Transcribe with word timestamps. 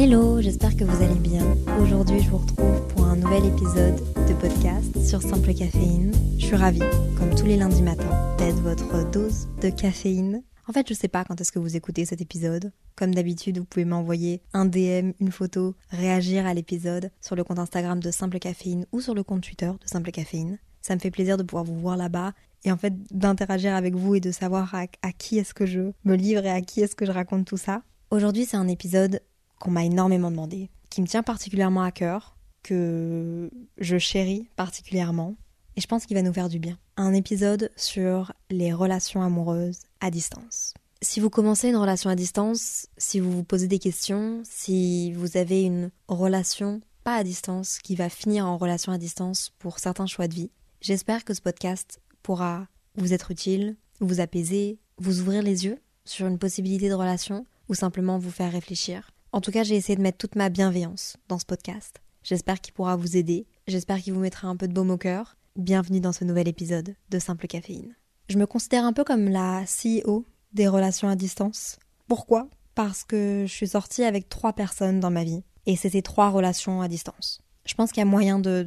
Hello, 0.00 0.40
j'espère 0.40 0.76
que 0.76 0.84
vous 0.84 1.02
allez 1.02 1.18
bien. 1.18 1.44
Aujourd'hui, 1.82 2.20
je 2.20 2.30
vous 2.30 2.38
retrouve 2.38 2.86
pour 2.86 3.04
un 3.06 3.16
nouvel 3.16 3.46
épisode 3.46 3.96
de 4.28 4.34
podcast 4.34 4.96
sur 5.04 5.20
Simple 5.20 5.52
Caféine. 5.52 6.12
Je 6.38 6.46
suis 6.46 6.54
ravie, 6.54 6.78
comme 7.18 7.34
tous 7.34 7.46
les 7.46 7.56
lundis 7.56 7.82
matins, 7.82 8.36
d'être 8.36 8.60
votre 8.60 9.10
dose 9.10 9.48
de 9.60 9.70
caféine. 9.70 10.44
En 10.68 10.72
fait, 10.72 10.88
je 10.88 10.94
sais 10.94 11.08
pas 11.08 11.24
quand 11.24 11.40
est-ce 11.40 11.50
que 11.50 11.58
vous 11.58 11.74
écoutez 11.74 12.04
cet 12.04 12.20
épisode. 12.20 12.70
Comme 12.94 13.12
d'habitude, 13.12 13.58
vous 13.58 13.64
pouvez 13.64 13.84
m'envoyer 13.84 14.40
un 14.52 14.66
DM, 14.66 15.14
une 15.18 15.32
photo, 15.32 15.74
réagir 15.90 16.46
à 16.46 16.54
l'épisode 16.54 17.10
sur 17.20 17.34
le 17.34 17.42
compte 17.42 17.58
Instagram 17.58 17.98
de 17.98 18.12
Simple 18.12 18.38
Caféine 18.38 18.86
ou 18.92 19.00
sur 19.00 19.16
le 19.16 19.24
compte 19.24 19.42
Twitter 19.42 19.72
de 19.80 19.88
Simple 19.88 20.12
Caféine. 20.12 20.60
Ça 20.80 20.94
me 20.94 21.00
fait 21.00 21.10
plaisir 21.10 21.36
de 21.38 21.42
pouvoir 21.42 21.64
vous 21.64 21.80
voir 21.80 21.96
là-bas 21.96 22.34
et 22.62 22.70
en 22.70 22.76
fait 22.76 22.94
d'interagir 23.10 23.74
avec 23.74 23.96
vous 23.96 24.14
et 24.14 24.20
de 24.20 24.30
savoir 24.30 24.72
à, 24.76 24.84
à 25.02 25.10
qui 25.10 25.38
est-ce 25.38 25.54
que 25.54 25.66
je 25.66 25.90
me 26.04 26.14
livre 26.14 26.44
et 26.44 26.50
à 26.50 26.60
qui 26.60 26.82
est-ce 26.82 26.94
que 26.94 27.04
je 27.04 27.10
raconte 27.10 27.46
tout 27.46 27.56
ça. 27.56 27.82
Aujourd'hui, 28.12 28.44
c'est 28.44 28.56
un 28.56 28.68
épisode 28.68 29.20
qu'on 29.58 29.70
m'a 29.70 29.84
énormément 29.84 30.30
demandé, 30.30 30.70
qui 30.90 31.02
me 31.02 31.06
tient 31.06 31.22
particulièrement 31.22 31.82
à 31.82 31.90
cœur, 31.90 32.36
que 32.62 33.50
je 33.78 33.98
chéris 33.98 34.48
particulièrement, 34.56 35.36
et 35.76 35.80
je 35.80 35.86
pense 35.86 36.06
qu'il 36.06 36.16
va 36.16 36.22
nous 36.22 36.32
faire 36.32 36.48
du 36.48 36.58
bien. 36.58 36.76
Un 36.96 37.14
épisode 37.14 37.70
sur 37.76 38.32
les 38.50 38.72
relations 38.72 39.22
amoureuses 39.22 39.80
à 40.00 40.10
distance. 40.10 40.74
Si 41.00 41.20
vous 41.20 41.30
commencez 41.30 41.68
une 41.68 41.76
relation 41.76 42.10
à 42.10 42.16
distance, 42.16 42.88
si 42.96 43.20
vous 43.20 43.30
vous 43.30 43.44
posez 43.44 43.68
des 43.68 43.78
questions, 43.78 44.42
si 44.44 45.12
vous 45.12 45.36
avez 45.36 45.62
une 45.62 45.90
relation 46.08 46.80
pas 47.04 47.14
à 47.14 47.22
distance 47.22 47.78
qui 47.78 47.94
va 47.94 48.08
finir 48.08 48.46
en 48.46 48.58
relation 48.58 48.90
à 48.90 48.98
distance 48.98 49.52
pour 49.60 49.78
certains 49.78 50.06
choix 50.06 50.26
de 50.26 50.34
vie, 50.34 50.50
j'espère 50.80 51.24
que 51.24 51.34
ce 51.34 51.40
podcast 51.40 52.00
pourra 52.24 52.66
vous 52.96 53.12
être 53.12 53.30
utile, 53.30 53.76
vous 54.00 54.20
apaiser, 54.20 54.78
vous 54.98 55.20
ouvrir 55.20 55.42
les 55.42 55.64
yeux 55.64 55.78
sur 56.04 56.26
une 56.26 56.38
possibilité 56.38 56.88
de 56.88 56.94
relation 56.94 57.46
ou 57.68 57.74
simplement 57.74 58.18
vous 58.18 58.32
faire 58.32 58.50
réfléchir. 58.50 59.12
En 59.30 59.42
tout 59.42 59.50
cas, 59.50 59.62
j'ai 59.62 59.76
essayé 59.76 59.94
de 59.94 60.00
mettre 60.00 60.16
toute 60.16 60.36
ma 60.36 60.48
bienveillance 60.48 61.18
dans 61.28 61.38
ce 61.38 61.44
podcast. 61.44 62.00
J'espère 62.22 62.62
qu'il 62.62 62.72
pourra 62.72 62.96
vous 62.96 63.16
aider, 63.16 63.46
j'espère 63.66 64.00
qu'il 64.00 64.14
vous 64.14 64.20
mettra 64.20 64.48
un 64.48 64.56
peu 64.56 64.66
de 64.66 64.72
baume 64.72 64.90
au 64.90 64.96
cœur. 64.96 65.36
Bienvenue 65.54 66.00
dans 66.00 66.12
ce 66.12 66.24
nouvel 66.24 66.48
épisode 66.48 66.94
de 67.10 67.18
Simple 67.18 67.46
Caféine. 67.46 67.94
Je 68.30 68.38
me 68.38 68.46
considère 68.46 68.86
un 68.86 68.94
peu 68.94 69.04
comme 69.04 69.28
la 69.28 69.64
CEO 69.64 70.24
des 70.54 70.66
relations 70.66 71.10
à 71.10 71.16
distance. 71.16 71.78
Pourquoi? 72.06 72.48
Parce 72.74 73.04
que 73.04 73.44
je 73.46 73.52
suis 73.52 73.68
sortie 73.68 74.02
avec 74.02 74.30
trois 74.30 74.54
personnes 74.54 74.98
dans 74.98 75.10
ma 75.10 75.24
vie 75.24 75.42
et 75.66 75.76
c'était 75.76 76.02
trois 76.02 76.30
relations 76.30 76.80
à 76.80 76.88
distance. 76.88 77.42
Je 77.66 77.74
pense 77.74 77.92
qu'il 77.92 78.00
y 78.00 78.06
a 78.06 78.06
moyen 78.06 78.38
de, 78.38 78.62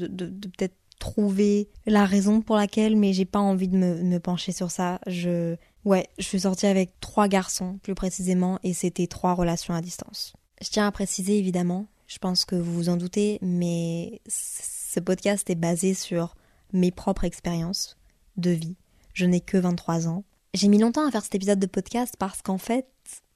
peut-être 0.58 0.76
trouver 1.00 1.70
la 1.88 2.06
raison 2.06 2.42
pour 2.42 2.56
laquelle, 2.56 2.96
mais 2.96 3.14
j'ai 3.14 3.26
pas 3.26 3.40
envie 3.40 3.68
de 3.68 3.78
me, 3.78 4.04
me, 4.04 4.20
pencher 4.20 4.52
sur 4.52 4.70
ça. 4.70 5.00
Je, 5.08 5.56
ouais, 5.86 6.08
je 6.20 6.26
suis 6.26 6.42
sortie 6.42 6.68
avec 6.68 7.00
trois 7.00 7.28
garçons, 7.28 7.80
plus 7.82 7.96
précisément, 7.96 8.60
et 8.62 8.74
c'était 8.74 9.08
trois 9.08 9.34
relations 9.34 9.74
à 9.74 9.82
distance. 9.82 10.34
Je 10.62 10.70
tiens 10.70 10.86
à 10.86 10.92
préciser 10.92 11.40
évidemment, 11.40 11.88
je 12.06 12.20
pense 12.20 12.46
que 12.46 12.56
vous 12.56 12.74
vous 12.74 12.90
en 12.90 12.96
doutez, 12.96 13.40
mais 13.42 14.22
ce 14.28 15.00
podcast 15.00 15.50
est 15.50 15.56
basé 15.56 15.96
sur 15.96 16.36
mes 16.72 16.92
propres 16.92 17.24
expériences 17.24 17.98
de 18.38 18.52
vie. 18.52 18.76
Je 19.14 19.26
n'ai 19.26 19.42
que 19.42 19.58
23 19.58 20.08
ans. 20.08 20.24
J'ai 20.54 20.68
mis 20.68 20.78
longtemps 20.78 21.08
à 21.08 21.10
faire 21.10 21.24
cet 21.24 21.34
épisode 21.34 21.60
de 21.60 21.66
podcast 21.66 22.14
parce 22.20 22.44
qu'en 22.44 22.60
fait, 22.60 22.86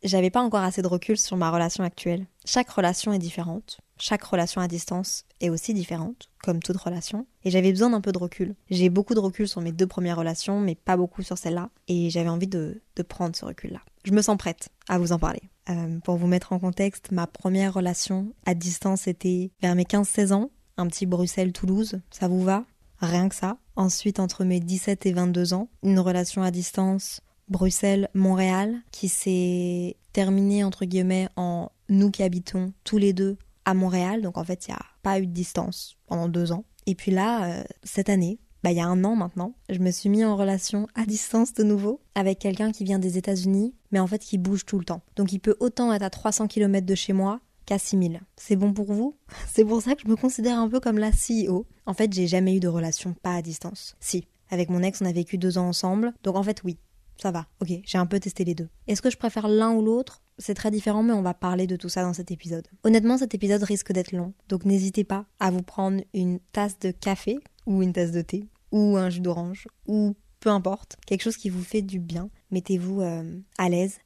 j'avais 0.03 0.29
pas 0.29 0.41
encore 0.41 0.61
assez 0.61 0.83
de 0.83 0.87
recul 0.87 1.17
sur 1.17 1.35
ma 1.35 1.49
relation 1.49 1.83
actuelle. 1.83 2.27
Chaque 2.45 2.69
relation 2.69 3.11
est 3.11 3.19
différente. 3.19 3.79
Chaque 3.97 4.23
relation 4.23 4.61
à 4.61 4.67
distance 4.67 5.25
est 5.41 5.49
aussi 5.49 5.73
différente, 5.73 6.29
comme 6.43 6.61
toute 6.61 6.77
relation, 6.77 7.25
et 7.43 7.49
j'avais 7.49 7.71
besoin 7.71 7.89
d'un 7.89 8.01
peu 8.01 8.11
de 8.11 8.19
recul. 8.19 8.53
J'ai 8.69 8.89
beaucoup 8.89 9.15
de 9.15 9.19
recul 9.19 9.47
sur 9.47 9.61
mes 9.61 9.71
deux 9.71 9.87
premières 9.87 10.17
relations, 10.17 10.59
mais 10.59 10.75
pas 10.75 10.97
beaucoup 10.97 11.23
sur 11.23 11.37
celle-là, 11.37 11.69
et 11.87 12.09
j'avais 12.09 12.29
envie 12.29 12.47
de, 12.47 12.81
de, 12.97 13.03
prendre 13.03 13.35
ce 13.35 13.45
recul-là. 13.45 13.79
Je 14.03 14.11
me 14.11 14.21
sens 14.21 14.37
prête 14.37 14.67
à 14.89 14.99
vous 14.99 15.13
en 15.13 15.17
parler. 15.17 15.41
Euh, 15.69 15.99
pour 16.03 16.17
vous 16.17 16.27
mettre 16.27 16.53
en 16.53 16.59
contexte, 16.59 17.11
ma 17.11 17.27
première 17.27 17.73
relation 17.73 18.33
à 18.45 18.53
distance 18.53 19.07
était 19.07 19.51
vers 19.61 19.75
mes 19.75 19.83
15-16 19.83 20.33
ans, 20.33 20.51
un 20.77 20.87
petit 20.87 21.05
Bruxelles-Toulouse, 21.05 22.01
ça 22.11 22.27
vous 22.27 22.43
va? 22.43 22.65
Rien 22.99 23.29
que 23.29 23.35
ça. 23.35 23.57
Ensuite, 23.75 24.19
entre 24.19 24.43
mes 24.45 24.59
17 24.59 25.05
et 25.05 25.13
22 25.13 25.53
ans, 25.53 25.69
une 25.83 25.99
relation 25.99 26.43
à 26.43 26.51
distance 26.51 27.21
Bruxelles-Montréal 27.49 28.81
qui 28.91 29.09
s'est 29.09 29.97
terminée 30.13 30.63
entre 30.63 30.85
guillemets 30.85 31.27
en 31.35 31.71
nous 31.89 32.09
qui 32.09 32.23
habitons 32.23 32.73
tous 32.83 32.97
les 32.97 33.13
deux 33.13 33.37
à 33.65 33.73
Montréal. 33.73 34.21
Donc 34.21 34.37
en 34.37 34.43
fait, 34.43 34.67
il 34.67 34.71
n'y 34.71 34.75
a 34.75 34.85
pas 35.03 35.19
eu 35.19 35.27
de 35.27 35.31
distance 35.31 35.97
pendant 36.07 36.29
deux 36.29 36.51
ans. 36.51 36.65
Et 36.85 36.95
puis 36.95 37.11
là, 37.11 37.45
euh, 37.45 37.63
cette 37.83 38.09
année, 38.09 38.39
bah, 38.65 38.71
il 38.71 38.77
y 38.77 38.81
a 38.81 38.87
un 38.87 39.03
an 39.03 39.15
maintenant, 39.15 39.53
je 39.69 39.77
me 39.77 39.91
suis 39.91 40.09
mis 40.09 40.25
en 40.25 40.35
relation 40.35 40.87
à 40.95 41.05
distance 41.05 41.53
de 41.53 41.61
nouveau 41.61 42.01
avec 42.15 42.39
quelqu'un 42.39 42.71
qui 42.71 42.83
vient 42.83 42.97
des 42.97 43.19
États-Unis, 43.19 43.75
mais 43.91 43.99
en 43.99 44.07
fait 44.07 44.17
qui 44.17 44.39
bouge 44.39 44.65
tout 44.65 44.79
le 44.79 44.85
temps. 44.85 45.03
Donc 45.17 45.31
il 45.31 45.37
peut 45.37 45.55
autant 45.59 45.93
être 45.93 46.01
à 46.01 46.09
300 46.09 46.47
km 46.47 46.83
de 46.83 46.95
chez 46.95 47.13
moi 47.13 47.41
qu'à 47.67 47.77
6000. 47.77 48.21
C'est 48.37 48.55
bon 48.55 48.73
pour 48.73 48.91
vous? 48.91 49.15
C'est 49.53 49.63
pour 49.63 49.83
ça 49.83 49.93
que 49.93 50.01
je 50.01 50.07
me 50.07 50.15
considère 50.15 50.57
un 50.57 50.67
peu 50.67 50.79
comme 50.79 50.97
la 50.97 51.11
CEO. 51.11 51.67
En 51.85 51.93
fait, 51.93 52.11
j'ai 52.11 52.25
jamais 52.25 52.55
eu 52.55 52.59
de 52.59 52.67
relation 52.67 53.13
pas 53.13 53.35
à 53.35 53.43
distance. 53.43 53.95
Si, 53.99 54.27
avec 54.49 54.71
mon 54.71 54.81
ex, 54.81 54.99
on 54.99 55.05
a 55.05 55.11
vécu 55.11 55.37
deux 55.37 55.59
ans 55.59 55.67
ensemble, 55.67 56.11
donc 56.23 56.35
en 56.35 56.41
fait, 56.41 56.63
oui, 56.63 56.79
ça 57.21 57.29
va, 57.29 57.45
ok, 57.61 57.69
j'ai 57.85 57.99
un 57.99 58.07
peu 58.07 58.19
testé 58.19 58.45
les 58.45 58.55
deux. 58.55 58.69
Est-ce 58.87 59.03
que 59.03 59.11
je 59.11 59.17
préfère 59.17 59.47
l'un 59.47 59.73
ou 59.73 59.85
l'autre? 59.85 60.23
C'est 60.39 60.55
très 60.55 60.71
différent, 60.71 61.03
mais 61.03 61.13
on 61.13 61.21
va 61.21 61.35
parler 61.35 61.67
de 61.67 61.75
tout 61.75 61.89
ça 61.89 62.01
dans 62.01 62.13
cet 62.13 62.31
épisode. 62.31 62.67
Honnêtement, 62.83 63.19
cet 63.19 63.35
épisode 63.35 63.61
risque 63.61 63.91
d'être 63.91 64.11
long, 64.11 64.33
donc 64.49 64.65
n'hésitez 64.65 65.03
pas 65.03 65.27
à 65.39 65.51
vous 65.51 65.61
prendre 65.61 66.01
une 66.15 66.39
tasse 66.51 66.79
de 66.79 66.89
café 66.89 67.37
ou 67.67 67.83
une 67.83 67.93
tasse 67.93 68.11
de 68.11 68.21
thé 68.21 68.47
ou 68.75 68.97
un 68.97 69.09
jus 69.09 69.21
d'orange 69.21 69.67
ou 69.87 70.15
peu 70.41 70.49
importe, 70.49 70.97
quelque 71.07 71.23
chose 71.23 71.37
qui 71.37 71.49
vous 71.49 71.63
fait 71.63 71.81
du 71.81 71.99
bien. 71.99 72.29
Mettez-vous 72.51 73.01
euh, 73.01 73.39
à 73.57 73.69
l'aise 73.69 73.97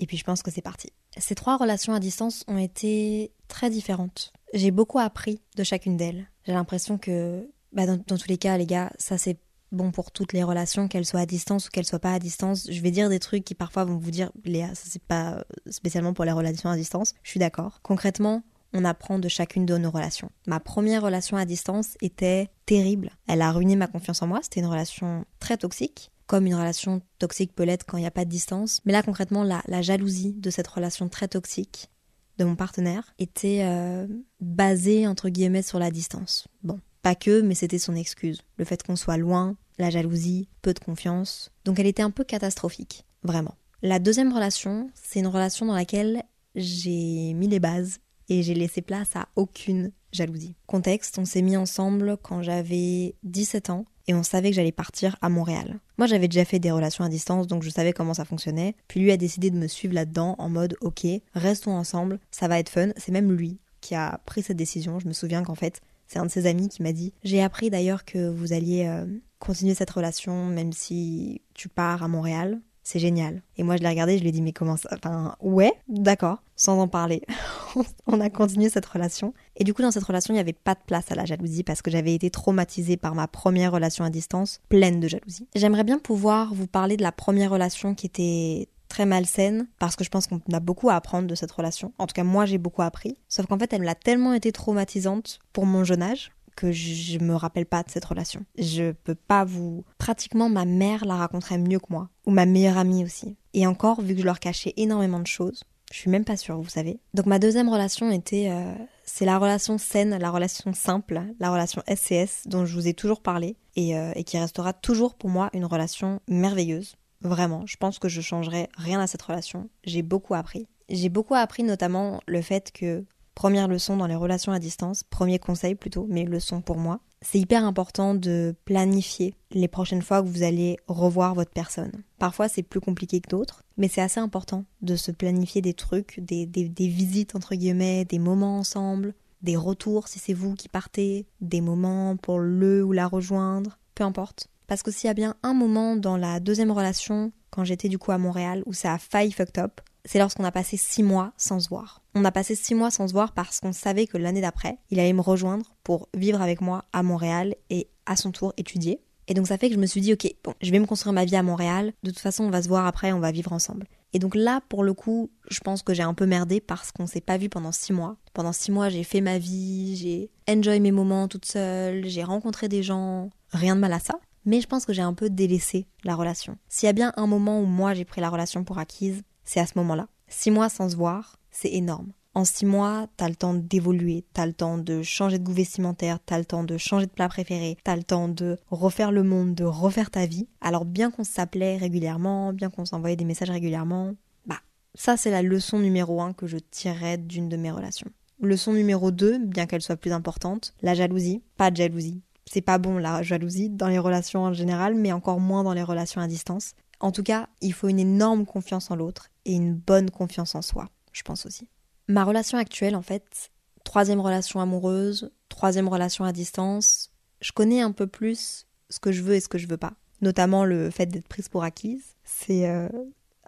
et 0.00 0.06
puis 0.06 0.16
je 0.16 0.24
pense 0.24 0.42
que 0.42 0.50
c'est 0.50 0.62
parti. 0.62 0.88
Ces 1.18 1.34
trois 1.34 1.58
relations 1.58 1.92
à 1.92 2.00
distance 2.00 2.42
ont 2.48 2.56
été 2.56 3.32
très 3.48 3.68
différentes. 3.68 4.32
J'ai 4.54 4.70
beaucoup 4.70 4.98
appris 4.98 5.42
de 5.56 5.62
chacune 5.62 5.96
d'elles. 5.96 6.26
J'ai 6.46 6.52
l'impression 6.52 6.96
que, 6.96 7.48
bah 7.72 7.86
dans, 7.86 8.02
dans 8.06 8.16
tous 8.16 8.28
les 8.28 8.38
cas, 8.38 8.56
les 8.56 8.66
gars, 8.66 8.90
ça 8.98 9.18
c'est 9.18 9.38
bon 9.72 9.90
pour 9.90 10.10
toutes 10.10 10.32
les 10.32 10.42
relations, 10.42 10.88
qu'elles 10.88 11.04
soient 11.04 11.20
à 11.20 11.26
distance 11.26 11.68
ou 11.68 11.70
qu'elles 11.70 11.84
soient 11.84 11.98
pas 11.98 12.14
à 12.14 12.18
distance. 12.18 12.66
Je 12.70 12.80
vais 12.80 12.90
dire 12.90 13.10
des 13.10 13.18
trucs 13.18 13.44
qui 13.44 13.54
parfois 13.54 13.84
vont 13.84 13.98
vous 13.98 14.10
dire, 14.10 14.32
Léa, 14.44 14.74
ça 14.74 14.86
c'est 14.88 15.02
pas 15.02 15.44
spécialement 15.68 16.14
pour 16.14 16.24
les 16.24 16.32
relations 16.32 16.70
à 16.70 16.76
distance. 16.76 17.14
Je 17.22 17.30
suis 17.30 17.40
d'accord. 17.40 17.80
Concrètement, 17.82 18.42
on 18.74 18.84
apprend 18.84 19.18
de 19.18 19.28
chacune 19.28 19.64
de 19.64 19.78
nos 19.78 19.90
relations. 19.90 20.30
Ma 20.46 20.60
première 20.60 21.02
relation 21.02 21.36
à 21.36 21.46
distance 21.46 21.96
était 22.02 22.50
terrible. 22.66 23.12
Elle 23.28 23.40
a 23.40 23.52
ruiné 23.52 23.76
ma 23.76 23.86
confiance 23.86 24.20
en 24.20 24.26
moi. 24.26 24.40
C'était 24.42 24.60
une 24.60 24.66
relation 24.66 25.24
très 25.38 25.56
toxique, 25.56 26.10
comme 26.26 26.46
une 26.46 26.54
relation 26.54 27.00
toxique 27.18 27.54
peut 27.54 27.62
l'être 27.62 27.86
quand 27.86 27.96
il 27.96 28.02
n'y 28.02 28.06
a 28.06 28.10
pas 28.10 28.24
de 28.24 28.30
distance. 28.30 28.80
Mais 28.84 28.92
là, 28.92 29.02
concrètement, 29.02 29.44
la, 29.44 29.62
la, 29.68 29.80
jalousie 29.80 30.34
de 30.34 30.50
cette 30.50 30.66
relation 30.66 31.08
très 31.08 31.28
toxique 31.28 31.88
de 32.36 32.44
mon 32.44 32.56
partenaire 32.56 33.14
était 33.18 33.60
euh, 33.62 34.08
basée, 34.40 35.06
entre 35.06 35.28
guillemets, 35.28 35.62
sur 35.62 35.78
la 35.78 35.92
distance. 35.92 36.48
Bon, 36.64 36.80
pas 37.02 37.14
que, 37.14 37.42
mais 37.42 37.54
c'était 37.54 37.78
son 37.78 37.94
excuse. 37.94 38.42
Le 38.56 38.64
fait 38.64 38.82
qu'on 38.82 38.96
soit 38.96 39.18
loin, 39.18 39.56
la 39.78 39.90
jalousie, 39.90 40.48
peu 40.62 40.74
de 40.74 40.80
confiance. 40.80 41.52
Donc 41.64 41.78
elle 41.78 41.86
était 41.86 42.02
un 42.02 42.10
peu 42.10 42.24
catastrophique, 42.24 43.04
vraiment. 43.22 43.54
La 43.82 43.98
deuxième 43.98 44.32
relation, 44.32 44.90
c'est 44.94 45.20
une 45.20 45.26
relation 45.26 45.66
dans 45.66 45.74
laquelle 45.74 46.24
j'ai 46.54 47.34
mis 47.34 47.48
les 47.48 47.60
bases 47.60 47.98
et 48.28 48.42
j'ai 48.42 48.54
laissé 48.54 48.82
place 48.82 49.16
à 49.16 49.28
aucune 49.36 49.92
jalousie. 50.12 50.54
Contexte, 50.66 51.18
on 51.18 51.24
s'est 51.24 51.42
mis 51.42 51.56
ensemble 51.56 52.16
quand 52.22 52.42
j'avais 52.42 53.16
17 53.24 53.70
ans 53.70 53.84
et 54.06 54.14
on 54.14 54.22
savait 54.22 54.50
que 54.50 54.56
j'allais 54.56 54.72
partir 54.72 55.16
à 55.22 55.28
Montréal. 55.28 55.80
Moi 55.98 56.06
j'avais 56.06 56.28
déjà 56.28 56.44
fait 56.44 56.58
des 56.58 56.70
relations 56.70 57.04
à 57.04 57.08
distance 57.08 57.46
donc 57.46 57.62
je 57.62 57.70
savais 57.70 57.92
comment 57.92 58.14
ça 58.14 58.24
fonctionnait. 58.24 58.74
Puis 58.88 59.00
lui 59.00 59.12
a 59.12 59.16
décidé 59.16 59.50
de 59.50 59.56
me 59.56 59.66
suivre 59.66 59.94
là-dedans 59.94 60.36
en 60.38 60.48
mode 60.48 60.76
ok, 60.80 61.06
restons 61.34 61.72
ensemble, 61.72 62.20
ça 62.30 62.48
va 62.48 62.58
être 62.58 62.68
fun. 62.68 62.90
C'est 62.96 63.12
même 63.12 63.32
lui 63.32 63.58
qui 63.80 63.94
a 63.94 64.20
pris 64.24 64.42
cette 64.42 64.56
décision. 64.56 64.98
Je 64.98 65.08
me 65.08 65.12
souviens 65.12 65.42
qu'en 65.42 65.54
fait 65.54 65.80
c'est 66.06 66.18
un 66.18 66.26
de 66.26 66.30
ses 66.30 66.46
amis 66.46 66.68
qui 66.68 66.82
m'a 66.82 66.92
dit 66.92 67.12
J'ai 67.22 67.42
appris 67.42 67.70
d'ailleurs 67.70 68.04
que 68.04 68.28
vous 68.28 68.52
alliez 68.52 68.86
euh, 68.86 69.06
continuer 69.38 69.74
cette 69.74 69.90
relation 69.90 70.46
même 70.46 70.72
si 70.72 71.42
tu 71.54 71.68
pars 71.68 72.02
à 72.02 72.08
Montréal. 72.08 72.60
C'est 72.84 72.98
génial. 72.98 73.42
Et 73.56 73.62
moi, 73.62 73.78
je 73.78 73.82
l'ai 73.82 73.88
regardé, 73.88 74.18
je 74.18 74.22
lui 74.22 74.28
ai 74.28 74.32
dit, 74.32 74.42
mais 74.42 74.52
comment 74.52 74.76
ça 74.76 74.90
Enfin, 74.92 75.36
ouais, 75.40 75.72
d'accord, 75.88 76.42
sans 76.54 76.78
en 76.78 76.86
parler. 76.86 77.22
on 78.06 78.20
a 78.20 78.28
continué 78.28 78.68
cette 78.68 78.84
relation. 78.84 79.32
Et 79.56 79.64
du 79.64 79.72
coup, 79.72 79.80
dans 79.80 79.90
cette 79.90 80.04
relation, 80.04 80.34
il 80.34 80.36
n'y 80.36 80.40
avait 80.40 80.52
pas 80.52 80.74
de 80.74 80.80
place 80.86 81.10
à 81.10 81.14
la 81.14 81.24
jalousie 81.24 81.64
parce 81.64 81.80
que 81.80 81.90
j'avais 81.90 82.14
été 82.14 82.28
traumatisée 82.28 82.98
par 82.98 83.14
ma 83.14 83.26
première 83.26 83.72
relation 83.72 84.04
à 84.04 84.10
distance, 84.10 84.60
pleine 84.68 85.00
de 85.00 85.08
jalousie. 85.08 85.48
J'aimerais 85.54 85.84
bien 85.84 85.98
pouvoir 85.98 86.52
vous 86.52 86.66
parler 86.66 86.98
de 86.98 87.02
la 87.02 87.10
première 87.10 87.50
relation 87.50 87.94
qui 87.94 88.04
était 88.04 88.68
très 88.88 89.06
malsaine 89.06 89.66
parce 89.78 89.96
que 89.96 90.04
je 90.04 90.10
pense 90.10 90.26
qu'on 90.26 90.40
a 90.52 90.60
beaucoup 90.60 90.90
à 90.90 90.94
apprendre 90.94 91.26
de 91.26 91.34
cette 91.34 91.52
relation. 91.52 91.94
En 91.98 92.06
tout 92.06 92.12
cas, 92.12 92.22
moi, 92.22 92.44
j'ai 92.44 92.58
beaucoup 92.58 92.82
appris. 92.82 93.16
Sauf 93.30 93.46
qu'en 93.46 93.58
fait, 93.58 93.72
elle 93.72 93.82
l'a 93.82 93.94
tellement 93.94 94.34
été 94.34 94.52
traumatisante 94.52 95.38
pour 95.54 95.64
mon 95.64 95.84
jeune 95.84 96.02
âge 96.02 96.32
que 96.54 96.72
je 96.72 97.18
me 97.18 97.34
rappelle 97.34 97.66
pas 97.66 97.82
de 97.82 97.90
cette 97.90 98.04
relation. 98.04 98.44
Je 98.58 98.92
peux 98.92 99.14
pas 99.14 99.44
vous. 99.44 99.84
Pratiquement, 99.98 100.48
ma 100.48 100.64
mère 100.64 101.04
la 101.04 101.16
raconterait 101.16 101.58
mieux 101.58 101.78
que 101.78 101.90
moi. 101.90 102.08
Ou 102.26 102.30
ma 102.30 102.46
meilleure 102.46 102.78
amie 102.78 103.04
aussi. 103.04 103.36
Et 103.52 103.66
encore, 103.66 104.00
vu 104.00 104.14
que 104.14 104.20
je 104.20 104.26
leur 104.26 104.40
cachais 104.40 104.74
énormément 104.76 105.20
de 105.20 105.26
choses, 105.26 105.64
je 105.92 105.98
suis 105.98 106.10
même 106.10 106.24
pas 106.24 106.36
sûre, 106.36 106.60
vous 106.60 106.68
savez. 106.68 106.98
Donc 107.12 107.26
ma 107.26 107.38
deuxième 107.38 107.68
relation 107.68 108.10
était, 108.10 108.48
euh, 108.50 108.74
c'est 109.04 109.24
la 109.24 109.38
relation 109.38 109.78
saine, 109.78 110.18
la 110.18 110.30
relation 110.30 110.72
simple, 110.72 111.22
la 111.38 111.50
relation 111.50 111.82
SCS 111.86 112.46
dont 112.46 112.66
je 112.66 112.74
vous 112.74 112.88
ai 112.88 112.94
toujours 112.94 113.20
parlé 113.20 113.56
et, 113.76 113.96
euh, 113.96 114.12
et 114.16 114.24
qui 114.24 114.38
restera 114.38 114.72
toujours 114.72 115.14
pour 115.14 115.30
moi 115.30 115.50
une 115.52 115.64
relation 115.64 116.20
merveilleuse. 116.28 116.96
Vraiment, 117.20 117.64
je 117.66 117.76
pense 117.76 117.98
que 117.98 118.08
je 118.08 118.20
changerai 118.20 118.68
rien 118.76 119.00
à 119.00 119.06
cette 119.06 119.22
relation. 119.22 119.68
J'ai 119.84 120.02
beaucoup 120.02 120.34
appris. 120.34 120.66
J'ai 120.90 121.08
beaucoup 121.08 121.34
appris 121.34 121.62
notamment 121.62 122.20
le 122.26 122.42
fait 122.42 122.70
que 122.72 123.04
Première 123.34 123.68
leçon 123.68 123.96
dans 123.96 124.06
les 124.06 124.14
relations 124.14 124.52
à 124.52 124.58
distance, 124.58 125.02
premier 125.02 125.38
conseil 125.38 125.74
plutôt, 125.74 126.06
mais 126.08 126.24
leçon 126.24 126.60
pour 126.60 126.76
moi, 126.76 127.00
c'est 127.20 127.38
hyper 127.38 127.64
important 127.64 128.14
de 128.14 128.54
planifier 128.64 129.34
les 129.50 129.66
prochaines 129.66 130.02
fois 130.02 130.22
que 130.22 130.28
vous 130.28 130.42
allez 130.42 130.76
revoir 130.86 131.34
votre 131.34 131.50
personne. 131.50 132.04
Parfois 132.18 132.48
c'est 132.48 132.62
plus 132.62 132.80
compliqué 132.80 133.20
que 133.20 133.28
d'autres, 133.28 133.64
mais 133.76 133.88
c'est 133.88 134.02
assez 134.02 134.20
important 134.20 134.64
de 134.82 134.94
se 134.94 135.10
planifier 135.10 135.62
des 135.62 135.74
trucs, 135.74 136.20
des, 136.20 136.46
des, 136.46 136.88
visites 136.88 137.34
entre 137.34 137.54
guillemets, 137.54 138.04
des 138.04 138.18
moments 138.18 138.58
ensemble, 138.58 139.14
des 139.42 139.56
retours 139.56 140.06
si 140.06 140.18
c'est 140.18 140.34
vous 140.34 140.54
qui 140.54 140.68
partez, 140.68 141.26
des 141.40 141.60
moments 141.60 142.16
pour 142.16 142.38
le 142.38 142.84
ou 142.84 142.92
la 142.92 143.06
rejoindre, 143.06 143.78
peu 143.94 144.04
importe. 144.04 144.48
Parce 144.66 144.82
que 144.82 144.90
s'il 144.90 145.08
y 145.08 145.10
a 145.10 145.14
bien 145.14 145.34
un 145.42 145.54
moment 145.54 145.96
dans 145.96 146.16
la 146.16 146.40
deuxième 146.40 146.70
relation, 146.70 147.32
quand 147.50 147.64
j'étais 147.64 147.88
du 147.88 147.98
coup 147.98 148.12
à 148.12 148.18
Montréal, 148.18 148.62
où 148.66 148.72
ça 148.72 148.94
a 148.94 148.98
failli 148.98 149.32
fucked 149.32 149.58
up, 149.58 149.80
c'est 150.04 150.18
lorsqu'on 150.18 150.44
a 150.44 150.52
passé 150.52 150.76
six 150.76 151.02
mois 151.02 151.32
sans 151.36 151.60
se 151.60 151.68
voir. 151.68 152.03
On 152.16 152.24
a 152.24 152.30
passé 152.30 152.54
six 152.54 152.74
mois 152.74 152.90
sans 152.90 153.08
se 153.08 153.12
voir 153.12 153.32
parce 153.32 153.58
qu'on 153.58 153.72
savait 153.72 154.06
que 154.06 154.16
l'année 154.16 154.40
d'après, 154.40 154.78
il 154.90 155.00
allait 155.00 155.12
me 155.12 155.20
rejoindre 155.20 155.74
pour 155.82 156.08
vivre 156.14 156.40
avec 156.40 156.60
moi 156.60 156.84
à 156.92 157.02
Montréal 157.02 157.56
et 157.70 157.88
à 158.06 158.14
son 158.14 158.30
tour 158.30 158.52
étudier. 158.56 159.00
Et 159.26 159.34
donc 159.34 159.48
ça 159.48 159.58
fait 159.58 159.68
que 159.68 159.74
je 159.74 159.80
me 159.80 159.86
suis 159.86 160.00
dit, 160.00 160.12
ok, 160.12 160.32
bon, 160.44 160.54
je 160.60 160.70
vais 160.70 160.78
me 160.78 160.86
construire 160.86 161.12
ma 161.12 161.24
vie 161.24 161.34
à 161.34 161.42
Montréal, 161.42 161.92
de 162.02 162.10
toute 162.10 162.20
façon 162.20 162.44
on 162.44 162.50
va 162.50 162.62
se 162.62 162.68
voir 162.68 162.86
après, 162.86 163.12
on 163.12 163.20
va 163.20 163.32
vivre 163.32 163.52
ensemble. 163.52 163.86
Et 164.12 164.20
donc 164.20 164.36
là, 164.36 164.60
pour 164.68 164.84
le 164.84 164.94
coup, 164.94 165.30
je 165.50 165.58
pense 165.58 165.82
que 165.82 165.92
j'ai 165.92 166.04
un 166.04 166.14
peu 166.14 166.26
merdé 166.26 166.60
parce 166.60 166.92
qu'on 166.92 167.06
s'est 167.06 167.20
pas 167.20 167.36
vu 167.36 167.48
pendant 167.48 167.72
six 167.72 167.92
mois. 167.92 168.16
Pendant 168.32 168.52
six 168.52 168.70
mois, 168.70 168.90
j'ai 168.90 169.02
fait 169.02 169.20
ma 169.20 169.38
vie, 169.38 169.96
j'ai 169.96 170.30
enjoy 170.48 170.78
mes 170.78 170.92
moments 170.92 171.26
toute 171.26 171.46
seule, 171.46 172.06
j'ai 172.06 172.22
rencontré 172.22 172.68
des 172.68 172.84
gens, 172.84 173.30
rien 173.50 173.74
de 173.74 173.80
mal 173.80 173.92
à 173.92 173.98
ça. 173.98 174.20
Mais 174.44 174.60
je 174.60 174.68
pense 174.68 174.84
que 174.84 174.92
j'ai 174.92 175.02
un 175.02 175.14
peu 175.14 175.30
délaissé 175.30 175.86
la 176.04 176.14
relation. 176.14 176.58
S'il 176.68 176.86
y 176.86 176.90
a 176.90 176.92
bien 176.92 177.12
un 177.16 177.26
moment 177.26 177.60
où 177.60 177.64
moi 177.64 177.94
j'ai 177.94 178.04
pris 178.04 178.20
la 178.20 178.28
relation 178.28 178.62
pour 178.62 178.78
acquise, 178.78 179.22
c'est 179.42 179.58
à 179.58 179.66
ce 179.66 179.72
moment-là. 179.76 180.06
Six 180.28 180.50
mois 180.50 180.68
sans 180.68 180.90
se 180.90 180.96
voir, 180.96 181.38
c'est 181.54 181.72
énorme. 181.72 182.12
En 182.36 182.44
six 182.44 182.66
mois, 182.66 183.06
t'as 183.16 183.28
le 183.28 183.36
temps 183.36 183.54
d'évoluer, 183.54 184.24
t'as 184.32 184.44
le 184.44 184.52
temps 184.52 184.76
de 184.76 185.02
changer 185.02 185.38
de 185.38 185.44
goût 185.44 185.52
vestimentaire, 185.52 186.18
t'as 186.26 186.38
le 186.38 186.44
temps 186.44 186.64
de 186.64 186.76
changer 186.76 187.06
de 187.06 187.12
plat 187.12 187.28
préféré, 187.28 187.76
t'as 187.84 187.94
le 187.94 188.02
temps 188.02 188.28
de 188.28 188.58
refaire 188.70 189.12
le 189.12 189.22
monde, 189.22 189.54
de 189.54 189.62
refaire 189.62 190.10
ta 190.10 190.26
vie. 190.26 190.48
Alors 190.60 190.84
bien 190.84 191.12
qu'on 191.12 191.22
s'appelait 191.22 191.76
régulièrement, 191.76 192.52
bien 192.52 192.70
qu'on 192.70 192.84
s'envoyait 192.84 193.14
des 193.14 193.24
messages 193.24 193.50
régulièrement, 193.50 194.14
bah 194.46 194.58
ça 194.96 195.16
c'est 195.16 195.30
la 195.30 195.42
leçon 195.42 195.78
numéro 195.78 196.20
un 196.20 196.32
que 196.32 196.48
je 196.48 196.58
tirerais 196.58 197.18
d'une 197.18 197.48
de 197.48 197.56
mes 197.56 197.70
relations. 197.70 198.10
Leçon 198.40 198.72
numéro 198.72 199.12
2, 199.12 199.38
bien 199.38 199.66
qu'elle 199.66 199.80
soit 199.80 199.96
plus 199.96 200.12
importante, 200.12 200.74
la 200.82 200.94
jalousie. 200.94 201.40
Pas 201.56 201.70
de 201.70 201.76
jalousie. 201.76 202.20
C'est 202.46 202.62
pas 202.62 202.78
bon 202.78 202.98
la 202.98 203.22
jalousie 203.22 203.70
dans 203.70 203.88
les 203.88 204.00
relations 204.00 204.42
en 204.42 204.52
général, 204.52 204.96
mais 204.96 205.12
encore 205.12 205.38
moins 205.38 205.62
dans 205.62 205.72
les 205.72 205.84
relations 205.84 206.20
à 206.20 206.26
distance. 206.26 206.72
En 206.98 207.12
tout 207.12 207.22
cas, 207.22 207.48
il 207.60 207.72
faut 207.72 207.88
une 207.88 208.00
énorme 208.00 208.44
confiance 208.44 208.90
en 208.90 208.96
l'autre 208.96 209.30
et 209.44 209.52
une 209.52 209.74
bonne 209.74 210.10
confiance 210.10 210.56
en 210.56 210.62
soi, 210.62 210.90
je 211.14 211.22
pense 211.22 211.46
aussi. 211.46 211.66
Ma 212.08 212.24
relation 212.24 212.58
actuelle, 212.58 212.94
en 212.94 213.02
fait, 213.02 213.50
troisième 213.84 214.20
relation 214.20 214.60
amoureuse, 214.60 215.30
troisième 215.48 215.88
relation 215.88 216.24
à 216.24 216.32
distance, 216.32 217.10
je 217.40 217.52
connais 217.52 217.80
un 217.80 217.92
peu 217.92 218.06
plus 218.06 218.66
ce 218.90 219.00
que 219.00 219.12
je 219.12 219.22
veux 219.22 219.34
et 219.34 219.40
ce 219.40 219.48
que 219.48 219.58
je 219.58 219.66
veux 219.66 219.78
pas. 219.78 219.94
Notamment 220.20 220.64
le 220.64 220.90
fait 220.90 221.06
d'être 221.06 221.28
prise 221.28 221.48
pour 221.48 221.64
acquise. 221.64 222.16
C'est 222.24 222.68
euh, 222.68 222.88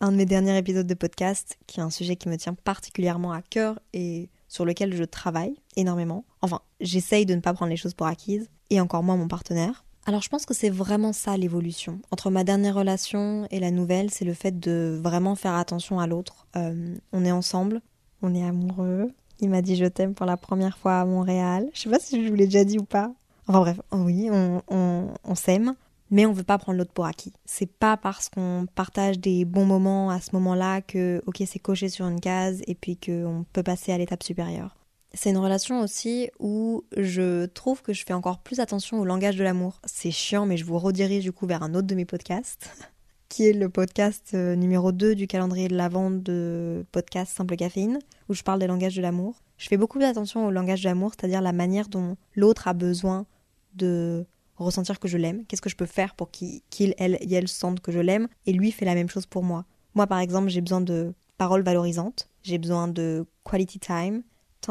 un 0.00 0.12
de 0.12 0.16
mes 0.16 0.26
derniers 0.26 0.56
épisodes 0.56 0.86
de 0.86 0.94
podcast 0.94 1.58
qui 1.66 1.80
est 1.80 1.82
un 1.82 1.90
sujet 1.90 2.16
qui 2.16 2.28
me 2.28 2.36
tient 2.36 2.54
particulièrement 2.54 3.32
à 3.32 3.42
cœur 3.42 3.78
et 3.92 4.30
sur 4.48 4.64
lequel 4.64 4.94
je 4.94 5.04
travaille 5.04 5.56
énormément. 5.76 6.24
Enfin, 6.40 6.60
j'essaye 6.80 7.26
de 7.26 7.34
ne 7.34 7.40
pas 7.40 7.52
prendre 7.52 7.70
les 7.70 7.76
choses 7.76 7.94
pour 7.94 8.06
acquises, 8.06 8.48
et 8.70 8.80
encore 8.80 9.02
moins 9.02 9.16
mon 9.16 9.28
partenaire. 9.28 9.84
Alors 10.08 10.22
je 10.22 10.28
pense 10.28 10.46
que 10.46 10.54
c'est 10.54 10.70
vraiment 10.70 11.12
ça 11.12 11.36
l'évolution. 11.36 11.98
Entre 12.12 12.30
ma 12.30 12.44
dernière 12.44 12.76
relation 12.76 13.48
et 13.50 13.58
la 13.58 13.72
nouvelle, 13.72 14.10
c'est 14.10 14.24
le 14.24 14.34
fait 14.34 14.56
de 14.58 14.98
vraiment 15.02 15.34
faire 15.34 15.54
attention 15.54 15.98
à 15.98 16.06
l'autre. 16.06 16.46
Euh, 16.54 16.94
on 17.12 17.24
est 17.24 17.32
ensemble, 17.32 17.82
on 18.22 18.32
est 18.32 18.44
amoureux. 18.44 19.10
Il 19.40 19.50
m'a 19.50 19.62
dit 19.62 19.74
je 19.74 19.84
t'aime 19.84 20.14
pour 20.14 20.24
la 20.24 20.36
première 20.36 20.78
fois 20.78 21.00
à 21.00 21.04
Montréal. 21.04 21.68
Je 21.74 21.80
sais 21.80 21.90
pas 21.90 21.98
si 21.98 22.24
je 22.24 22.28
vous 22.28 22.36
l'ai 22.36 22.46
déjà 22.46 22.64
dit 22.64 22.78
ou 22.78 22.84
pas. 22.84 23.12
Enfin 23.48 23.60
bref, 23.60 23.80
oui, 23.92 24.30
on, 24.30 25.34
s'aime, 25.34 25.74
mais 26.10 26.24
on 26.24 26.32
veut 26.32 26.44
pas 26.44 26.58
prendre 26.58 26.78
l'autre 26.78 26.92
pour 26.92 27.06
acquis. 27.06 27.32
C'est 27.44 27.70
pas 27.70 27.96
parce 27.96 28.28
qu'on 28.28 28.66
partage 28.74 29.18
des 29.18 29.44
bons 29.44 29.66
moments 29.66 30.10
à 30.10 30.20
ce 30.20 30.30
moment-là 30.34 30.82
que, 30.82 31.20
ok, 31.26 31.42
c'est 31.46 31.58
coché 31.58 31.88
sur 31.88 32.06
une 32.06 32.20
case 32.20 32.62
et 32.66 32.74
puis 32.74 32.96
qu'on 32.96 33.44
peut 33.52 33.62
passer 33.62 33.92
à 33.92 33.98
l'étape 33.98 34.22
supérieure. 34.22 34.76
C'est 35.16 35.30
une 35.30 35.38
relation 35.38 35.80
aussi 35.80 36.28
où 36.38 36.84
je 36.94 37.46
trouve 37.46 37.80
que 37.80 37.94
je 37.94 38.04
fais 38.04 38.12
encore 38.12 38.38
plus 38.40 38.60
attention 38.60 39.00
au 39.00 39.04
langage 39.06 39.36
de 39.36 39.44
l'amour. 39.44 39.80
C'est 39.86 40.10
chiant, 40.10 40.44
mais 40.44 40.58
je 40.58 40.66
vous 40.66 40.78
redirige 40.78 41.24
du 41.24 41.32
coup 41.32 41.46
vers 41.46 41.62
un 41.62 41.74
autre 41.74 41.86
de 41.86 41.94
mes 41.94 42.04
podcasts, 42.04 42.68
qui 43.30 43.46
est 43.46 43.54
le 43.54 43.70
podcast 43.70 44.32
euh, 44.34 44.54
numéro 44.56 44.92
2 44.92 45.14
du 45.14 45.26
calendrier 45.26 45.68
de 45.68 45.76
la 45.76 45.88
vente 45.88 46.22
de 46.22 46.84
podcast 46.92 47.34
Simple 47.34 47.56
Caféine, 47.56 47.98
où 48.28 48.34
je 48.34 48.42
parle 48.42 48.60
des 48.60 48.66
langages 48.66 48.94
de 48.94 49.00
l'amour. 49.00 49.42
Je 49.56 49.68
fais 49.68 49.78
beaucoup 49.78 49.98
plus 49.98 50.06
attention 50.06 50.46
au 50.46 50.50
langage 50.50 50.82
de 50.82 50.88
l'amour, 50.88 51.12
c'est-à-dire 51.18 51.40
la 51.40 51.52
manière 51.52 51.88
dont 51.88 52.18
l'autre 52.34 52.68
a 52.68 52.74
besoin 52.74 53.24
de 53.72 54.26
ressentir 54.56 55.00
que 55.00 55.08
je 55.08 55.16
l'aime. 55.16 55.46
Qu'est-ce 55.46 55.62
que 55.62 55.70
je 55.70 55.76
peux 55.76 55.86
faire 55.86 56.14
pour 56.14 56.30
qu'il, 56.30 56.94
elle 56.98 57.16
et 57.22 57.34
elle 57.34 57.48
sentent 57.48 57.80
que 57.80 57.90
je 57.90 58.00
l'aime, 58.00 58.28
et 58.44 58.52
lui 58.52 58.70
fait 58.70 58.84
la 58.84 58.94
même 58.94 59.08
chose 59.08 59.24
pour 59.24 59.42
moi. 59.42 59.64
Moi, 59.94 60.06
par 60.06 60.18
exemple, 60.18 60.50
j'ai 60.50 60.60
besoin 60.60 60.82
de 60.82 61.14
paroles 61.38 61.62
valorisantes, 61.62 62.28
j'ai 62.42 62.58
besoin 62.58 62.86
de 62.86 63.24
quality 63.44 63.78
time, 63.78 64.22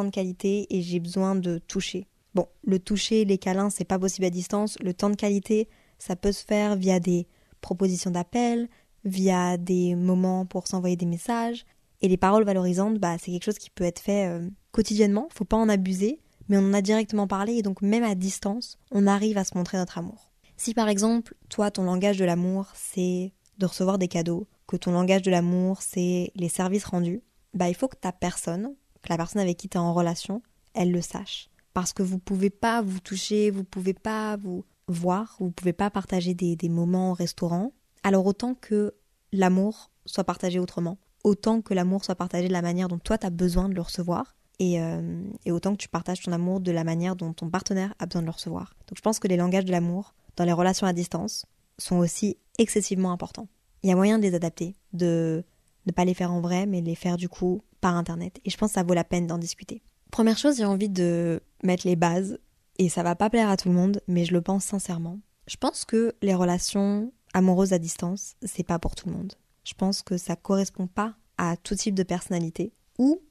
de 0.03 0.09
qualité 0.09 0.67
et 0.69 0.81
j'ai 0.81 0.99
besoin 0.99 1.35
de 1.35 1.57
toucher. 1.57 2.07
Bon, 2.33 2.47
le 2.65 2.79
toucher, 2.79 3.23
les 3.25 3.37
câlins, 3.37 3.69
c'est 3.69 3.85
pas 3.85 3.97
possible 3.97 4.25
à 4.25 4.29
distance. 4.29 4.77
Le 4.81 4.93
temps 4.93 5.09
de 5.09 5.15
qualité, 5.15 5.69
ça 5.99 6.15
peut 6.15 6.31
se 6.31 6.43
faire 6.43 6.75
via 6.75 6.99
des 6.99 7.27
propositions 7.61 8.11
d'appel, 8.11 8.67
via 9.05 9.57
des 9.57 9.95
moments 9.95 10.45
pour 10.45 10.67
s'envoyer 10.67 10.97
des 10.97 11.05
messages. 11.05 11.65
Et 12.01 12.07
les 12.07 12.17
paroles 12.17 12.43
valorisantes, 12.43 12.99
bah, 12.99 13.15
c'est 13.19 13.31
quelque 13.31 13.45
chose 13.45 13.57
qui 13.57 13.69
peut 13.69 13.85
être 13.85 13.99
fait 13.99 14.27
euh, 14.27 14.49
quotidiennement. 14.71 15.27
Faut 15.31 15.45
pas 15.45 15.57
en 15.57 15.69
abuser, 15.69 16.19
mais 16.49 16.57
on 16.57 16.67
en 16.69 16.73
a 16.73 16.81
directement 16.81 17.27
parlé 17.27 17.53
et 17.53 17.61
donc 17.61 17.81
même 17.81 18.03
à 18.03 18.15
distance, 18.15 18.77
on 18.91 19.07
arrive 19.07 19.37
à 19.37 19.43
se 19.43 19.57
montrer 19.57 19.77
notre 19.77 19.97
amour. 19.97 20.31
Si 20.57 20.73
par 20.73 20.89
exemple, 20.89 21.35
toi, 21.49 21.71
ton 21.71 21.83
langage 21.83 22.17
de 22.17 22.25
l'amour, 22.25 22.67
c'est 22.73 23.33
de 23.57 23.65
recevoir 23.65 23.97
des 23.97 24.07
cadeaux, 24.07 24.47
que 24.67 24.77
ton 24.77 24.91
langage 24.91 25.21
de 25.21 25.31
l'amour, 25.31 25.81
c'est 25.81 26.31
les 26.35 26.49
services 26.49 26.85
rendus, 26.85 27.21
bah, 27.53 27.69
il 27.69 27.75
faut 27.75 27.87
que 27.87 27.97
ta 27.97 28.11
personne, 28.11 28.75
que 29.05 29.09
la 29.13 29.17
personne 29.17 29.41
avec 29.41 29.57
qui 29.57 29.69
tu 29.69 29.77
es 29.77 29.79
en 29.79 29.93
relation, 29.93 30.41
elle 30.73 30.91
le 30.91 31.01
sache. 31.01 31.49
Parce 31.73 31.93
que 31.93 32.03
vous 32.03 32.19
pouvez 32.19 32.49
pas 32.49 32.81
vous 32.81 32.99
toucher, 32.99 33.51
vous 33.51 33.63
pouvez 33.63 33.93
pas 33.93 34.35
vous 34.37 34.65
voir, 34.87 35.37
vous 35.39 35.51
pouvez 35.51 35.73
pas 35.73 35.89
partager 35.89 36.33
des, 36.33 36.69
moments 36.69 37.11
au 37.11 37.13
restaurant. 37.13 37.71
Alors 38.03 38.25
autant 38.25 38.53
que 38.53 38.93
l'amour 39.31 39.91
soit 40.05 40.23
partagé 40.23 40.59
autrement, 40.59 40.97
autant 41.23 41.61
que 41.61 41.73
l'amour 41.73 42.05
soit 42.05 42.15
partagé 42.15 42.47
de 42.47 42.53
la 42.53 42.61
manière 42.61 42.87
dont 42.87 42.99
toi 42.99 43.17
tu 43.17 43.25
as 43.25 43.31
besoin 43.31 43.69
de 43.69 43.73
le 43.73 43.81
recevoir, 43.81 44.35
et, 44.57 44.79
euh, 44.79 45.21
et, 45.43 45.51
autant 45.51 45.73
que 45.73 45.81
tu 45.81 45.89
partages 45.89 46.21
ton 46.21 46.31
amour 46.31 46.61
de 46.61 46.71
la 46.71 46.85
manière 46.85 47.17
dont 47.17 47.33
ton 47.33 47.49
partenaire 47.49 47.93
a 47.99 48.05
besoin 48.05 48.21
de 48.21 48.27
le 48.27 48.31
recevoir. 48.31 48.73
Donc 48.87 48.95
je 48.95 49.01
pense 49.01 49.19
que 49.19 49.27
les 49.27 49.35
langages 49.35 49.65
de 49.65 49.71
l'amour 49.71 50.13
dans 50.37 50.45
les 50.45 50.53
relations 50.53 50.87
à 50.87 50.93
distance 50.93 51.45
sont 51.77 51.97
aussi 51.97 52.37
excessivement 52.57 53.11
importants. 53.11 53.49
Il 53.83 53.89
y 53.89 53.91
a 53.91 53.95
moyen 53.97 54.17
de 54.17 54.23
les 54.23 54.33
adapter, 54.33 54.75
de 54.93 55.43
ne 55.85 55.91
pas 55.91 56.05
les 56.05 56.13
faire 56.13 56.31
en 56.31 56.41
vrai, 56.41 56.65
mais 56.65 56.81
les 56.81 56.95
faire 56.95 57.17
du 57.17 57.29
coup 57.29 57.61
par 57.81 57.95
Internet. 57.95 58.39
Et 58.45 58.49
je 58.49 58.57
pense 58.57 58.71
que 58.71 58.75
ça 58.75 58.83
vaut 58.83 58.93
la 58.93 59.03
peine 59.03 59.27
d'en 59.27 59.37
discuter. 59.37 59.81
Première 60.11 60.37
chose, 60.37 60.57
j'ai 60.57 60.65
envie 60.65 60.89
de 60.89 61.41
mettre 61.63 61.87
les 61.87 61.95
bases, 61.95 62.39
et 62.77 62.89
ça 62.89 63.03
va 63.03 63.15
pas 63.15 63.29
plaire 63.29 63.49
à 63.49 63.57
tout 63.57 63.69
le 63.69 63.75
monde, 63.75 64.01
mais 64.07 64.25
je 64.25 64.33
le 64.33 64.41
pense 64.41 64.65
sincèrement. 64.65 65.19
Je 65.47 65.57
pense 65.57 65.85
que 65.85 66.13
les 66.21 66.33
relations 66.33 67.11
amoureuses 67.33 67.73
à 67.73 67.79
distance, 67.79 68.35
c'est 68.43 68.65
pas 68.65 68.79
pour 68.79 68.95
tout 68.95 69.07
le 69.07 69.13
monde. 69.13 69.33
Je 69.63 69.73
pense 69.73 70.01
que 70.01 70.17
ça 70.17 70.35
correspond 70.35 70.87
pas 70.87 71.15
à 71.37 71.57
tout 71.57 71.75
type 71.75 71.95
de 71.95 72.03
personnalité, 72.03 72.73
ou, 72.97 73.21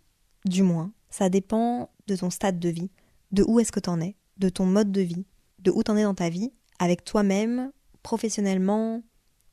du 0.44 0.62
moins, 0.62 0.92
ça 1.10 1.28
dépend 1.28 1.90
de 2.06 2.16
ton 2.16 2.30
stade 2.30 2.58
de 2.58 2.68
vie, 2.68 2.90
de 3.32 3.44
où 3.46 3.60
est-ce 3.60 3.72
que 3.72 3.80
t'en 3.80 4.00
es, 4.00 4.16
de 4.36 4.48
ton 4.48 4.66
mode 4.66 4.92
de 4.92 5.00
vie, 5.00 5.26
de 5.60 5.70
où 5.70 5.82
t'en 5.82 5.96
es 5.96 6.02
dans 6.02 6.14
ta 6.14 6.28
vie, 6.28 6.52
avec 6.78 7.04
toi-même, 7.04 7.72
professionnellement, 8.02 9.02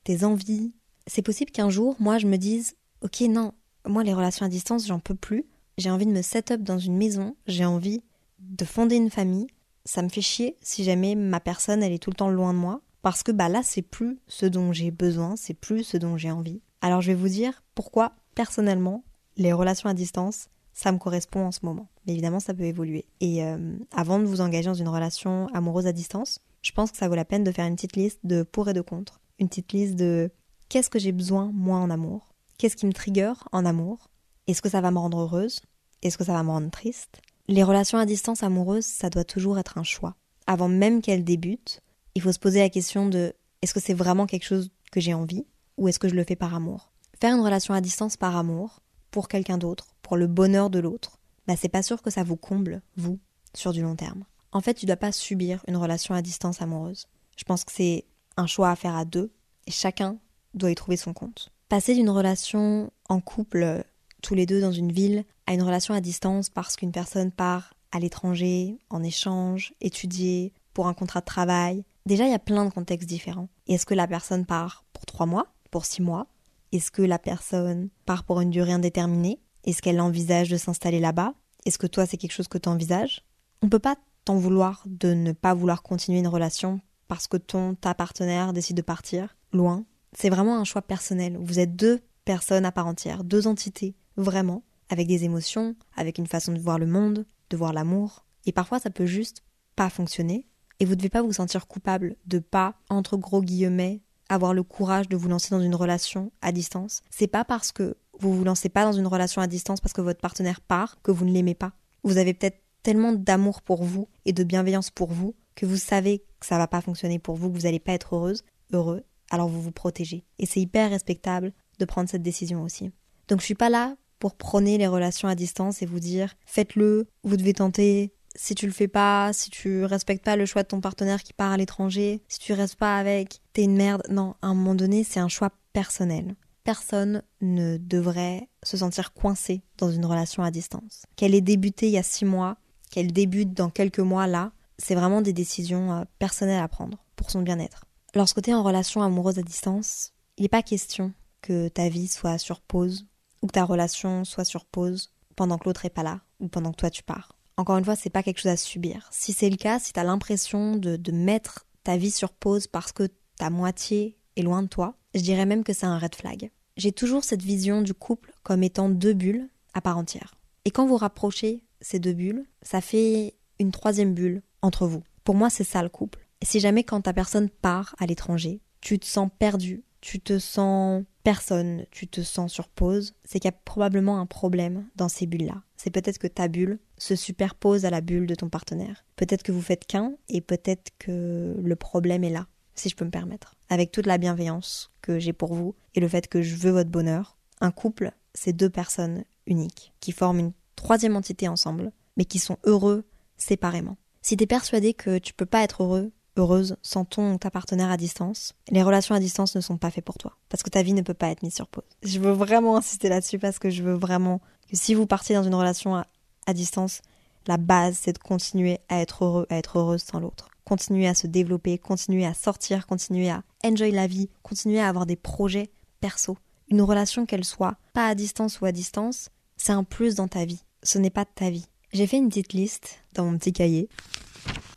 tes 0.04 0.24
envies. 0.24 0.74
C'est 1.06 1.22
possible 1.22 1.50
qu'un 1.50 1.70
jour, 1.70 1.96
moi, 1.98 2.18
je 2.18 2.26
me 2.26 2.36
dise, 2.36 2.74
ok, 3.02 3.20
non, 3.22 3.52
moi, 3.86 4.02
les 4.02 4.14
relations 4.14 4.46
à 4.46 4.48
distance, 4.48 4.86
j'en 4.86 5.00
peux 5.00 5.14
plus. 5.14 5.44
J'ai 5.78 5.90
envie 5.90 6.06
de 6.06 6.12
me 6.12 6.22
set 6.22 6.50
up 6.50 6.62
dans 6.62 6.78
une 6.78 6.96
maison, 6.96 7.34
j'ai 7.46 7.64
envie 7.64 8.02
de 8.38 8.64
fonder 8.64 8.96
une 8.96 9.10
famille. 9.10 9.46
Ça 9.84 10.02
me 10.02 10.08
fait 10.08 10.20
chier 10.20 10.56
si 10.60 10.84
jamais 10.84 11.14
ma 11.14 11.40
personne, 11.40 11.82
elle 11.82 11.92
est 11.92 11.98
tout 11.98 12.10
le 12.10 12.16
temps 12.16 12.30
loin 12.30 12.52
de 12.52 12.58
moi. 12.58 12.80
Parce 13.02 13.24
que 13.24 13.32
bah 13.32 13.48
là, 13.48 13.62
c'est 13.64 13.82
plus 13.82 14.20
ce 14.28 14.46
dont 14.46 14.72
j'ai 14.72 14.92
besoin, 14.92 15.34
c'est 15.36 15.54
plus 15.54 15.82
ce 15.82 15.96
dont 15.96 16.16
j'ai 16.16 16.30
envie. 16.30 16.60
Alors 16.82 17.00
je 17.00 17.08
vais 17.08 17.16
vous 17.16 17.28
dire 17.28 17.64
pourquoi, 17.74 18.12
personnellement, 18.36 19.02
les 19.36 19.52
relations 19.52 19.88
à 19.88 19.94
distance, 19.94 20.48
ça 20.72 20.92
me 20.92 20.98
correspond 20.98 21.46
en 21.46 21.50
ce 21.50 21.60
moment. 21.64 21.88
Mais 22.06 22.12
évidemment, 22.12 22.38
ça 22.38 22.54
peut 22.54 22.62
évoluer. 22.62 23.06
Et 23.20 23.44
euh, 23.44 23.76
avant 23.90 24.20
de 24.20 24.24
vous 24.24 24.40
engager 24.40 24.66
dans 24.66 24.74
une 24.74 24.88
relation 24.88 25.48
amoureuse 25.48 25.86
à 25.86 25.92
distance, 25.92 26.38
je 26.62 26.70
pense 26.70 26.92
que 26.92 26.96
ça 26.96 27.08
vaut 27.08 27.16
la 27.16 27.24
peine 27.24 27.42
de 27.42 27.50
faire 27.50 27.66
une 27.66 27.74
petite 27.74 27.96
liste 27.96 28.20
de 28.22 28.44
pour 28.44 28.68
et 28.68 28.72
de 28.72 28.80
contre. 28.80 29.20
Une 29.40 29.48
petite 29.48 29.72
liste 29.72 29.96
de 29.96 30.30
qu'est-ce 30.68 30.90
que 30.90 31.00
j'ai 31.00 31.12
besoin, 31.12 31.50
moi, 31.52 31.78
en 31.78 31.90
amour 31.90 32.31
Qu'est-ce 32.58 32.76
qui 32.76 32.86
me 32.86 32.92
trigger 32.92 33.32
en 33.52 33.64
amour? 33.64 34.10
Est-ce 34.46 34.62
que 34.62 34.68
ça 34.68 34.80
va 34.80 34.90
me 34.90 34.98
rendre 34.98 35.20
heureuse? 35.20 35.60
Est-ce 36.02 36.18
que 36.18 36.24
ça 36.24 36.32
va 36.32 36.42
me 36.42 36.50
rendre 36.50 36.70
triste? 36.70 37.20
Les 37.48 37.62
relations 37.62 37.98
à 37.98 38.06
distance 38.06 38.42
amoureuses, 38.42 38.86
ça 38.86 39.10
doit 39.10 39.24
toujours 39.24 39.58
être 39.58 39.78
un 39.78 39.82
choix. 39.82 40.14
Avant 40.46 40.68
même 40.68 41.02
qu'elles 41.02 41.24
débutent, 41.24 41.80
il 42.14 42.22
faut 42.22 42.32
se 42.32 42.38
poser 42.38 42.60
la 42.60 42.70
question 42.70 43.08
de 43.08 43.34
est-ce 43.62 43.74
que 43.74 43.80
c'est 43.80 43.94
vraiment 43.94 44.26
quelque 44.26 44.44
chose 44.44 44.70
que 44.90 45.00
j'ai 45.00 45.14
envie 45.14 45.46
ou 45.76 45.88
est-ce 45.88 45.98
que 45.98 46.08
je 46.08 46.14
le 46.14 46.24
fais 46.24 46.36
par 46.36 46.54
amour? 46.54 46.92
Faire 47.20 47.34
une 47.34 47.42
relation 47.42 47.74
à 47.74 47.80
distance 47.80 48.16
par 48.16 48.36
amour, 48.36 48.80
pour 49.10 49.28
quelqu'un 49.28 49.58
d'autre, 49.58 49.94
pour 50.02 50.16
le 50.16 50.26
bonheur 50.26 50.70
de 50.70 50.80
l'autre, 50.80 51.20
bah 51.46 51.54
c'est 51.56 51.68
pas 51.68 51.82
sûr 51.82 52.02
que 52.02 52.10
ça 52.10 52.24
vous 52.24 52.36
comble, 52.36 52.82
vous, 52.96 53.18
sur 53.54 53.72
du 53.72 53.82
long 53.82 53.94
terme. 53.94 54.24
En 54.50 54.60
fait, 54.60 54.74
tu 54.74 54.86
dois 54.86 54.96
pas 54.96 55.12
subir 55.12 55.62
une 55.68 55.76
relation 55.76 56.14
à 56.14 56.22
distance 56.22 56.60
amoureuse. 56.60 57.06
Je 57.36 57.44
pense 57.44 57.64
que 57.64 57.72
c'est 57.72 58.04
un 58.36 58.46
choix 58.46 58.70
à 58.70 58.76
faire 58.76 58.96
à 58.96 59.04
deux 59.04 59.32
et 59.66 59.70
chacun 59.70 60.18
doit 60.54 60.70
y 60.70 60.74
trouver 60.74 60.96
son 60.96 61.12
compte. 61.12 61.50
Passer 61.72 61.94
d'une 61.94 62.10
relation 62.10 62.92
en 63.08 63.20
couple, 63.20 63.82
tous 64.20 64.34
les 64.34 64.44
deux 64.44 64.60
dans 64.60 64.72
une 64.72 64.92
ville, 64.92 65.24
à 65.46 65.54
une 65.54 65.62
relation 65.62 65.94
à 65.94 66.02
distance 66.02 66.50
parce 66.50 66.76
qu'une 66.76 66.92
personne 66.92 67.30
part 67.30 67.72
à 67.92 67.98
l'étranger, 67.98 68.76
en 68.90 69.02
échange, 69.02 69.72
étudier, 69.80 70.52
pour 70.74 70.86
un 70.86 70.92
contrat 70.92 71.20
de 71.20 71.24
travail. 71.24 71.82
Déjà, 72.04 72.26
il 72.26 72.30
y 72.30 72.34
a 72.34 72.38
plein 72.38 72.66
de 72.66 72.70
contextes 72.70 73.08
différents. 73.08 73.48
Est-ce 73.68 73.86
que 73.86 73.94
la 73.94 74.06
personne 74.06 74.44
part 74.44 74.84
pour 74.92 75.06
trois 75.06 75.24
mois, 75.24 75.46
pour 75.70 75.86
six 75.86 76.02
mois? 76.02 76.26
Est-ce 76.72 76.90
que 76.90 77.00
la 77.00 77.18
personne 77.18 77.88
part 78.04 78.24
pour 78.24 78.42
une 78.42 78.50
durée 78.50 78.72
indéterminée? 78.72 79.40
Est-ce 79.64 79.80
qu'elle 79.80 80.02
envisage 80.02 80.50
de 80.50 80.58
s'installer 80.58 81.00
là-bas? 81.00 81.32
Est-ce 81.64 81.78
que 81.78 81.86
toi, 81.86 82.04
c'est 82.04 82.18
quelque 82.18 82.32
chose 82.32 82.48
que 82.48 82.58
tu 82.58 82.68
envisages 82.68 83.24
On 83.62 83.66
ne 83.68 83.70
peut 83.70 83.78
pas 83.78 83.96
t'en 84.26 84.36
vouloir 84.36 84.82
de 84.84 85.14
ne 85.14 85.32
pas 85.32 85.54
vouloir 85.54 85.82
continuer 85.82 86.18
une 86.18 86.28
relation 86.28 86.82
parce 87.08 87.28
que 87.28 87.38
ton, 87.38 87.74
ta 87.76 87.94
partenaire 87.94 88.52
décide 88.52 88.76
de 88.76 88.82
partir 88.82 89.38
loin. 89.54 89.86
C'est 90.16 90.30
vraiment 90.30 90.58
un 90.58 90.64
choix 90.64 90.82
personnel. 90.82 91.38
Vous 91.40 91.58
êtes 91.58 91.76
deux 91.76 92.00
personnes 92.24 92.64
à 92.64 92.72
part 92.72 92.86
entière, 92.86 93.24
deux 93.24 93.46
entités, 93.46 93.94
vraiment, 94.16 94.62
avec 94.88 95.06
des 95.06 95.24
émotions, 95.24 95.74
avec 95.96 96.18
une 96.18 96.26
façon 96.26 96.52
de 96.52 96.58
voir 96.58 96.78
le 96.78 96.86
monde, 96.86 97.26
de 97.50 97.56
voir 97.56 97.72
l'amour. 97.72 98.24
Et 98.46 98.52
parfois, 98.52 98.78
ça 98.78 98.90
peut 98.90 99.06
juste 99.06 99.42
pas 99.76 99.90
fonctionner. 99.90 100.46
Et 100.80 100.84
vous 100.84 100.92
ne 100.92 100.96
devez 100.96 101.08
pas 101.08 101.22
vous 101.22 101.32
sentir 101.32 101.66
coupable 101.66 102.16
de 102.26 102.38
pas, 102.38 102.74
entre 102.90 103.16
gros 103.16 103.42
guillemets, 103.42 104.02
avoir 104.28 104.54
le 104.54 104.62
courage 104.62 105.08
de 105.08 105.16
vous 105.16 105.28
lancer 105.28 105.50
dans 105.50 105.60
une 105.60 105.74
relation 105.74 106.32
à 106.40 106.52
distance. 106.52 107.02
C'est 107.10 107.26
pas 107.26 107.44
parce 107.44 107.72
que 107.72 107.96
vous 108.18 108.34
vous 108.34 108.44
lancez 108.44 108.68
pas 108.68 108.84
dans 108.84 108.92
une 108.92 109.06
relation 109.06 109.42
à 109.42 109.46
distance 109.46 109.80
parce 109.80 109.92
que 109.92 110.00
votre 110.00 110.20
partenaire 110.20 110.60
part 110.60 111.00
que 111.02 111.10
vous 111.10 111.24
ne 111.24 111.32
l'aimez 111.32 111.54
pas. 111.54 111.72
Vous 112.04 112.18
avez 112.18 112.34
peut-être 112.34 112.62
tellement 112.82 113.12
d'amour 113.12 113.62
pour 113.62 113.84
vous 113.84 114.08
et 114.24 114.32
de 114.32 114.44
bienveillance 114.44 114.90
pour 114.90 115.10
vous 115.10 115.34
que 115.54 115.66
vous 115.66 115.76
savez 115.76 116.24
que 116.40 116.46
ça 116.46 116.58
va 116.58 116.66
pas 116.66 116.80
fonctionner 116.80 117.18
pour 117.18 117.36
vous, 117.36 117.50
que 117.50 117.56
vous 117.56 117.62
n'allez 117.62 117.78
pas 117.78 117.92
être 117.92 118.16
heureuse, 118.16 118.44
heureux, 118.72 119.04
alors 119.32 119.48
vous 119.48 119.60
vous 119.60 119.72
protégez. 119.72 120.24
Et 120.38 120.46
c'est 120.46 120.60
hyper 120.60 120.90
respectable 120.90 121.52
de 121.80 121.84
prendre 121.84 122.08
cette 122.08 122.22
décision 122.22 122.62
aussi. 122.62 122.92
Donc 123.26 123.40
je 123.40 123.46
suis 123.46 123.54
pas 123.54 123.70
là 123.70 123.96
pour 124.20 124.36
prôner 124.36 124.78
les 124.78 124.86
relations 124.86 125.26
à 125.26 125.34
distance 125.34 125.82
et 125.82 125.86
vous 125.86 125.98
dire 125.98 126.34
faites-le, 126.46 127.08
vous 127.24 127.36
devez 127.36 127.54
tenter. 127.54 128.12
Si 128.36 128.54
tu 128.54 128.66
le 128.66 128.72
fais 128.72 128.88
pas, 128.88 129.32
si 129.32 129.50
tu 129.50 129.84
respectes 129.84 130.24
pas 130.24 130.36
le 130.36 130.46
choix 130.46 130.62
de 130.62 130.68
ton 130.68 130.80
partenaire 130.80 131.22
qui 131.22 131.32
part 131.32 131.52
à 131.52 131.56
l'étranger, 131.56 132.22
si 132.28 132.38
tu 132.38 132.52
restes 132.52 132.76
pas 132.76 132.96
avec, 132.96 133.40
t'es 133.52 133.64
une 133.64 133.76
merde. 133.76 134.02
Non, 134.08 134.36
à 134.42 134.46
un 134.46 134.54
moment 134.54 134.74
donné, 134.74 135.02
c'est 135.02 135.20
un 135.20 135.28
choix 135.28 135.50
personnel. 135.72 136.34
Personne 136.64 137.22
ne 137.40 137.76
devrait 137.78 138.48
se 138.62 138.76
sentir 138.76 139.12
coincé 139.12 139.62
dans 139.76 139.90
une 139.90 140.06
relation 140.06 140.42
à 140.42 140.50
distance. 140.50 141.02
Qu'elle 141.16 141.34
ait 141.34 141.40
débuté 141.40 141.88
il 141.88 141.92
y 141.92 141.98
a 141.98 142.02
six 142.02 142.24
mois, 142.24 142.56
qu'elle 142.90 143.12
débute 143.12 143.52
dans 143.52 143.70
quelques 143.70 143.98
mois 143.98 144.26
là, 144.26 144.52
c'est 144.78 144.94
vraiment 144.94 145.20
des 145.20 145.32
décisions 145.32 145.92
euh, 145.92 146.04
personnelles 146.18 146.62
à 146.62 146.68
prendre 146.68 146.98
pour 147.16 147.30
son 147.30 147.42
bien-être. 147.42 147.86
Lorsque 148.14 148.42
tu 148.42 148.50
es 148.50 148.54
en 148.54 148.62
relation 148.62 149.02
amoureuse 149.02 149.38
à 149.38 149.42
distance, 149.42 150.12
il 150.36 150.42
n'est 150.42 150.48
pas 150.48 150.62
question 150.62 151.14
que 151.40 151.68
ta 151.68 151.88
vie 151.88 152.08
soit 152.08 152.36
sur 152.36 152.60
pause 152.60 153.06
ou 153.40 153.46
que 153.46 153.52
ta 153.52 153.64
relation 153.64 154.24
soit 154.26 154.44
sur 154.44 154.66
pause 154.66 155.12
pendant 155.34 155.56
que 155.56 155.64
l'autre 155.64 155.86
est 155.86 155.90
pas 155.90 156.02
là 156.02 156.20
ou 156.38 156.48
pendant 156.48 156.72
que 156.72 156.76
toi 156.76 156.90
tu 156.90 157.02
pars. 157.02 157.38
Encore 157.56 157.78
une 157.78 157.84
fois, 157.84 157.96
c'est 157.96 158.10
pas 158.10 158.22
quelque 158.22 158.40
chose 158.40 158.52
à 158.52 158.56
subir. 158.56 159.08
Si 159.12 159.32
c'est 159.32 159.48
le 159.48 159.56
cas, 159.56 159.78
si 159.78 159.94
tu 159.94 160.00
as 160.00 160.04
l'impression 160.04 160.76
de, 160.76 160.96
de 160.96 161.12
mettre 161.12 161.66
ta 161.84 161.96
vie 161.96 162.10
sur 162.10 162.32
pause 162.32 162.66
parce 162.66 162.92
que 162.92 163.08
ta 163.36 163.48
moitié 163.48 164.18
est 164.36 164.42
loin 164.42 164.62
de 164.62 164.68
toi, 164.68 164.94
je 165.14 165.20
dirais 165.20 165.46
même 165.46 165.64
que 165.64 165.72
c'est 165.72 165.86
un 165.86 165.98
red 165.98 166.14
flag. 166.14 166.50
J'ai 166.76 166.92
toujours 166.92 167.24
cette 167.24 167.42
vision 167.42 167.80
du 167.80 167.94
couple 167.94 168.32
comme 168.42 168.62
étant 168.62 168.90
deux 168.90 169.14
bulles 169.14 169.48
à 169.72 169.80
part 169.80 169.96
entière. 169.96 170.34
Et 170.66 170.70
quand 170.70 170.86
vous 170.86 170.96
rapprochez 170.96 171.64
ces 171.80 171.98
deux 171.98 172.12
bulles, 172.12 172.46
ça 172.60 172.82
fait 172.82 173.36
une 173.58 173.72
troisième 173.72 174.12
bulle 174.12 174.42
entre 174.60 174.86
vous. 174.86 175.02
Pour 175.24 175.34
moi, 175.34 175.48
c'est 175.50 175.64
ça 175.64 175.82
le 175.82 175.88
couple. 175.88 176.21
Si 176.42 176.60
jamais 176.60 176.84
quand 176.84 177.02
ta 177.02 177.12
personne 177.12 177.48
part 177.48 177.94
à 177.98 178.06
l'étranger, 178.06 178.60
tu 178.80 178.98
te 178.98 179.06
sens 179.06 179.30
perdu, 179.38 179.84
tu 180.00 180.20
te 180.20 180.38
sens 180.38 181.04
personne, 181.22 181.86
tu 181.90 182.08
te 182.08 182.20
sens 182.20 182.52
sur 182.52 182.68
pause, 182.68 183.14
c'est 183.24 183.38
qu'il 183.38 183.48
y 183.48 183.54
a 183.54 183.58
probablement 183.64 184.18
un 184.18 184.26
problème 184.26 184.86
dans 184.96 185.08
ces 185.08 185.26
bulles-là. 185.26 185.62
C'est 185.76 185.90
peut-être 185.90 186.18
que 186.18 186.26
ta 186.26 186.48
bulle 186.48 186.80
se 186.98 187.14
superpose 187.14 187.84
à 187.84 187.90
la 187.90 188.00
bulle 188.00 188.26
de 188.26 188.34
ton 188.34 188.48
partenaire. 188.48 189.04
Peut-être 189.16 189.44
que 189.44 189.52
vous 189.52 189.62
faites 189.62 189.86
qu'un 189.86 190.14
et 190.28 190.40
peut-être 190.40 190.90
que 190.98 191.56
le 191.62 191.76
problème 191.76 192.24
est 192.24 192.30
là, 192.30 192.48
si 192.74 192.88
je 192.88 192.96
peux 192.96 193.04
me 193.04 193.10
permettre. 193.10 193.54
Avec 193.68 193.92
toute 193.92 194.06
la 194.06 194.18
bienveillance 194.18 194.90
que 195.00 195.18
j'ai 195.20 195.32
pour 195.32 195.54
vous 195.54 195.74
et 195.94 196.00
le 196.00 196.08
fait 196.08 196.26
que 196.26 196.42
je 196.42 196.56
veux 196.56 196.72
votre 196.72 196.90
bonheur, 196.90 197.36
un 197.60 197.70
couple, 197.70 198.12
c'est 198.34 198.52
deux 198.52 198.70
personnes 198.70 199.24
uniques 199.46 199.92
qui 200.00 200.10
forment 200.10 200.40
une 200.40 200.52
troisième 200.74 201.16
entité 201.16 201.46
ensemble, 201.46 201.92
mais 202.16 202.24
qui 202.24 202.40
sont 202.40 202.58
heureux 202.64 203.04
séparément. 203.36 203.96
Si 204.20 204.36
t'es 204.36 204.46
persuadé 204.46 204.94
que 204.94 205.18
tu 205.18 205.32
peux 205.34 205.46
pas 205.46 205.62
être 205.62 205.82
heureux, 205.82 206.12
heureuse 206.36 206.76
sans 206.82 207.04
ton 207.04 207.38
ta 207.38 207.50
partenaire 207.50 207.90
à 207.90 207.96
distance, 207.96 208.54
les 208.70 208.82
relations 208.82 209.14
à 209.14 209.20
distance 209.20 209.54
ne 209.54 209.60
sont 209.60 209.76
pas 209.76 209.90
faites 209.90 210.04
pour 210.04 210.18
toi. 210.18 210.36
Parce 210.48 210.62
que 210.62 210.70
ta 210.70 210.82
vie 210.82 210.92
ne 210.92 211.02
peut 211.02 211.14
pas 211.14 211.28
être 211.28 211.42
mise 211.42 211.54
sur 211.54 211.68
pause. 211.68 211.84
Je 212.02 212.18
veux 212.18 212.32
vraiment 212.32 212.76
insister 212.76 213.08
là-dessus 213.08 213.38
parce 213.38 213.58
que 213.58 213.70
je 213.70 213.82
veux 213.82 213.94
vraiment 213.94 214.40
que 214.68 214.76
si 214.76 214.94
vous 214.94 215.06
partiez 215.06 215.34
dans 215.34 215.42
une 215.42 215.54
relation 215.54 215.94
à, 215.94 216.06
à 216.46 216.54
distance, 216.54 217.02
la 217.46 217.56
base 217.56 217.98
c'est 218.00 218.12
de 218.12 218.18
continuer 218.18 218.78
à 218.88 219.00
être 219.00 219.24
heureux, 219.24 219.46
à 219.50 219.56
être 219.56 219.78
heureuse 219.78 220.02
sans 220.02 220.20
l'autre. 220.20 220.48
Continuer 220.64 221.08
à 221.08 221.14
se 221.14 221.26
développer, 221.26 221.76
continuer 221.78 222.24
à 222.24 222.34
sortir, 222.34 222.86
continuer 222.86 223.30
à 223.30 223.42
enjoy 223.64 223.90
la 223.90 224.06
vie, 224.06 224.30
continuer 224.42 224.80
à 224.80 224.88
avoir 224.88 225.06
des 225.06 225.16
projets 225.16 225.70
perso. 226.00 226.36
Une 226.68 226.82
relation 226.82 227.26
qu'elle 227.26 227.44
soit 227.44 227.76
pas 227.92 228.08
à 228.08 228.14
distance 228.14 228.60
ou 228.60 228.66
à 228.66 228.72
distance, 228.72 229.28
c'est 229.56 229.72
un 229.72 229.84
plus 229.84 230.14
dans 230.14 230.28
ta 230.28 230.44
vie. 230.44 230.64
Ce 230.82 230.98
n'est 230.98 231.10
pas 231.10 231.24
ta 231.24 231.50
vie. 231.50 231.66
J'ai 231.92 232.06
fait 232.06 232.16
une 232.16 232.28
petite 232.28 232.54
liste 232.54 233.00
dans 233.14 233.24
mon 233.24 233.36
petit 233.36 233.52
cahier. 233.52 233.88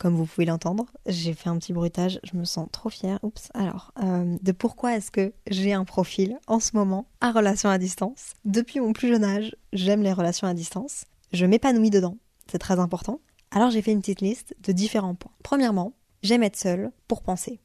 Comme 0.06 0.14
vous 0.14 0.26
pouvez 0.26 0.46
l'entendre, 0.46 0.86
j'ai 1.06 1.34
fait 1.34 1.48
un 1.48 1.58
petit 1.58 1.72
bruitage, 1.72 2.20
je 2.22 2.36
me 2.36 2.44
sens 2.44 2.68
trop 2.70 2.90
fière. 2.90 3.18
Oups, 3.24 3.48
alors, 3.54 3.92
euh, 4.04 4.36
de 4.40 4.52
pourquoi 4.52 4.94
est-ce 4.94 5.10
que 5.10 5.32
j'ai 5.48 5.72
un 5.72 5.84
profil 5.84 6.38
en 6.46 6.60
ce 6.60 6.76
moment 6.76 7.08
à 7.20 7.32
relation 7.32 7.70
à 7.70 7.76
distance? 7.76 8.34
Depuis 8.44 8.78
mon 8.78 8.92
plus 8.92 9.08
jeune 9.08 9.24
âge, 9.24 9.56
j'aime 9.72 10.04
les 10.04 10.12
relations 10.12 10.46
à 10.46 10.54
distance. 10.54 11.06
Je 11.32 11.44
m'épanouis 11.44 11.90
dedans, 11.90 12.18
c'est 12.46 12.60
très 12.60 12.78
important. 12.78 13.18
Alors 13.50 13.72
j'ai 13.72 13.82
fait 13.82 13.90
une 13.90 13.98
petite 13.98 14.20
liste 14.20 14.54
de 14.62 14.70
différents 14.70 15.16
points. 15.16 15.32
Premièrement, 15.42 15.92
j'aime 16.22 16.44
être 16.44 16.56
seule 16.56 16.92
pour 17.08 17.22
penser. 17.22 17.58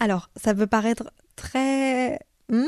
Alors, 0.00 0.30
ça 0.36 0.54
peut 0.54 0.66
paraître 0.66 1.12
très... 1.36 2.20
Hmm, 2.48 2.64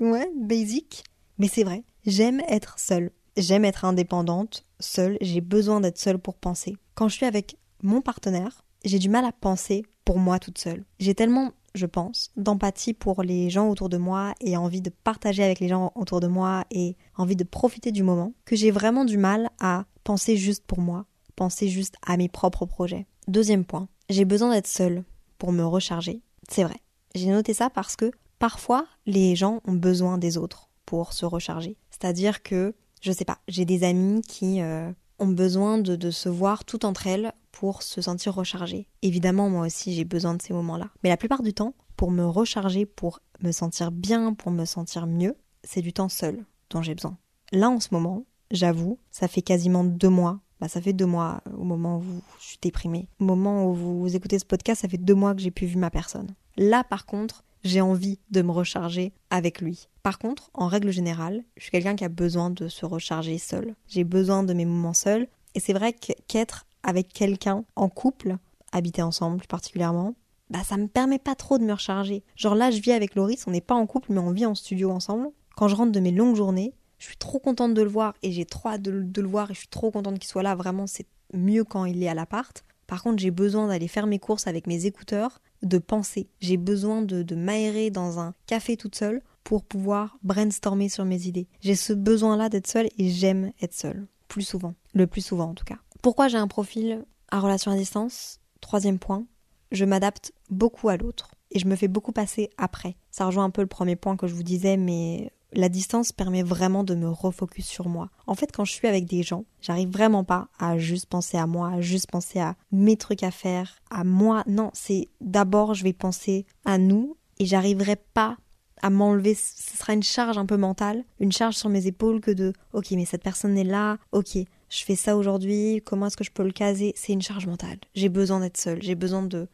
ouais, 0.00 0.30
basic, 0.36 1.02
mais 1.38 1.48
c'est 1.48 1.64
vrai. 1.64 1.82
J'aime 2.06 2.42
être 2.48 2.78
seule. 2.78 3.10
J'aime 3.36 3.64
être 3.64 3.84
indépendante, 3.84 4.62
seule. 4.78 5.18
J'ai 5.20 5.40
besoin 5.40 5.80
d'être 5.80 5.98
seule 5.98 6.20
pour 6.20 6.36
penser. 6.36 6.76
Quand 6.94 7.08
je 7.08 7.16
suis 7.16 7.26
avec 7.26 7.56
mon 7.82 8.00
partenaire, 8.00 8.64
j'ai 8.84 8.98
du 8.98 9.08
mal 9.08 9.24
à 9.24 9.32
penser 9.32 9.84
pour 10.04 10.18
moi 10.18 10.38
toute 10.38 10.58
seule. 10.58 10.84
J'ai 10.98 11.14
tellement, 11.14 11.52
je 11.74 11.86
pense, 11.86 12.30
d'empathie 12.36 12.94
pour 12.94 13.22
les 13.22 13.50
gens 13.50 13.68
autour 13.68 13.88
de 13.88 13.98
moi 13.98 14.34
et 14.40 14.56
envie 14.56 14.80
de 14.80 14.90
partager 14.90 15.42
avec 15.42 15.60
les 15.60 15.68
gens 15.68 15.92
autour 15.94 16.20
de 16.20 16.26
moi 16.26 16.64
et 16.70 16.96
envie 17.16 17.36
de 17.36 17.44
profiter 17.44 17.92
du 17.92 18.02
moment 18.02 18.32
que 18.44 18.56
j'ai 18.56 18.70
vraiment 18.70 19.04
du 19.04 19.18
mal 19.18 19.50
à 19.60 19.84
penser 20.04 20.36
juste 20.36 20.64
pour 20.66 20.80
moi, 20.80 21.06
penser 21.36 21.68
juste 21.68 21.96
à 22.06 22.16
mes 22.16 22.28
propres 22.28 22.66
projets. 22.66 23.06
Deuxième 23.26 23.64
point, 23.64 23.88
j'ai 24.08 24.24
besoin 24.24 24.52
d'être 24.52 24.66
seule 24.66 25.04
pour 25.36 25.52
me 25.52 25.64
recharger. 25.64 26.22
C'est 26.48 26.64
vrai. 26.64 26.76
J'ai 27.14 27.30
noté 27.30 27.52
ça 27.52 27.70
parce 27.70 27.96
que 27.96 28.10
parfois 28.38 28.86
les 29.06 29.36
gens 29.36 29.60
ont 29.66 29.74
besoin 29.74 30.18
des 30.18 30.38
autres 30.38 30.70
pour 30.86 31.12
se 31.12 31.26
recharger. 31.26 31.76
C'est-à-dire 31.90 32.42
que, 32.42 32.74
je 33.02 33.12
sais 33.12 33.26
pas, 33.26 33.38
j'ai 33.48 33.66
des 33.66 33.84
amis 33.84 34.22
qui 34.22 34.62
euh, 34.62 34.90
ont 35.18 35.28
besoin 35.28 35.78
de, 35.78 36.10
se 36.10 36.28
voir 36.28 36.64
toutes 36.64 36.84
entre 36.84 37.06
elles 37.06 37.32
pour 37.52 37.82
se 37.82 38.00
sentir 38.00 38.34
rechargées. 38.34 38.88
Évidemment, 39.02 39.50
moi 39.50 39.66
aussi, 39.66 39.94
j'ai 39.94 40.04
besoin 40.04 40.34
de 40.34 40.42
ces 40.42 40.54
moments-là. 40.54 40.90
Mais 41.02 41.08
la 41.08 41.16
plupart 41.16 41.42
du 41.42 41.52
temps, 41.52 41.74
pour 41.96 42.10
me 42.10 42.24
recharger, 42.24 42.86
pour 42.86 43.20
me 43.42 43.52
sentir 43.52 43.90
bien, 43.90 44.34
pour 44.34 44.52
me 44.52 44.64
sentir 44.64 45.06
mieux, 45.06 45.36
c'est 45.64 45.82
du 45.82 45.92
temps 45.92 46.08
seul 46.08 46.44
dont 46.70 46.82
j'ai 46.82 46.94
besoin. 46.94 47.16
Là, 47.52 47.70
en 47.70 47.80
ce 47.80 47.88
moment, 47.92 48.24
j'avoue, 48.50 48.98
ça 49.10 49.28
fait 49.28 49.42
quasiment 49.42 49.84
deux 49.84 50.08
mois. 50.08 50.40
Bah, 50.60 50.68
ça 50.68 50.80
fait 50.80 50.92
deux 50.92 51.06
mois 51.06 51.40
au 51.56 51.64
moment 51.64 51.98
où 51.98 52.22
je 52.40 52.46
suis 52.46 52.58
déprimée. 52.60 53.08
Au 53.20 53.24
moment 53.24 53.66
où 53.66 53.74
vous 53.74 54.16
écoutez 54.16 54.38
ce 54.38 54.44
podcast, 54.44 54.82
ça 54.82 54.88
fait 54.88 54.98
deux 54.98 55.14
mois 55.14 55.34
que 55.34 55.40
j'ai 55.40 55.50
pu 55.50 55.66
vu 55.66 55.76
ma 55.76 55.90
personne. 55.90 56.34
Là, 56.56 56.82
par 56.82 57.06
contre, 57.06 57.44
j'ai 57.64 57.80
envie 57.80 58.18
de 58.30 58.42
me 58.42 58.50
recharger 58.50 59.12
avec 59.30 59.60
lui. 59.60 59.88
Par 60.02 60.18
contre, 60.18 60.50
en 60.54 60.68
règle 60.68 60.90
générale, 60.90 61.44
je 61.56 61.64
suis 61.64 61.70
quelqu'un 61.70 61.96
qui 61.96 62.04
a 62.04 62.08
besoin 62.08 62.50
de 62.50 62.68
se 62.68 62.86
recharger 62.86 63.38
seul. 63.38 63.74
J'ai 63.88 64.04
besoin 64.04 64.42
de 64.42 64.54
mes 64.54 64.64
moments 64.64 64.94
seuls. 64.94 65.28
Et 65.54 65.60
c'est 65.60 65.72
vrai 65.72 65.92
qu'être 65.92 66.66
avec 66.82 67.12
quelqu'un 67.12 67.64
en 67.76 67.88
couple, 67.88 68.36
habiter 68.72 69.02
ensemble 69.02 69.38
plus 69.38 69.48
particulièrement, 69.48 70.14
bah 70.50 70.62
ça 70.64 70.76
me 70.76 70.86
permet 70.86 71.18
pas 71.18 71.34
trop 71.34 71.58
de 71.58 71.64
me 71.64 71.72
recharger. 71.72 72.22
Genre 72.36 72.54
là, 72.54 72.70
je 72.70 72.80
vis 72.80 72.92
avec 72.92 73.14
Loris, 73.14 73.46
on 73.46 73.50
n'est 73.50 73.60
pas 73.60 73.74
en 73.74 73.86
couple, 73.86 74.12
mais 74.12 74.20
on 74.20 74.30
vit 74.30 74.46
en 74.46 74.54
studio 74.54 74.90
ensemble. 74.90 75.28
Quand 75.56 75.68
je 75.68 75.74
rentre 75.74 75.92
de 75.92 76.00
mes 76.00 76.12
longues 76.12 76.36
journées, 76.36 76.72
je 76.98 77.06
suis 77.06 77.16
trop 77.16 77.38
contente 77.38 77.74
de 77.74 77.82
le 77.82 77.88
voir 77.88 78.14
et 78.22 78.32
j'ai 78.32 78.44
trop 78.44 78.70
hâte 78.70 78.82
de, 78.82 79.20
le 79.20 79.28
voir 79.28 79.50
et 79.50 79.54
je 79.54 79.60
suis 79.60 79.68
trop 79.68 79.90
contente 79.90 80.18
qu'il 80.18 80.28
soit 80.28 80.42
là. 80.42 80.54
Vraiment, 80.54 80.86
c'est 80.86 81.06
mieux 81.32 81.64
quand 81.64 81.84
il 81.84 82.02
est 82.02 82.08
à 82.08 82.14
l'appart. 82.14 82.64
Par 82.88 83.04
contre, 83.04 83.20
j'ai 83.20 83.30
besoin 83.30 83.68
d'aller 83.68 83.86
faire 83.86 84.08
mes 84.08 84.18
courses 84.18 84.48
avec 84.48 84.66
mes 84.66 84.86
écouteurs, 84.86 85.40
de 85.62 85.78
penser. 85.78 86.28
J'ai 86.40 86.56
besoin 86.56 87.02
de, 87.02 87.22
de 87.22 87.34
m'aérer 87.36 87.90
dans 87.90 88.18
un 88.18 88.34
café 88.46 88.76
toute 88.76 88.96
seule 88.96 89.22
pour 89.44 89.62
pouvoir 89.62 90.18
brainstormer 90.22 90.88
sur 90.88 91.04
mes 91.04 91.26
idées. 91.26 91.46
J'ai 91.60 91.76
ce 91.76 91.92
besoin-là 91.92 92.48
d'être 92.48 92.66
seule 92.66 92.88
et 92.98 93.10
j'aime 93.10 93.52
être 93.62 93.74
seule. 93.74 94.08
plus 94.26 94.42
souvent. 94.42 94.74
Le 94.94 95.06
plus 95.06 95.20
souvent 95.20 95.50
en 95.50 95.54
tout 95.54 95.64
cas. 95.64 95.78
Pourquoi 96.02 96.28
j'ai 96.28 96.38
un 96.38 96.48
profil 96.48 97.04
à 97.30 97.40
relation 97.40 97.70
à 97.70 97.76
distance? 97.76 98.40
Troisième 98.60 98.98
point, 98.98 99.26
je 99.70 99.84
m'adapte 99.84 100.32
beaucoup 100.50 100.88
à 100.88 100.96
l'autre 100.96 101.30
et 101.50 101.58
je 101.58 101.66
me 101.66 101.76
fais 101.76 101.88
beaucoup 101.88 102.12
passer 102.12 102.50
après. 102.56 102.96
Ça 103.10 103.26
rejoint 103.26 103.44
un 103.44 103.50
peu 103.50 103.62
le 103.62 103.68
premier 103.68 103.96
point 103.96 104.16
que 104.16 104.26
je 104.26 104.34
vous 104.34 104.42
disais, 104.42 104.76
mais 104.76 105.30
la 105.52 105.68
distance 105.68 106.12
permet 106.12 106.42
vraiment 106.42 106.84
de 106.84 106.94
me 106.94 107.08
refocus 107.08 107.66
sur 107.66 107.88
moi. 107.88 108.10
En 108.26 108.34
fait, 108.34 108.52
quand 108.52 108.64
je 108.64 108.72
suis 108.72 108.88
avec 108.88 109.06
des 109.06 109.22
gens, 109.22 109.44
j'arrive 109.60 109.90
vraiment 109.90 110.24
pas 110.24 110.48
à 110.58 110.78
juste 110.78 111.06
penser 111.06 111.36
à 111.36 111.46
moi, 111.46 111.70
à 111.70 111.80
juste 111.80 112.10
penser 112.10 112.38
à 112.38 112.56
mes 112.70 112.96
trucs 112.96 113.22
à 113.22 113.30
faire, 113.30 113.78
à 113.90 114.04
moi. 114.04 114.44
Non, 114.46 114.70
c'est 114.74 115.08
d'abord 115.20 115.74
je 115.74 115.84
vais 115.84 115.92
penser 115.92 116.46
à 116.64 116.78
nous 116.78 117.16
et 117.38 117.46
j'arriverai 117.46 117.96
pas 117.96 118.36
à 118.80 118.90
m'enlever, 118.90 119.34
ce 119.34 119.76
sera 119.76 119.92
une 119.92 120.04
charge 120.04 120.38
un 120.38 120.46
peu 120.46 120.56
mentale, 120.56 121.04
une 121.18 121.32
charge 121.32 121.56
sur 121.56 121.68
mes 121.68 121.88
épaules 121.88 122.20
que 122.20 122.30
de 122.30 122.52
ok 122.72 122.92
mais 122.92 123.06
cette 123.06 123.24
personne 123.24 123.58
est 123.58 123.64
là, 123.64 123.98
ok 124.12 124.38
je 124.68 124.84
fais 124.84 124.96
ça 124.96 125.16
aujourd'hui, 125.16 125.82
comment 125.84 126.06
est-ce 126.06 126.16
que 126.16 126.24
je 126.24 126.30
peux 126.30 126.44
le 126.44 126.52
caser? 126.52 126.92
C'est 126.94 127.12
une 127.12 127.22
charge 127.22 127.46
mentale. 127.46 127.78
J'ai 127.94 128.08
besoin 128.08 128.40
d'être 128.40 128.58
seule, 128.58 128.82
j'ai 128.82 128.94
besoin 128.94 129.22
de 129.22 129.48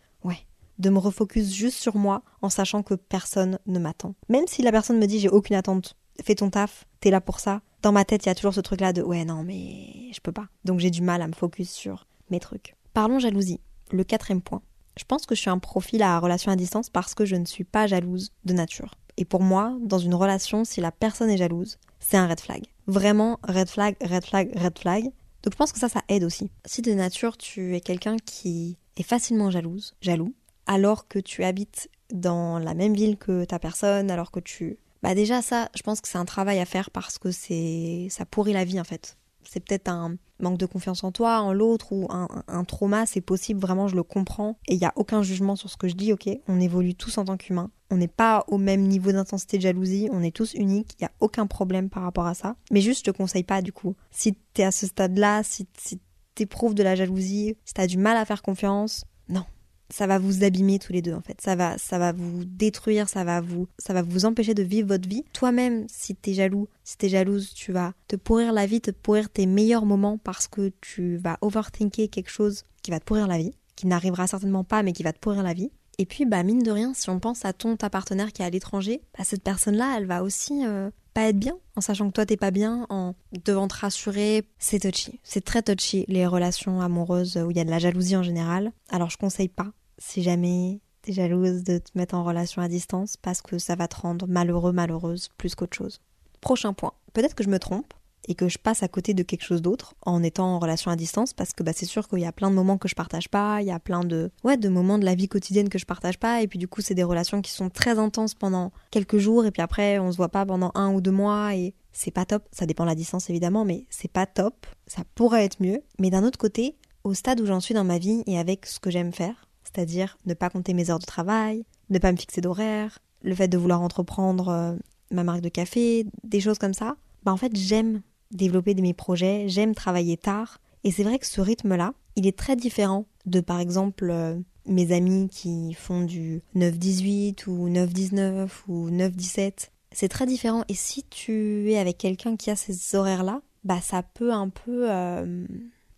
de 0.78 0.90
me 0.90 0.98
refocus 0.98 1.52
juste 1.52 1.78
sur 1.78 1.96
moi 1.96 2.22
en 2.42 2.48
sachant 2.48 2.82
que 2.82 2.94
personne 2.94 3.58
ne 3.66 3.78
m'attend. 3.78 4.14
Même 4.28 4.46
si 4.46 4.62
la 4.62 4.72
personne 4.72 4.98
me 4.98 5.06
dit 5.06 5.20
j'ai 5.20 5.28
aucune 5.28 5.56
attente, 5.56 5.96
fais 6.22 6.34
ton 6.34 6.50
taf, 6.50 6.86
t'es 7.00 7.10
là 7.10 7.20
pour 7.20 7.40
ça. 7.40 7.62
Dans 7.82 7.92
ma 7.92 8.04
tête, 8.04 8.24
il 8.24 8.28
y 8.28 8.32
a 8.32 8.34
toujours 8.34 8.54
ce 8.54 8.60
truc 8.60 8.80
là 8.80 8.92
de 8.92 9.02
ouais 9.02 9.24
non 9.24 9.42
mais 9.42 10.10
je 10.12 10.20
peux 10.20 10.32
pas. 10.32 10.46
Donc 10.64 10.80
j'ai 10.80 10.90
du 10.90 11.02
mal 11.02 11.22
à 11.22 11.28
me 11.28 11.34
focus 11.34 11.70
sur 11.70 12.06
mes 12.30 12.40
trucs. 12.40 12.76
Parlons 12.92 13.18
jalousie. 13.18 13.60
Le 13.90 14.04
quatrième 14.04 14.40
point. 14.40 14.62
Je 14.96 15.04
pense 15.04 15.26
que 15.26 15.34
je 15.34 15.40
suis 15.40 15.50
un 15.50 15.58
profil 15.58 16.02
à 16.02 16.18
relation 16.18 16.52
à 16.52 16.56
distance 16.56 16.88
parce 16.88 17.14
que 17.14 17.24
je 17.24 17.36
ne 17.36 17.44
suis 17.44 17.64
pas 17.64 17.86
jalouse 17.86 18.32
de 18.44 18.54
nature. 18.54 18.94
Et 19.16 19.24
pour 19.24 19.42
moi, 19.42 19.76
dans 19.80 19.98
une 19.98 20.14
relation, 20.14 20.64
si 20.64 20.80
la 20.80 20.92
personne 20.92 21.30
est 21.30 21.36
jalouse, 21.36 21.78
c'est 22.00 22.16
un 22.16 22.26
red 22.26 22.40
flag. 22.40 22.64
Vraiment, 22.86 23.38
red 23.46 23.68
flag, 23.68 23.96
red 24.00 24.24
flag, 24.24 24.52
red 24.56 24.78
flag. 24.78 25.04
Donc 25.42 25.52
je 25.52 25.56
pense 25.56 25.72
que 25.72 25.78
ça, 25.78 25.88
ça 25.88 26.02
aide 26.08 26.24
aussi. 26.24 26.50
Si 26.64 26.82
de 26.82 26.92
nature, 26.92 27.36
tu 27.36 27.76
es 27.76 27.80
quelqu'un 27.80 28.16
qui 28.24 28.78
est 28.96 29.02
facilement 29.02 29.50
jalouse, 29.50 29.94
jaloux, 30.00 30.34
alors 30.66 31.08
que 31.08 31.18
tu 31.18 31.44
habites 31.44 31.90
dans 32.12 32.58
la 32.58 32.74
même 32.74 32.94
ville 32.94 33.16
que 33.16 33.44
ta 33.44 33.58
personne, 33.58 34.10
alors 34.10 34.30
que 34.30 34.40
tu... 34.40 34.78
Bah 35.02 35.14
déjà 35.14 35.42
ça, 35.42 35.68
je 35.74 35.82
pense 35.82 36.00
que 36.00 36.08
c'est 36.08 36.18
un 36.18 36.24
travail 36.24 36.60
à 36.60 36.64
faire 36.64 36.90
parce 36.90 37.18
que 37.18 37.30
c'est 37.30 38.06
ça 38.10 38.24
pourrit 38.24 38.54
la 38.54 38.64
vie 38.64 38.80
en 38.80 38.84
fait. 38.84 39.18
C'est 39.46 39.60
peut-être 39.60 39.88
un 39.88 40.16
manque 40.40 40.56
de 40.56 40.64
confiance 40.64 41.04
en 41.04 41.12
toi, 41.12 41.40
en 41.40 41.52
l'autre 41.52 41.92
ou 41.92 42.08
un, 42.10 42.64
trauma, 42.64 43.04
c'est 43.04 43.20
possible, 43.20 43.60
vraiment 43.60 43.88
je 43.88 43.96
le 43.96 44.02
comprends. 44.02 44.56
Et 44.66 44.74
il 44.74 44.78
n'y 44.78 44.86
a 44.86 44.92
aucun 44.96 45.22
jugement 45.22 45.56
sur 45.56 45.68
ce 45.68 45.76
que 45.76 45.88
je 45.88 45.94
dis, 45.94 46.12
ok? 46.14 46.30
On 46.48 46.58
évolue 46.60 46.94
tous 46.94 47.18
en 47.18 47.26
tant 47.26 47.36
qu'humains, 47.36 47.70
on 47.90 47.96
n'est 47.96 48.08
pas 48.08 48.44
au 48.48 48.56
même 48.56 48.82
niveau 48.82 49.12
d'intensité 49.12 49.58
de 49.58 49.62
jalousie, 49.62 50.08
on 50.12 50.22
est 50.22 50.34
tous 50.34 50.54
uniques, 50.54 50.94
il 50.98 51.02
n'y 51.02 51.06
a 51.06 51.12
aucun 51.20 51.46
problème 51.46 51.90
par 51.90 52.02
rapport 52.02 52.26
à 52.26 52.34
ça. 52.34 52.56
Mais 52.70 52.80
juste 52.80 53.00
je 53.00 53.12
te 53.12 53.16
conseille 53.16 53.44
pas 53.44 53.60
du 53.60 53.72
coup, 53.72 53.94
si 54.10 54.34
tu 54.54 54.62
es 54.62 54.64
à 54.64 54.72
ce 54.72 54.86
stade-là, 54.86 55.42
si, 55.42 55.66
si 55.76 56.00
éprouves 56.38 56.74
de 56.74 56.82
la 56.82 56.94
jalousie, 56.94 57.56
si 57.64 57.80
as 57.80 57.86
du 57.86 57.98
mal 57.98 58.16
à 58.16 58.24
faire 58.24 58.42
confiance, 58.42 59.04
non, 59.28 59.44
ça 59.90 60.06
va 60.06 60.18
vous 60.18 60.44
abîmer 60.44 60.78
tous 60.78 60.92
les 60.92 61.02
deux 61.02 61.12
en 61.12 61.20
fait. 61.20 61.40
Ça 61.40 61.56
va, 61.56 61.78
ça 61.78 61.98
va 61.98 62.12
vous 62.12 62.44
détruire, 62.44 63.08
ça 63.08 63.24
va 63.24 63.40
vous, 63.40 63.68
ça 63.78 63.92
va 63.92 64.02
vous 64.02 64.24
empêcher 64.24 64.54
de 64.54 64.62
vivre 64.62 64.88
votre 64.88 65.08
vie. 65.08 65.24
Toi-même, 65.32 65.86
si 65.88 66.14
t'es 66.14 66.34
jaloux, 66.34 66.68
si 66.82 66.96
t'es 66.96 67.08
jalouse, 67.08 67.52
tu 67.54 67.72
vas 67.72 67.92
te 68.08 68.16
pourrir 68.16 68.52
la 68.52 68.66
vie, 68.66 68.80
te 68.80 68.90
pourrir 68.90 69.30
tes 69.30 69.46
meilleurs 69.46 69.86
moments 69.86 70.18
parce 70.18 70.48
que 70.48 70.72
tu 70.80 71.16
vas 71.16 71.38
overthinker 71.40 72.08
quelque 72.08 72.30
chose 72.30 72.64
qui 72.82 72.90
va 72.90 73.00
te 73.00 73.04
pourrir 73.04 73.26
la 73.26 73.38
vie, 73.38 73.52
qui 73.76 73.86
n'arrivera 73.86 74.26
certainement 74.26 74.64
pas 74.64 74.82
mais 74.82 74.92
qui 74.92 75.02
va 75.02 75.12
te 75.12 75.18
pourrir 75.18 75.42
la 75.42 75.54
vie. 75.54 75.70
Et 75.98 76.06
puis, 76.06 76.24
bah, 76.24 76.42
mine 76.42 76.62
de 76.62 76.70
rien, 76.70 76.92
si 76.94 77.10
on 77.10 77.20
pense 77.20 77.44
à 77.44 77.52
ton, 77.52 77.76
ta 77.76 77.90
partenaire 77.90 78.32
qui 78.32 78.42
est 78.42 78.44
à 78.44 78.50
l'étranger, 78.50 79.02
bah, 79.16 79.24
cette 79.24 79.42
personne-là, 79.42 79.94
elle 79.96 80.06
va 80.06 80.22
aussi 80.22 80.64
euh, 80.64 80.90
pas 81.12 81.28
être 81.28 81.38
bien, 81.38 81.56
en 81.76 81.80
sachant 81.80 82.08
que 82.08 82.12
toi 82.12 82.26
t'es 82.26 82.36
pas 82.36 82.50
bien, 82.50 82.86
en 82.90 83.14
devant 83.44 83.68
te 83.68 83.76
rassurer. 83.76 84.44
C'est 84.58 84.80
touchy. 84.80 85.20
C'est 85.22 85.44
très 85.44 85.62
touchy, 85.62 86.04
les 86.08 86.26
relations 86.26 86.80
amoureuses 86.80 87.36
où 87.36 87.50
il 87.50 87.56
y 87.56 87.60
a 87.60 87.64
de 87.64 87.70
la 87.70 87.78
jalousie 87.78 88.16
en 88.16 88.22
général. 88.22 88.72
Alors, 88.90 89.10
je 89.10 89.18
conseille 89.18 89.48
pas 89.48 89.72
si 89.98 90.22
jamais 90.22 90.80
t'es 91.02 91.12
jalouse 91.12 91.62
de 91.62 91.78
te 91.78 91.90
mettre 91.94 92.14
en 92.14 92.24
relation 92.24 92.62
à 92.62 92.68
distance 92.68 93.16
parce 93.16 93.42
que 93.42 93.58
ça 93.58 93.76
va 93.76 93.88
te 93.88 93.96
rendre 93.96 94.26
malheureux, 94.26 94.72
malheureuse 94.72 95.28
plus 95.36 95.54
qu'autre 95.54 95.76
chose. 95.76 96.00
Prochain 96.40 96.72
point. 96.72 96.92
Peut-être 97.12 97.34
que 97.34 97.44
je 97.44 97.50
me 97.50 97.58
trompe 97.58 97.94
et 98.28 98.34
que 98.34 98.48
je 98.48 98.58
passe 98.58 98.82
à 98.82 98.88
côté 98.88 99.14
de 99.14 99.22
quelque 99.22 99.44
chose 99.44 99.62
d'autre 99.62 99.94
en 100.02 100.22
étant 100.22 100.46
en 100.46 100.58
relation 100.58 100.90
à 100.90 100.96
distance 100.96 101.32
parce 101.32 101.52
que 101.52 101.62
bah, 101.62 101.72
c'est 101.74 101.86
sûr 101.86 102.08
qu'il 102.08 102.20
y 102.20 102.26
a 102.26 102.32
plein 102.32 102.50
de 102.50 102.54
moments 102.54 102.78
que 102.78 102.88
je 102.88 102.94
partage 102.94 103.28
pas, 103.28 103.60
il 103.60 103.66
y 103.66 103.70
a 103.70 103.78
plein 103.78 104.04
de 104.04 104.30
ouais, 104.44 104.56
de 104.56 104.68
moments 104.68 104.98
de 104.98 105.04
la 105.04 105.14
vie 105.14 105.28
quotidienne 105.28 105.68
que 105.68 105.78
je 105.78 105.86
partage 105.86 106.18
pas 106.18 106.42
et 106.42 106.48
puis 106.48 106.58
du 106.58 106.68
coup 106.68 106.80
c'est 106.80 106.94
des 106.94 107.02
relations 107.02 107.42
qui 107.42 107.50
sont 107.50 107.70
très 107.70 107.98
intenses 107.98 108.34
pendant 108.34 108.72
quelques 108.90 109.18
jours 109.18 109.46
et 109.46 109.50
puis 109.50 109.62
après 109.62 109.98
on 109.98 110.10
se 110.12 110.16
voit 110.16 110.28
pas 110.28 110.46
pendant 110.46 110.70
un 110.74 110.92
ou 110.92 111.00
deux 111.00 111.10
mois 111.10 111.54
et 111.54 111.74
c'est 111.92 112.10
pas 112.10 112.24
top, 112.24 112.44
ça 112.50 112.66
dépend 112.66 112.84
de 112.84 112.88
la 112.88 112.94
distance 112.94 113.30
évidemment 113.30 113.64
mais 113.64 113.86
c'est 113.90 114.10
pas 114.10 114.26
top, 114.26 114.66
ça 114.86 115.02
pourrait 115.14 115.44
être 115.44 115.60
mieux 115.60 115.82
mais 115.98 116.10
d'un 116.10 116.24
autre 116.24 116.38
côté, 116.38 116.76
au 117.04 117.14
stade 117.14 117.40
où 117.40 117.46
j'en 117.46 117.60
suis 117.60 117.74
dans 117.74 117.84
ma 117.84 117.98
vie 117.98 118.22
et 118.26 118.38
avec 118.38 118.66
ce 118.66 118.80
que 118.80 118.90
j'aime 118.90 119.12
faire, 119.12 119.46
c'est-à-dire 119.62 120.16
ne 120.26 120.34
pas 120.34 120.50
compter 120.50 120.72
mes 120.72 120.90
heures 120.90 120.98
de 120.98 121.04
travail, 121.04 121.64
ne 121.90 121.98
pas 121.98 122.12
me 122.12 122.16
fixer 122.16 122.40
d'horaire, 122.40 122.98
le 123.22 123.34
fait 123.34 123.48
de 123.48 123.58
vouloir 123.58 123.80
entreprendre 123.80 124.48
euh, 124.48 124.74
ma 125.10 125.24
marque 125.24 125.40
de 125.40 125.48
café, 125.48 126.06
des 126.22 126.40
choses 126.40 126.58
comme 126.58 126.74
ça. 126.74 126.96
Bah 127.24 127.32
en 127.32 127.36
fait, 127.36 127.56
j'aime 127.56 128.02
développer 128.34 128.74
mes 128.74 128.94
projets, 128.94 129.48
j'aime 129.48 129.74
travailler 129.74 130.16
tard. 130.16 130.60
Et 130.82 130.90
c'est 130.90 131.04
vrai 131.04 131.18
que 131.18 131.26
ce 131.26 131.40
rythme-là, 131.40 131.94
il 132.16 132.26
est 132.26 132.36
très 132.36 132.56
différent 132.56 133.06
de 133.26 133.40
par 133.40 133.58
exemple 133.58 134.10
euh, 134.10 134.38
mes 134.66 134.92
amis 134.92 135.28
qui 135.30 135.74
font 135.74 136.02
du 136.02 136.42
9-18 136.54 137.48
ou 137.48 137.68
9-19 137.68 138.48
ou 138.68 138.90
9-17. 138.90 139.70
C'est 139.92 140.08
très 140.08 140.26
différent. 140.26 140.64
Et 140.68 140.74
si 140.74 141.04
tu 141.04 141.70
es 141.70 141.78
avec 141.78 141.98
quelqu'un 141.98 142.36
qui 142.36 142.50
a 142.50 142.56
ces 142.56 142.94
horaires-là, 142.94 143.40
bah 143.64 143.80
ça 143.80 144.02
peut 144.02 144.32
un 144.32 144.48
peu 144.48 144.90
euh, 144.90 145.46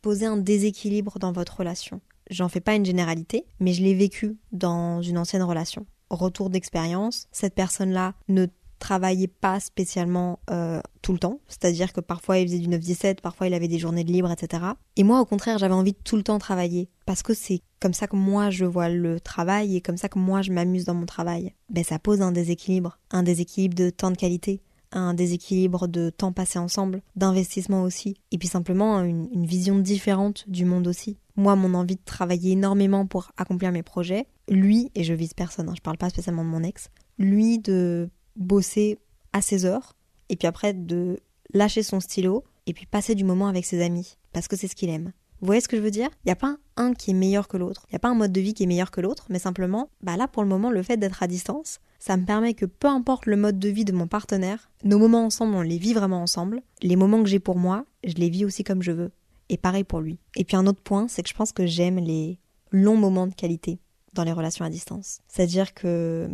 poser 0.03 0.27
un 0.27 0.37
déséquilibre 0.37 1.19
dans 1.19 1.33
votre 1.33 1.59
relation. 1.59 2.01
J'en 2.31 2.49
fais 2.49 2.61
pas 2.61 2.75
une 2.75 2.85
généralité, 2.85 3.47
mais 3.61 3.73
je 3.73 3.83
l'ai 3.83 3.95
vécu 3.95 4.37
dans 4.53 5.01
une 5.03 5.19
ancienne 5.19 5.43
relation. 5.43 5.87
Retour 6.11 6.51
d'expérience, 6.51 7.29
cette 7.33 7.55
personne-là 7.55 8.15
ne 8.29 8.47
travaillait 8.79 9.27
pas 9.27 9.61
spécialement 9.61 10.39
euh, 10.51 10.81
tout 11.03 11.13
le 11.13 11.19
temps, 11.19 11.41
c'est-à-dire 11.49 11.93
que 11.93 12.01
parfois 12.01 12.39
il 12.39 12.49
faisait 12.49 12.59
du 12.59 12.69
9-17, 12.69 13.21
parfois 13.21 13.47
il 13.47 13.55
avait 13.55 13.69
des 13.69 13.79
journées 13.79 14.05
de 14.05 14.13
libre, 14.13 14.31
etc. 14.31 14.63
Et 14.97 15.05
moi 15.05 15.21
au 15.21 15.25
contraire 15.25 15.59
j'avais 15.59 15.75
envie 15.75 15.93
de 15.93 15.99
tout 16.05 16.17
le 16.17 16.23
temps 16.23 16.39
travailler, 16.39 16.89
parce 17.05 17.23
que 17.23 17.35
c'est 17.35 17.63
comme 17.81 17.95
ça 17.95 18.07
que 18.07 18.17
moi 18.17 18.51
je 18.51 18.65
vois 18.65 18.89
le 18.89 19.21
travail 19.21 19.77
et 19.77 19.81
comme 19.81 19.97
ça 19.97 20.09
que 20.09 20.19
moi 20.19 20.43
je 20.43 20.53
m'amuse 20.53 20.85
dans 20.85 20.95
mon 20.95 21.07
travail. 21.07 21.55
Ben 21.71 21.85
ça 21.85 21.99
pose 21.99 22.23
un 22.23 22.33
déséquilibre, 22.33 22.99
un 23.11 23.23
déséquilibre 23.23 23.75
de 23.75 23.91
temps 23.91 24.11
de 24.11 24.17
qualité, 24.17 24.63
un 24.93 25.15
déséquilibre 25.15 25.89
de 25.89 26.11
temps 26.11 26.33
passé 26.33 26.59
ensemble, 26.59 27.03
d'investissement 27.17 27.83
aussi, 27.83 28.17
et 28.33 28.39
puis 28.39 28.49
simplement 28.49 29.03
une, 29.03 29.47
vision 29.47 29.79
différente 29.79 30.45
du 30.49 30.65
monde 30.65 30.87
aussi. 30.87 31.19
Moi 31.37 31.55
mon 31.57 31.75
envie 31.75 31.97
de 31.97 32.05
travailler 32.05 32.53
énormément 32.53 33.07
pour 33.07 33.31
accomplir 33.37 33.73
mes 33.73 33.83
projets, 33.83 34.27
lui, 34.49 34.91
et 34.95 35.05
je 35.05 35.15
vise 35.15 35.35
personne, 35.35 35.69
hein, 35.69 35.75
je 35.77 35.83
parle 35.83 35.99
pas 35.99 36.11
spécialement 36.11 36.45
de 36.45 36.49
mon 36.49 36.63
ex, 36.63 36.91
lui 37.19 37.59
de 37.59 38.09
bosser 38.37 38.99
à 39.33 39.43
ses 39.43 39.65
heures, 39.65 39.97
et 40.29 40.37
puis 40.37 40.47
après 40.47 40.73
de 40.73 41.19
lâcher 41.53 41.83
son 41.83 42.01
stylo, 42.01 42.45
et 42.67 42.73
puis 42.73 42.87
passer 42.87 43.15
du 43.15 43.25
moment 43.25 43.49
avec 43.49 43.65
ses 43.65 43.83
amis, 43.83 44.17
parce 44.33 44.49
que 44.49 44.57
c'est 44.57 44.69
ce 44.69 44.77
qu'il 44.77 44.91
aime. 44.91 45.13
Vous 45.41 45.47
voyez 45.47 45.61
ce 45.61 45.69
que 45.69 45.77
je 45.77 45.83
veux 45.83 45.91
dire? 45.91 46.09
Il 46.25 46.29
n'y 46.29 46.33
a 46.33 46.37
pas 46.37 46.57
un 46.77 46.95
qui 46.95 47.11
est 47.11 47.15
meilleur 47.15 47.47
que 47.47 47.59
l'autre. 47.59 47.85
Il 47.89 47.93
n'y 47.93 47.97
a 47.97 48.01
pas 48.01 48.09
un 48.09 48.15
mode 48.15 48.33
de 48.33 48.41
vie 48.41 48.55
qui 48.55 48.63
est 48.63 48.67
meilleur 48.67 48.91
que 48.91 49.03
l'autre, 49.03 49.27
mais 49.29 49.39
simplement, 49.39 49.91
bah 50.03 50.17
là 50.17 50.29
pour 50.29 50.43
le 50.43 50.49
moment, 50.49 50.71
le 50.71 50.83
fait 50.83 50.97
d'être 50.97 51.23
à 51.23 51.27
distance, 51.27 51.79
ça 51.99 52.17
me 52.17 52.25
permet 52.25 52.55
que 52.55 52.65
peu 52.65 52.89
importe 52.89 53.27
le 53.27 53.37
mode 53.37 53.59
de 53.59 53.69
vie 53.69 53.85
de 53.85 53.93
mon 53.93 54.07
partenaire, 54.07 54.71
nos 54.85 54.99
moments 54.99 55.25
ensemble, 55.25 55.55
on 55.55 55.63
les 55.63 55.79
vit 55.79 55.93
vraiment 55.93 56.23
ensemble. 56.23 56.63
Les 56.83 56.97
moments 56.97 57.23
que 57.23 57.29
j'ai 57.29 57.39
pour 57.39 57.57
moi, 57.57 57.85
je 58.05 58.15
les 58.15 58.31
vis 58.31 58.45
aussi 58.45 58.65
comme 58.65 58.83
je 58.83 58.93
veux. 58.93 59.13
Et 59.49 59.59
pareil 59.59 59.85
pour 59.85 60.01
lui. 60.01 60.19
Et 60.37 60.45
puis 60.45 60.57
un 60.57 60.67
autre 60.67 60.83
point, 60.83 61.07
c'est 61.09 61.23
que 61.23 61.29
je 61.29 61.35
pense 61.35 61.53
que 61.53 61.67
j'aime 61.67 61.99
les 61.99 62.39
longs 62.71 62.97
moments 62.97 63.27
de 63.27 63.35
qualité 63.35 63.79
dans 64.15 64.25
les 64.25 64.33
relations 64.33 64.65
à 64.65 64.71
distance. 64.71 65.21
C'est-à-dire 65.29 65.75
que 65.75 66.29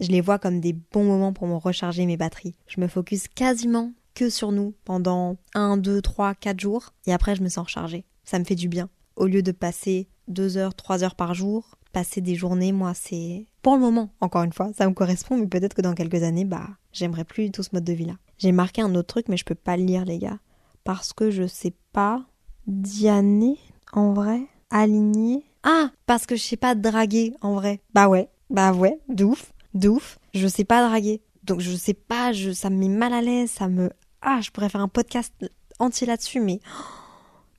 je 0.00 0.08
les 0.08 0.20
vois 0.20 0.38
comme 0.38 0.60
des 0.60 0.72
bons 0.72 1.04
moments 1.04 1.32
pour 1.32 1.46
me 1.46 1.54
recharger 1.54 2.06
mes 2.06 2.16
batteries. 2.16 2.56
Je 2.66 2.80
me 2.80 2.88
focus 2.88 3.28
quasiment 3.28 3.92
que 4.14 4.30
sur 4.30 4.52
nous 4.52 4.74
pendant 4.84 5.36
1, 5.54 5.76
2, 5.76 6.00
3, 6.00 6.34
4 6.34 6.60
jours 6.60 6.94
et 7.06 7.12
après 7.12 7.36
je 7.36 7.42
me 7.42 7.48
sens 7.48 7.66
rechargée. 7.66 8.04
Ça 8.24 8.38
me 8.38 8.44
fait 8.44 8.54
du 8.54 8.68
bien. 8.68 8.88
Au 9.16 9.26
lieu 9.26 9.42
de 9.42 9.52
passer 9.52 10.08
2 10.28 10.56
heures, 10.56 10.74
3 10.74 11.04
heures 11.04 11.14
par 11.14 11.34
jour, 11.34 11.78
passer 11.92 12.20
des 12.20 12.34
journées, 12.34 12.72
moi 12.72 12.92
c'est... 12.94 13.46
Pour 13.62 13.74
le 13.74 13.80
moment, 13.80 14.10
encore 14.20 14.42
une 14.42 14.52
fois, 14.52 14.70
ça 14.76 14.86
me 14.86 14.94
correspond, 14.94 15.38
mais 15.38 15.46
peut-être 15.46 15.74
que 15.74 15.80
dans 15.80 15.94
quelques 15.94 16.22
années, 16.22 16.44
bah, 16.44 16.68
j'aimerais 16.92 17.24
plus 17.24 17.50
tout 17.50 17.62
ce 17.62 17.70
mode 17.72 17.84
de 17.84 17.92
vie-là. 17.94 18.18
J'ai 18.36 18.52
marqué 18.52 18.82
un 18.82 18.94
autre 18.94 19.08
truc, 19.08 19.28
mais 19.28 19.38
je 19.38 19.44
peux 19.44 19.54
pas 19.54 19.78
le 19.78 19.84
lire, 19.84 20.04
les 20.04 20.18
gars. 20.18 20.38
Parce 20.82 21.14
que 21.14 21.30
je 21.30 21.46
sais 21.46 21.72
pas 21.92 22.26
Diané, 22.66 23.56
en 23.92 24.12
vrai 24.12 24.42
Aligné 24.70 25.44
Ah, 25.62 25.90
parce 26.04 26.26
que 26.26 26.36
je 26.36 26.42
sais 26.42 26.56
pas 26.56 26.74
draguer, 26.74 27.34
en 27.40 27.54
vrai. 27.54 27.80
Bah 27.94 28.08
ouais, 28.08 28.28
bah 28.50 28.72
ouais, 28.72 28.98
de 29.08 29.24
ouf, 29.24 29.53
de 29.74 29.88
ouf. 29.88 30.18
Je 30.32 30.46
sais 30.46 30.64
pas 30.64 30.86
draguer. 30.88 31.20
Donc 31.42 31.60
je 31.60 31.74
sais 31.76 31.94
pas, 31.94 32.32
ça 32.54 32.70
me 32.70 32.76
met 32.76 32.88
mal 32.88 33.12
à 33.12 33.20
l'aise, 33.20 33.50
ça 33.50 33.68
me... 33.68 33.90
Ah, 34.22 34.40
je 34.40 34.50
pourrais 34.50 34.70
faire 34.70 34.80
un 34.80 34.88
podcast 34.88 35.32
entier 35.78 36.06
là-dessus, 36.06 36.40
mais... 36.40 36.60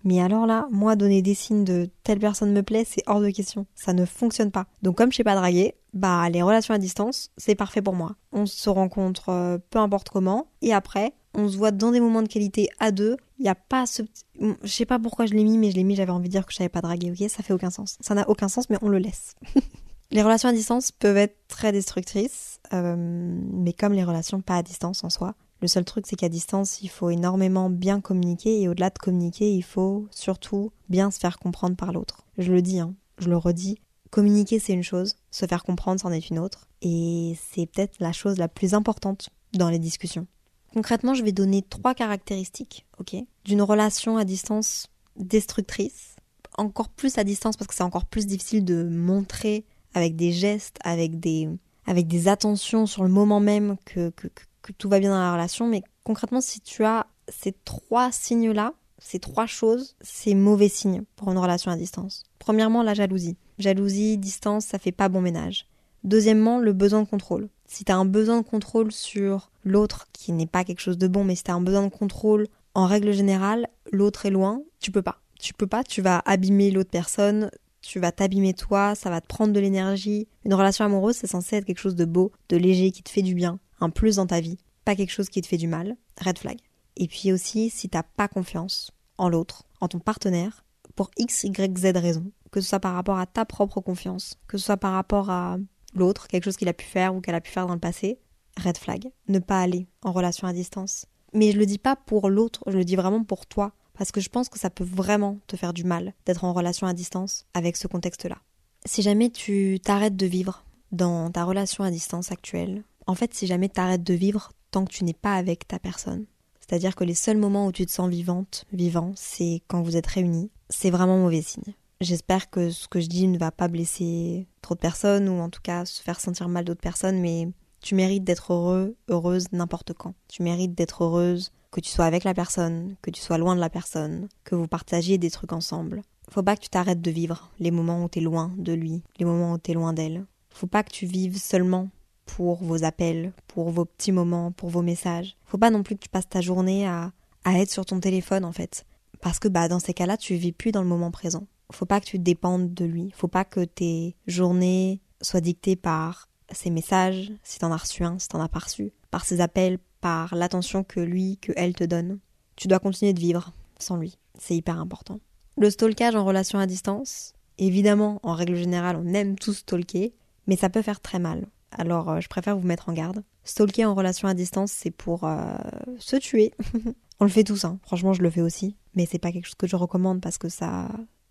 Mais 0.04 0.22
alors 0.22 0.46
là, 0.46 0.68
moi, 0.70 0.96
donner 0.96 1.24
des 1.24 1.34
signes 1.34 1.64
de 1.64 1.90
telle 2.04 2.20
personne 2.20 2.54
me 2.54 2.62
plaît, 2.62 2.86
c'est 2.88 3.02
hors 3.08 3.22
de 3.22 3.32
question. 3.32 3.66
Ça 3.74 3.92
ne 3.92 4.06
fonctionne 4.06 4.52
pas. 4.52 4.68
Donc 4.84 4.98
comme 4.98 5.12
je 5.12 5.18
sais 5.18 5.24
pas 5.24 5.34
draguer, 5.34 5.74
bah 5.94 6.30
les 6.30 6.44
relations 6.44 6.76
à 6.76 6.78
distance, 6.78 7.32
c'est 7.38 7.56
parfait 7.56 7.82
pour 7.82 7.96
moi. 7.96 8.16
On 8.32 8.46
se 8.46 8.70
rencontre 8.70 9.30
euh, 9.30 9.58
peu 9.72 9.80
importe 9.80 10.10
comment, 10.10 10.46
et 10.62 10.74
après, 10.74 11.14
on 11.34 11.50
se 11.50 11.58
voit 11.58 11.72
dans 11.72 11.92
des 11.92 12.00
moments 12.00 12.22
de 12.22 12.28
qualité 12.28 12.70
à 12.80 12.92
deux, 12.92 13.18
Il 13.40 13.44
n'y 13.44 13.50
a 13.50 13.56
pas 13.56 13.86
ce. 13.86 14.04
Je 14.40 14.72
sais 14.72 14.86
pas 14.86 15.00
pourquoi 15.00 15.26
je 15.26 15.34
l'ai 15.34 15.44
mis, 15.44 15.58
mais 15.58 15.72
je 15.72 15.76
l'ai 15.76 15.84
mis, 15.84 15.96
j'avais 15.96 16.12
envie 16.12 16.30
de 16.30 16.34
dire 16.34 16.46
que 16.46 16.52
je 16.52 16.58
savais 16.58 16.70
pas 16.70 16.82
draguer, 16.82 17.12
ok? 17.12 17.30
Ça 17.30 17.42
fait 17.44 17.54
aucun 17.54 17.72
sens. 17.72 17.98
Ça 18.00 18.14
n'a 18.14 18.30
aucun 18.30 18.48
sens, 18.48 18.70
mais 18.70 18.78
on 18.82 18.90
le 18.90 19.00
laisse. 19.00 19.36
les 20.12 20.22
relations 20.22 20.50
à 20.50 20.54
distance 20.54 20.92
peuvent 20.92 21.18
être 21.18 21.38
très 21.48 21.72
destructrices, 21.72 22.60
euh, 22.74 22.96
mais 22.98 23.74
comme 23.74 23.94
les 23.94 24.04
relations 24.04 24.42
pas 24.42 24.58
à 24.58 24.64
distance 24.64 25.04
en 25.04 25.10
soi. 25.10 25.36
Le 25.62 25.68
seul 25.68 25.86
truc, 25.86 26.06
c'est 26.08 26.16
qu'à 26.16 26.30
distance, 26.30 26.82
il 26.82 26.90
faut 26.90 27.10
énormément 27.10 27.70
bien 27.70 28.02
communiquer, 28.02 28.62
et 28.62 28.68
au-delà 28.68 28.90
de 28.90 29.00
communiquer, 29.00 29.52
il 29.52 29.64
faut 29.64 30.08
surtout 30.12 30.72
bien 30.90 31.12
se 31.12 31.20
faire 31.20 31.40
comprendre 31.40 31.76
par 31.76 31.92
l'autre. 31.92 32.26
Je 32.38 32.52
le 32.52 32.62
dis, 32.62 32.80
hein, 32.80 32.94
je 33.18 33.30
le 33.30 33.38
redis, 33.38 33.80
communiquer 34.12 34.60
c'est 34.60 34.74
une 34.74 34.84
chose, 34.84 35.16
se 35.32 35.46
faire 35.46 35.64
comprendre 35.64 36.00
c'en 36.00 36.12
est 36.12 36.30
une 36.30 36.40
autre, 36.40 36.68
et 36.82 37.38
c'est 37.52 37.66
peut-être 37.66 37.96
la 38.00 38.12
chose 38.12 38.38
la 38.38 38.48
plus 38.48 38.74
importante 38.74 39.30
dans 39.54 39.70
les 39.70 39.80
discussions. 39.80 40.28
Concrètement, 40.74 41.14
je 41.14 41.24
vais 41.24 41.32
donner 41.32 41.62
trois 41.62 41.94
caractéristiques, 41.94 42.86
ok, 43.00 43.16
d'une 43.46 43.62
relation 43.62 44.18
à 44.18 44.26
distance 44.26 44.88
destructrice, 45.16 46.18
encore 46.58 46.90
plus 46.90 47.18
à 47.18 47.24
distance 47.24 47.56
parce 47.58 47.68
que 47.68 47.76
c'est 47.76 47.84
encore 47.84 48.06
plus 48.06 48.28
difficile 48.28 48.66
de 48.66 48.84
montrer 48.84 49.66
avec 49.96 50.16
des 50.16 50.32
gestes, 50.32 50.78
avec 50.84 51.20
des, 51.20 51.50
avec 51.88 52.06
des 52.06 52.28
attentions 52.28 52.86
sur 52.86 53.02
le 53.04 53.10
moment 53.10 53.40
même 53.40 53.78
que, 53.86 54.12
que, 54.12 54.28
que 54.62 54.72
tout 54.74 54.90
va 54.90 55.00
bien 55.00 55.10
dans 55.10 55.20
la 55.20 55.34
relation. 55.34 55.68
Mais 55.68 55.82
concrètement, 56.04 56.42
si 56.42 56.60
tu 56.60 56.84
as 56.84 57.08
ces 57.28 57.54
trois 57.66 58.12
signes-là, 58.12 58.74
ces 59.00 59.20
trois 59.20 59.46
choses, 59.46 59.96
c'est 60.02 60.36
mauvais 60.36 60.70
signe 60.70 61.04
pour 61.16 61.32
une 61.32 61.38
relation 61.38 61.72
à 61.72 61.78
distance. 61.78 62.24
Premièrement, 62.40 62.84
la 62.84 62.94
jalousie. 62.94 63.38
Jalousie, 63.58 64.18
distance, 64.18 64.66
ça 64.66 64.80
fait 64.80 64.92
pas 64.92 65.10
bon 65.10 65.22
ménage. 65.22 65.68
Deuxièmement, 66.04 66.60
le 66.60 66.74
besoin 66.74 67.02
de 67.02 67.08
contrôle. 67.08 67.50
Si 67.66 67.84
tu 67.84 67.92
as 67.92 67.98
un 67.98 68.06
besoin 68.06 68.42
de 68.42 68.46
contrôle 68.46 68.92
sur 68.92 69.50
l'autre, 69.64 70.08
qui 70.14 70.34
n'est 70.34 70.46
pas 70.46 70.64
quelque 70.64 70.82
chose 70.82 70.98
de 70.98 71.08
bon, 71.08 71.24
mais 71.24 71.36
si 71.36 71.44
tu 71.44 71.52
as 71.52 71.56
un 71.56 71.62
besoin 71.62 71.84
de 71.84 71.90
contrôle, 71.90 72.48
en 72.74 72.86
règle 72.86 73.12
générale, 73.12 73.68
l'autre 73.92 74.26
est 74.26 74.32
loin, 74.32 74.62
tu 74.80 74.92
peux 74.92 75.02
pas. 75.02 75.22
Tu 75.40 75.54
peux 75.54 75.68
pas, 75.68 75.84
tu 75.84 76.02
vas 76.02 76.22
abîmer 76.26 76.72
l'autre 76.72 76.92
personne, 76.92 77.50
tu 77.86 78.00
vas 78.00 78.12
t'abîmer 78.12 78.54
toi, 78.54 78.96
ça 78.96 79.10
va 79.10 79.22
te 79.22 79.28
prendre 79.28 79.54
de 79.54 79.60
l'énergie. 79.60 80.28
Une 80.44 80.56
relation 80.56 80.86
amoureuse, 80.86 81.16
c'est 81.16 81.28
censé 81.28 81.58
être 81.58 81.66
quelque 81.66 81.80
chose 81.80 81.96
de 81.96 82.06
beau, 82.06 82.32
de 82.50 82.58
léger, 82.58 82.92
qui 82.92 83.04
te 83.04 83.10
fait 83.10 83.22
du 83.22 83.36
bien, 83.36 83.60
un 83.80 83.92
plus 83.92 84.16
dans 84.16 84.26
ta 84.26 84.42
vie, 84.42 84.58
pas 84.86 84.96
quelque 84.96 85.12
chose 85.12 85.30
qui 85.30 85.42
te 85.42 85.48
fait 85.48 85.58
du 85.58 85.68
mal. 85.68 85.96
Red 86.20 86.40
flag. 86.40 86.58
Et 86.98 87.08
puis 87.08 87.32
aussi, 87.32 87.70
si 87.70 87.88
t'as 87.90 88.04
pas 88.04 88.28
confiance 88.28 88.92
en 89.18 89.30
l'autre, 89.30 89.66
en 89.82 89.88
ton 89.88 90.00
partenaire, 90.00 90.66
pour 90.96 91.12
X, 91.18 91.44
Y, 91.44 91.78
Z 91.78 91.98
raison, 91.98 92.32
que 92.52 92.60
ce 92.60 92.70
soit 92.70 92.80
par 92.80 92.96
rapport 92.96 93.20
à 93.20 93.28
ta 93.28 93.46
propre 93.46 93.82
confiance, 93.82 94.40
que 94.48 94.58
ce 94.58 94.66
soit 94.66 94.78
par 94.78 94.94
rapport 94.94 95.30
à 95.30 95.58
l'autre, 95.94 96.28
quelque 96.28 96.46
chose 96.46 96.58
qu'il 96.58 96.70
a 96.70 96.74
pu 96.74 96.86
faire 96.86 97.14
ou 97.14 97.22
qu'elle 97.22 97.36
a 97.36 97.42
pu 97.42 97.52
faire 97.52 97.68
dans 97.68 97.74
le 97.74 97.80
passé, 97.80 98.20
red 98.58 98.78
flag. 98.78 99.12
Ne 99.28 99.40
pas 99.40 99.62
aller 99.62 99.88
en 100.02 100.12
relation 100.12 100.48
à 100.48 100.54
distance. 100.54 101.06
Mais 101.34 101.52
je 101.52 101.58
le 101.58 101.66
dis 101.66 101.78
pas 101.78 101.96
pour 101.96 102.30
l'autre, 102.30 102.64
je 102.68 102.78
le 102.78 102.86
dis 102.86 102.96
vraiment 102.96 103.24
pour 103.24 103.46
toi. 103.46 103.74
Parce 103.98 104.12
que 104.12 104.22
je 104.22 104.30
pense 104.30 104.50
que 104.50 104.60
ça 104.60 104.70
peut 104.70 104.84
vraiment 104.84 105.40
te 105.48 105.56
faire 105.56 105.74
du 105.74 105.84
mal 105.84 106.14
d'être 106.26 106.44
en 106.44 106.54
relation 106.54 106.88
à 106.88 106.94
distance 106.94 107.46
avec 107.54 107.78
ce 107.78 107.88
contexte-là. 107.88 108.38
Si 108.86 109.02
jamais 109.02 109.30
tu 109.30 109.80
t'arrêtes 109.84 110.16
de 110.16 110.26
vivre 110.26 110.64
dans 110.92 111.32
ta 111.32 111.44
relation 111.44 111.84
à 111.84 111.92
distance 111.92 112.32
actuelle, 112.32 112.84
en 113.08 113.16
fait, 113.16 113.34
si 113.34 113.48
jamais 113.48 113.70
t'arrêtes 113.70 114.04
de 114.04 114.14
vivre 114.14 114.52
tant 114.72 114.86
que 114.86 114.92
tu 114.92 115.04
n'es 115.04 115.14
pas 115.14 115.36
avec 115.36 115.68
ta 115.68 115.80
personne, 115.80 116.26
c'est-à-dire 116.60 116.96
que 116.96 117.04
les 117.04 117.14
seuls 117.14 117.38
moments 117.38 117.68
où 117.68 117.72
tu 117.72 117.86
te 117.86 117.92
sens 117.92 118.10
vivante, 118.10 118.66
vivant, 118.72 119.14
c'est 119.16 119.62
quand 119.68 119.82
vous 119.82 119.98
êtes 119.98 120.08
réunis, 120.08 120.50
c'est 120.70 120.90
vraiment 120.90 121.18
mauvais 121.18 121.42
signe. 121.42 121.76
J'espère 122.02 122.50
que 122.50 122.72
ce 122.72 122.88
que 122.88 123.00
je 123.00 123.08
dis 123.08 123.28
ne 123.28 123.38
va 123.38 123.52
pas 123.52 123.68
blesser 123.68 124.48
trop 124.62 124.76
de 124.76 124.80
personnes 124.80 125.30
ou 125.30 125.40
en 125.40 125.50
tout 125.50 125.62
cas 125.62 125.86
se 125.86 126.02
faire 126.02 126.20
sentir 126.20 126.50
mal 126.50 126.66
d'autres 126.66 126.82
personnes, 126.82 127.20
mais 127.20 127.48
tu 127.82 127.96
mérites 127.96 128.24
d'être 128.24 128.52
heureux, 128.52 128.96
heureuse 129.10 129.52
n'importe 129.52 129.94
quand. 129.94 130.16
Tu 130.28 130.42
mérites 130.42 130.74
d'être 130.74 131.04
heureuse 131.04 131.52
que 131.76 131.82
tu 131.82 131.90
sois 131.90 132.06
avec 132.06 132.24
la 132.24 132.34
personne, 132.34 132.96
que 133.02 133.12
tu 133.12 133.22
sois 133.22 133.38
loin 133.38 133.54
de 133.54 133.60
la 133.60 133.70
personne, 133.70 134.30
que 134.46 134.56
vous 134.56 134.68
partagiez 134.68 135.18
des 135.18 135.30
trucs 135.30 135.52
ensemble. 135.52 136.02
Faut 136.32 136.42
pas 136.42 136.56
que 136.56 136.62
tu 136.62 136.70
t'arrêtes 136.70 137.02
de 137.02 137.12
vivre 137.12 137.52
les 137.60 137.70
moments 137.70 138.04
où 138.04 138.08
t'es 138.08 138.22
loin 138.22 138.54
de 138.58 138.72
lui, 138.72 139.04
les 139.20 139.26
moments 139.26 139.52
où 139.52 139.58
t'es 139.58 139.74
loin 139.74 139.92
d'elle. 139.92 140.26
Faut 140.50 140.68
pas 140.68 140.84
que 140.84 140.92
tu 140.92 141.06
vives 141.06 141.38
seulement 141.38 141.90
pour 142.26 142.64
vos 142.64 142.86
appels, 142.86 143.34
pour 143.48 143.70
vos 143.72 143.84
petits 143.84 144.14
moments, 144.14 144.54
pour 144.54 144.70
vos 144.70 144.82
messages. 144.82 145.36
Faut 145.46 145.58
pas 145.58 145.70
non 145.70 145.84
plus 145.84 145.96
que 145.96 146.02
tu 146.02 146.10
passes 146.10 146.30
ta 146.30 146.40
journée 146.40 146.88
à, 146.88 147.12
à 147.44 147.60
être 147.60 147.72
sur 147.72 147.86
ton 147.86 148.00
téléphone 148.00 148.46
en 148.46 148.54
fait. 148.54 148.86
Parce 149.20 149.40
que 149.40 149.50
bah 149.50 149.68
dans 149.68 149.80
ces 149.80 149.94
cas-là, 149.94 150.16
tu 150.16 150.36
vis 150.36 150.54
plus 150.54 150.72
dans 150.72 150.82
le 150.82 150.88
moment 150.88 151.12
présent 151.12 151.46
faut 151.72 151.86
pas 151.86 152.00
que 152.00 152.06
tu 152.06 152.20
dépendes 152.20 152.74
de 152.74 152.86
lui. 152.86 153.12
Faut 153.16 153.28
pas 153.28 153.46
que 153.46 153.62
tes 153.64 154.16
journées 154.28 155.02
soient 155.22 155.42
dictées 155.42 155.76
par 155.76 156.30
ses 156.52 156.70
messages, 156.70 157.32
si 157.44 157.60
t'en 157.60 157.72
as 157.72 157.78
reçu 157.78 158.04
un, 158.04 158.20
si 158.20 158.28
t'en 158.28 158.42
as 158.42 158.50
pas 158.50 158.60
reçu, 158.60 158.94
par 159.12 159.26
ses 159.26 159.42
appels, 159.42 159.80
par 160.06 160.36
l'attention 160.36 160.84
que 160.84 161.00
lui, 161.00 161.40
que 161.42 161.52
elle 161.56 161.74
te 161.74 161.84
donne. 161.84 162.20
Tu 162.58 162.68
dois 162.68 162.78
continuer 162.78 163.12
de 163.14 163.20
vivre 163.20 163.54
sans 163.80 163.98
lui. 163.98 164.20
C'est 164.38 164.56
hyper 164.56 164.80
important. 164.80 165.20
Le 165.58 165.72
stalkage 165.72 166.14
en 166.14 166.24
relation 166.24 166.60
à 166.60 166.68
distance, 166.68 167.34
évidemment, 167.58 168.20
en 168.22 168.36
règle 168.36 168.56
générale, 168.56 169.02
on 169.04 169.16
aime 169.16 169.36
tous 169.36 169.54
stalker, 169.54 170.14
mais 170.46 170.58
ça 170.58 170.70
peut 170.70 170.84
faire 170.84 171.00
très 171.00 171.18
mal. 171.18 171.48
Alors, 171.72 172.12
euh, 172.12 172.20
je 172.20 172.28
préfère 172.28 172.56
vous 172.56 172.68
mettre 172.68 172.88
en 172.88 172.94
garde. 172.94 173.24
Stalker 173.46 173.86
en 173.86 173.96
relation 173.96 174.28
à 174.28 174.36
distance, 174.36 174.72
c'est 174.72 174.92
pour 174.92 175.24
euh, 175.24 175.58
se 175.98 176.18
tuer. 176.18 176.54
on 177.20 177.26
le 177.26 177.32
fait 177.32 177.44
tous, 177.44 177.66
hein. 177.66 177.80
franchement, 177.82 178.14
je 178.14 178.22
le 178.22 178.30
fais 178.30 178.42
aussi. 178.42 178.76
Mais 178.94 179.08
c'est 179.08 179.18
pas 179.18 179.32
quelque 179.32 179.46
chose 179.46 179.56
que 179.56 179.66
je 179.66 179.76
recommande 179.76 180.22
parce 180.22 180.38
que 180.38 180.50
ça, 180.50 180.88